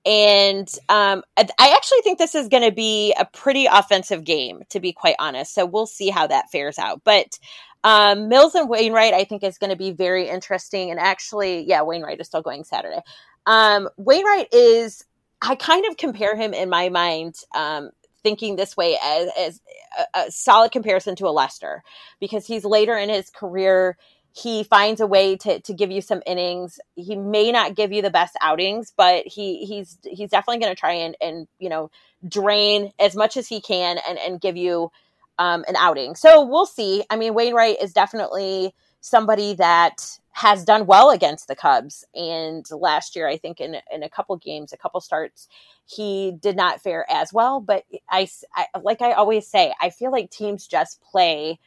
And 0.06 0.70
um, 0.88 1.22
I 1.38 1.74
actually 1.76 2.02
think 2.02 2.18
this 2.18 2.34
is 2.34 2.48
going 2.48 2.64
to 2.64 2.72
be 2.72 3.14
a 3.20 3.26
pretty 3.26 3.66
offensive 3.66 4.24
game, 4.24 4.64
to 4.70 4.80
be 4.80 4.94
quite 4.94 5.16
honest. 5.20 5.54
So 5.54 5.66
we'll 5.66 5.86
see 5.86 6.10
how 6.10 6.28
that 6.28 6.50
fares 6.50 6.80
out. 6.80 7.02
But 7.04 7.38
um, 7.84 8.30
Mills 8.30 8.56
and 8.56 8.70
Wainwright, 8.70 9.14
I 9.14 9.26
think, 9.26 9.44
is 9.44 9.58
going 9.58 9.70
to 9.70 9.76
be 9.76 9.92
very 9.92 10.30
interesting. 10.30 10.92
And 10.92 11.00
actually, 11.00 11.64
yeah, 11.68 11.82
Wainwright 11.82 12.22
is 12.22 12.28
still 12.28 12.42
going 12.42 12.64
Saturday. 12.64 13.02
Um, 13.46 13.90
Wainwright 13.98 14.48
is, 14.54 15.04
I 15.42 15.56
kind 15.56 15.86
of 15.86 15.98
compare 15.98 16.38
him 16.38 16.54
in 16.54 16.70
my 16.70 16.88
mind 16.88 17.36
um, 17.54 17.92
thinking 18.24 18.56
this 18.56 18.76
way 18.76 18.98
as, 19.04 19.30
as 19.38 19.62
a, 19.98 20.20
a 20.20 20.32
solid 20.32 20.72
comparison 20.72 21.16
to 21.18 21.28
a 21.28 21.30
Lester 21.30 21.84
because 22.20 22.46
he's 22.46 22.66
later 22.66 22.98
in 22.98 23.10
his 23.10 23.30
career. 23.30 23.98
He 24.32 24.64
finds 24.64 25.02
a 25.02 25.08
way 25.08 25.36
to, 25.38 25.60
to 25.62 25.74
give 25.74 25.90
you 25.90 26.02
some 26.02 26.22
innings. 26.28 26.80
He 26.96 27.16
may 27.16 27.52
not 27.52 27.76
give 27.76 27.92
you 27.92 28.02
the 28.02 28.12
best 28.12 28.36
outings, 28.42 28.94
but 28.96 29.26
he 29.26 29.66
he's 29.66 29.98
he's 30.04 30.30
definitely 30.30 30.60
going 30.60 30.76
to 30.76 30.80
try 30.80 30.94
and 30.94 31.16
and 31.20 31.48
you 31.58 31.70
know 31.70 31.90
drain 32.28 32.92
as 33.00 33.16
much 33.16 33.36
as 33.36 33.48
he 33.48 33.62
can 33.62 33.98
and 34.08 34.20
and 34.20 34.40
give 34.40 34.56
you 34.56 34.92
um, 35.40 35.64
an 35.68 35.76
outing. 35.76 36.16
So 36.16 36.46
we'll 36.46 36.66
see. 36.66 37.04
I 37.10 37.16
mean, 37.16 37.34
Wainwright 37.34 37.78
is 37.82 37.94
definitely 37.94 38.74
somebody 39.02 39.54
that 39.56 40.20
has 40.32 40.64
done 40.64 40.86
well 40.86 41.10
against 41.10 41.48
the 41.48 41.56
Cubs. 41.56 42.06
And 42.14 42.66
last 42.72 43.16
year, 43.16 43.28
I 43.28 43.38
think 43.38 43.60
in 43.60 43.78
in 43.92 44.04
a 44.04 44.10
couple 44.10 44.36
games, 44.38 44.72
a 44.72 44.78
couple 44.78 45.02
starts, 45.02 45.48
he 45.86 46.34
did 46.40 46.56
not 46.56 46.82
fare 46.82 47.06
as 47.10 47.34
well. 47.34 47.60
But 47.60 47.86
I, 48.10 48.28
I 48.56 48.68
like 48.82 49.02
I 49.02 49.14
always 49.14 49.48
say, 49.48 49.74
I 49.82 49.90
feel 49.90 50.12
like 50.12 50.30
teams 50.30 50.68
just 50.68 51.02
play 51.02 51.60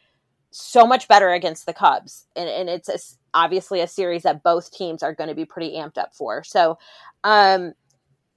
so 0.53 0.87
much 0.87 1.09
better 1.09 1.31
against 1.31 1.67
the 1.67 1.73
Cubs, 1.73 2.27
and, 2.37 2.49
and 2.49 2.69
it's 2.69 2.89
a, 2.89 2.99
obviously 3.35 3.81
a 3.81 3.87
series 3.87 4.23
that 4.23 4.43
both 4.43 4.73
teams 4.73 5.03
are 5.03 5.15
going 5.15 5.29
to 5.29 5.35
be 5.35 5.45
pretty 5.45 5.77
amped 5.77 5.99
up 5.99 6.15
for. 6.15 6.43
So, 6.43 6.79
um, 7.25 7.73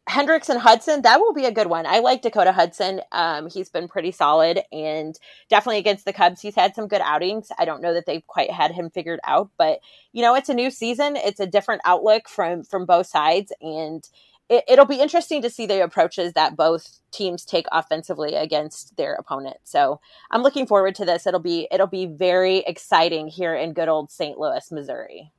Hendricks 0.07 0.49
and 0.49 0.59
Hudson, 0.59 1.01
that 1.03 1.19
will 1.19 1.33
be 1.33 1.45
a 1.45 1.51
good 1.51 1.67
one. 1.67 1.85
I 1.85 1.99
like 1.99 2.21
Dakota 2.21 2.51
Hudson. 2.51 3.01
Um, 3.13 3.49
he's 3.49 3.69
been 3.69 3.87
pretty 3.87 4.11
solid 4.11 4.59
and 4.71 5.17
definitely 5.49 5.79
against 5.79 6.03
the 6.03 6.13
Cubs, 6.13 6.41
he's 6.41 6.55
had 6.55 6.75
some 6.75 6.87
good 6.87 7.01
outings. 7.01 7.49
I 7.57 7.65
don't 7.65 7.81
know 7.81 7.93
that 7.93 8.05
they've 8.05 8.25
quite 8.27 8.51
had 8.51 8.71
him 8.71 8.89
figured 8.89 9.21
out, 9.23 9.49
but 9.57 9.79
you 10.11 10.21
know, 10.21 10.35
it's 10.35 10.49
a 10.49 10.53
new 10.53 10.69
season. 10.71 11.15
It's 11.15 11.39
a 11.39 11.47
different 11.47 11.81
outlook 11.85 12.27
from 12.27 12.63
from 12.63 12.85
both 12.85 13.07
sides, 13.07 13.53
and 13.61 14.07
it, 14.49 14.63
it'll 14.67 14.85
be 14.85 14.99
interesting 14.99 15.41
to 15.41 15.49
see 15.49 15.65
the 15.65 15.83
approaches 15.83 16.33
that 16.33 16.57
both 16.57 16.99
teams 17.11 17.45
take 17.45 17.65
offensively 17.71 18.35
against 18.35 18.95
their 18.97 19.13
opponent. 19.13 19.57
So 19.63 19.99
I'm 20.31 20.43
looking 20.43 20.67
forward 20.67 20.95
to 20.95 21.05
this. 21.05 21.25
It'll 21.25 21.39
be 21.39 21.67
it'll 21.71 21.87
be 21.87 22.05
very 22.05 22.57
exciting 22.59 23.27
here 23.27 23.55
in 23.55 23.73
good 23.73 23.89
old 23.89 24.11
St. 24.11 24.37
Louis, 24.37 24.69
Missouri. 24.71 25.31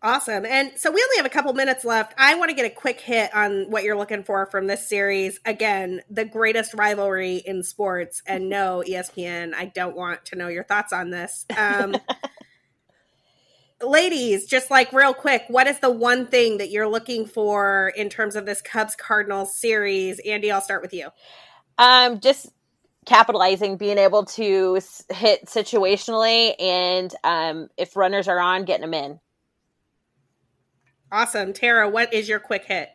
Awesome. 0.00 0.46
And 0.46 0.72
so 0.76 0.92
we 0.92 1.02
only 1.02 1.16
have 1.16 1.26
a 1.26 1.30
couple 1.30 1.52
minutes 1.54 1.84
left. 1.84 2.14
I 2.16 2.36
want 2.36 2.50
to 2.50 2.54
get 2.54 2.64
a 2.64 2.70
quick 2.70 3.00
hit 3.00 3.34
on 3.34 3.68
what 3.68 3.82
you're 3.82 3.96
looking 3.96 4.22
for 4.22 4.46
from 4.46 4.68
this 4.68 4.88
series. 4.88 5.40
Again, 5.44 6.02
the 6.08 6.24
greatest 6.24 6.72
rivalry 6.74 7.42
in 7.44 7.64
sports. 7.64 8.22
And 8.24 8.48
no, 8.48 8.84
ESPN, 8.86 9.54
I 9.54 9.66
don't 9.66 9.96
want 9.96 10.24
to 10.26 10.36
know 10.36 10.46
your 10.46 10.62
thoughts 10.62 10.92
on 10.92 11.10
this. 11.10 11.44
Um, 11.56 11.96
ladies, 13.82 14.46
just 14.46 14.70
like 14.70 14.92
real 14.92 15.14
quick, 15.14 15.44
what 15.48 15.66
is 15.66 15.80
the 15.80 15.90
one 15.90 16.26
thing 16.26 16.58
that 16.58 16.70
you're 16.70 16.88
looking 16.88 17.26
for 17.26 17.92
in 17.96 18.08
terms 18.08 18.36
of 18.36 18.46
this 18.46 18.62
Cubs 18.62 18.94
Cardinals 18.94 19.56
series? 19.56 20.20
Andi, 20.24 20.52
I'll 20.52 20.60
start 20.60 20.82
with 20.82 20.94
you. 20.94 21.08
Um, 21.76 22.20
just 22.20 22.46
capitalizing, 23.04 23.76
being 23.76 23.98
able 23.98 24.26
to 24.26 24.80
hit 25.10 25.46
situationally, 25.46 26.54
and 26.60 27.12
um, 27.24 27.68
if 27.76 27.96
runners 27.96 28.28
are 28.28 28.38
on, 28.38 28.64
getting 28.64 28.82
them 28.82 28.94
in. 28.94 29.20
Awesome. 31.10 31.52
Tara, 31.52 31.88
what 31.88 32.12
is 32.12 32.28
your 32.28 32.38
quick 32.38 32.64
hit? 32.64 32.90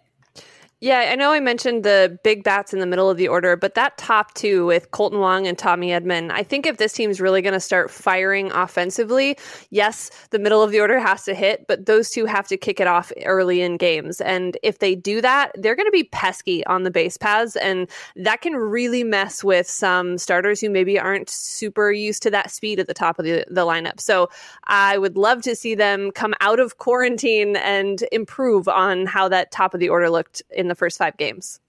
Yeah, 0.83 1.11
I 1.13 1.15
know 1.15 1.31
I 1.31 1.39
mentioned 1.39 1.85
the 1.85 2.19
big 2.25 2.43
bats 2.43 2.73
in 2.73 2.81
the 2.81 2.85
middle 2.85 3.09
of 3.09 3.15
the 3.15 3.29
order, 3.29 3.55
but 3.55 3.73
that 3.75 3.97
top 3.97 4.33
two 4.33 4.65
with 4.65 4.91
Kolten 4.91 5.21
Wong 5.21 5.47
and 5.47 5.57
Tommy 5.57 5.91
Edman, 5.91 6.29
I 6.29 6.43
think 6.43 6.67
if 6.67 6.75
this 6.75 6.91
team's 6.91 7.21
really 7.21 7.41
going 7.41 7.53
to 7.53 7.59
start 7.61 7.89
firing 7.89 8.51
offensively, 8.51 9.37
yes, 9.69 10.11
the 10.31 10.39
middle 10.39 10.61
of 10.61 10.71
the 10.71 10.81
order 10.81 10.99
has 10.99 11.23
to 11.23 11.33
hit, 11.33 11.67
but 11.69 11.85
those 11.85 12.09
two 12.09 12.25
have 12.25 12.49
to 12.49 12.57
kick 12.57 12.81
it 12.81 12.87
off 12.87 13.13
early 13.23 13.61
in 13.61 13.77
games. 13.77 14.19
And 14.19 14.57
if 14.61 14.79
they 14.79 14.93
do 14.93 15.21
that, 15.21 15.53
they're 15.55 15.77
going 15.77 15.87
to 15.87 15.91
be 15.91 16.03
pesky 16.03 16.65
on 16.65 16.83
the 16.83 16.91
base 16.91 17.15
paths, 17.15 17.55
and 17.55 17.89
that 18.17 18.41
can 18.41 18.53
really 18.53 19.05
mess 19.05 19.41
with 19.41 19.69
some 19.69 20.17
starters 20.17 20.59
who 20.59 20.69
maybe 20.69 20.99
aren't 20.99 21.29
super 21.29 21.93
used 21.93 22.21
to 22.23 22.31
that 22.31 22.51
speed 22.51 22.81
at 22.81 22.87
the 22.87 22.93
top 22.93 23.19
of 23.19 23.23
the, 23.23 23.45
the 23.49 23.65
lineup. 23.65 24.01
So 24.01 24.29
I 24.65 24.97
would 24.97 25.15
love 25.15 25.43
to 25.43 25.55
see 25.55 25.75
them 25.75 26.11
come 26.11 26.33
out 26.41 26.59
of 26.59 26.77
quarantine 26.77 27.55
and 27.55 28.03
improve 28.11 28.67
on 28.67 29.05
how 29.05 29.29
that 29.29 29.49
top 29.51 29.73
of 29.73 29.79
the 29.79 29.87
order 29.87 30.09
looked 30.09 30.41
in 30.49 30.67
the 30.67 30.72
the 30.73 30.77
first 30.77 30.97
five 30.97 31.15
games. 31.17 31.59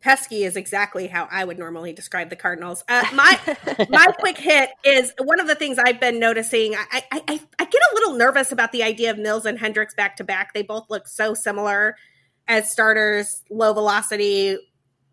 Pesky 0.00 0.44
is 0.44 0.56
exactly 0.56 1.08
how 1.08 1.26
I 1.30 1.44
would 1.44 1.58
normally 1.58 1.92
describe 1.92 2.30
the 2.30 2.36
Cardinals. 2.36 2.84
Uh, 2.88 3.04
my 3.14 3.38
my 3.88 4.06
quick 4.18 4.38
hit 4.38 4.70
is 4.84 5.12
one 5.18 5.40
of 5.40 5.48
the 5.48 5.54
things 5.54 5.78
I've 5.78 6.00
been 6.00 6.20
noticing. 6.20 6.74
I, 6.74 7.02
I, 7.10 7.22
I 7.28 7.40
I 7.58 7.64
get 7.64 7.82
a 7.92 7.94
little 7.94 8.14
nervous 8.14 8.52
about 8.52 8.72
the 8.72 8.82
idea 8.82 9.10
of 9.10 9.18
Mills 9.18 9.44
and 9.44 9.58
Hendricks 9.58 9.94
back 9.94 10.16
to 10.16 10.24
back. 10.24 10.54
They 10.54 10.62
both 10.62 10.88
look 10.88 11.08
so 11.08 11.34
similar 11.34 11.96
as 12.46 12.70
starters, 12.70 13.42
low 13.50 13.72
velocity 13.72 14.58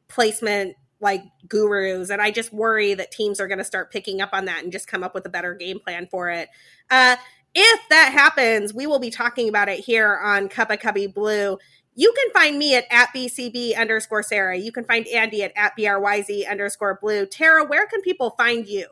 placement 0.08 0.76
like 1.02 1.24
gurus, 1.48 2.10
and 2.10 2.22
I 2.22 2.32
just 2.32 2.54
worry 2.54 2.94
that 2.94 3.12
teams 3.12 3.40
are 3.40 3.48
going 3.48 3.58
to 3.58 3.66
start 3.66 3.92
picking 3.92 4.22
up 4.22 4.30
on 4.34 4.46
that 4.46 4.64
and 4.64 4.72
just 4.72 4.88
come 4.88 5.04
up 5.04 5.14
with 5.14 5.26
a 5.26 5.30
better 5.30 5.54
game 5.56 5.80
plan 5.80 6.08
for 6.10 6.30
it. 6.30 6.48
Uh, 6.90 7.16
if 7.56 7.90
that 7.90 8.12
happens, 8.12 8.74
we 8.74 8.86
will 8.86 9.00
be 9.00 9.10
talking 9.10 9.50
about 9.50 9.70
it 9.70 9.80
here 9.80 10.20
on 10.22 10.50
Cuppa 10.50 10.80
Cubbie 10.80 11.14
Blue. 11.14 11.58
You 11.96 12.14
can 12.16 12.34
find 12.34 12.60
me 12.60 12.76
at, 12.76 12.86
at 12.92 13.10
BCB 13.16 13.78
underscore 13.78 14.22
Sara. 14.22 14.58
You 14.58 14.72
can 14.72 14.84
find 14.84 15.06
Andi 15.06 15.42
at, 15.42 15.54
at 15.56 15.78
BRYZ 15.78 16.50
underscore 16.50 17.00
blue. 17.02 17.26
Tara, 17.26 17.66
where 17.66 17.88
can 17.88 18.02
people 18.02 18.32
find 18.32 18.68
you? 18.68 18.86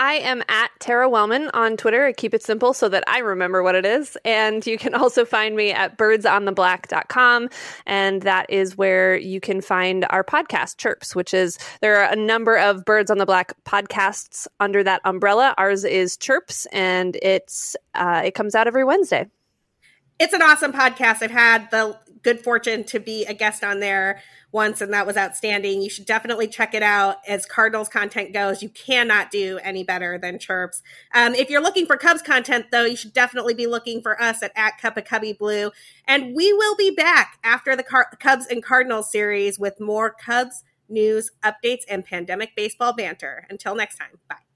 I 0.00 0.14
am 0.14 0.44
at 0.48 0.70
Tara 0.78 1.08
Wellman 1.08 1.50
on 1.54 1.76
Twitter. 1.76 2.06
I 2.06 2.12
keep 2.12 2.32
it 2.32 2.42
simple 2.42 2.72
so 2.72 2.88
that 2.88 3.02
I 3.08 3.18
remember 3.18 3.64
what 3.64 3.74
it 3.74 3.84
is. 3.84 4.16
And 4.24 4.64
you 4.64 4.78
can 4.78 4.94
also 4.96 5.24
find 5.24 5.56
me 5.56 5.72
at 5.72 5.98
birdsontheblack.com. 5.98 7.48
And 7.84 8.22
that 8.22 8.46
is 8.48 8.76
where 8.76 9.16
you 9.16 9.40
can 9.40 9.60
find 9.60 10.06
our 10.10 10.22
podcast, 10.22 10.76
Chirps, 10.76 11.16
which 11.16 11.34
is 11.34 11.58
there 11.80 12.00
are 12.00 12.12
a 12.12 12.16
number 12.16 12.56
of 12.56 12.84
Birds 12.84 13.10
on 13.10 13.18
the 13.18 13.26
Black 13.26 13.52
podcasts 13.64 14.46
under 14.60 14.84
that 14.84 15.00
umbrella. 15.04 15.52
Ours 15.58 15.84
is 15.84 16.16
Chirps, 16.16 16.66
and 16.72 17.16
it's 17.20 17.76
uh, 17.94 18.22
it 18.24 18.34
comes 18.34 18.54
out 18.54 18.68
every 18.68 18.84
Wednesday. 18.84 19.26
It's 20.20 20.32
an 20.32 20.42
awesome 20.42 20.72
podcast. 20.72 21.22
I've 21.22 21.30
had 21.30 21.70
the 21.70 21.98
good 22.22 22.40
fortune 22.40 22.84
to 22.84 23.00
be 23.00 23.24
a 23.24 23.34
guest 23.34 23.62
on 23.64 23.80
there 23.80 24.20
once, 24.50 24.80
and 24.80 24.92
that 24.92 25.06
was 25.06 25.16
outstanding. 25.16 25.82
You 25.82 25.90
should 25.90 26.06
definitely 26.06 26.48
check 26.48 26.74
it 26.74 26.82
out. 26.82 27.18
As 27.26 27.44
Cardinals 27.44 27.88
content 27.88 28.32
goes, 28.32 28.62
you 28.62 28.68
cannot 28.70 29.30
do 29.30 29.58
any 29.62 29.84
better 29.84 30.18
than 30.18 30.38
Chirps. 30.38 30.82
Um, 31.14 31.34
if 31.34 31.50
you're 31.50 31.62
looking 31.62 31.86
for 31.86 31.96
Cubs 31.96 32.22
content, 32.22 32.66
though, 32.70 32.84
you 32.84 32.96
should 32.96 33.12
definitely 33.12 33.54
be 33.54 33.66
looking 33.66 34.00
for 34.00 34.20
us 34.20 34.42
at, 34.42 34.52
at 34.56 34.80
Cuppa 34.80 35.06
Cubbie 35.06 35.36
Blue. 35.36 35.70
And 36.06 36.34
we 36.34 36.52
will 36.52 36.76
be 36.76 36.90
back 36.90 37.38
after 37.44 37.76
the 37.76 37.82
Car- 37.82 38.10
Cubs 38.18 38.46
and 38.46 38.62
Cardinals 38.62 39.10
series 39.12 39.58
with 39.58 39.80
more 39.80 40.10
Cubs 40.10 40.64
news, 40.88 41.30
updates, 41.44 41.82
and 41.88 42.04
pandemic 42.04 42.56
baseball 42.56 42.94
banter. 42.94 43.46
Until 43.50 43.74
next 43.74 43.96
time, 43.96 44.18
bye. 44.28 44.47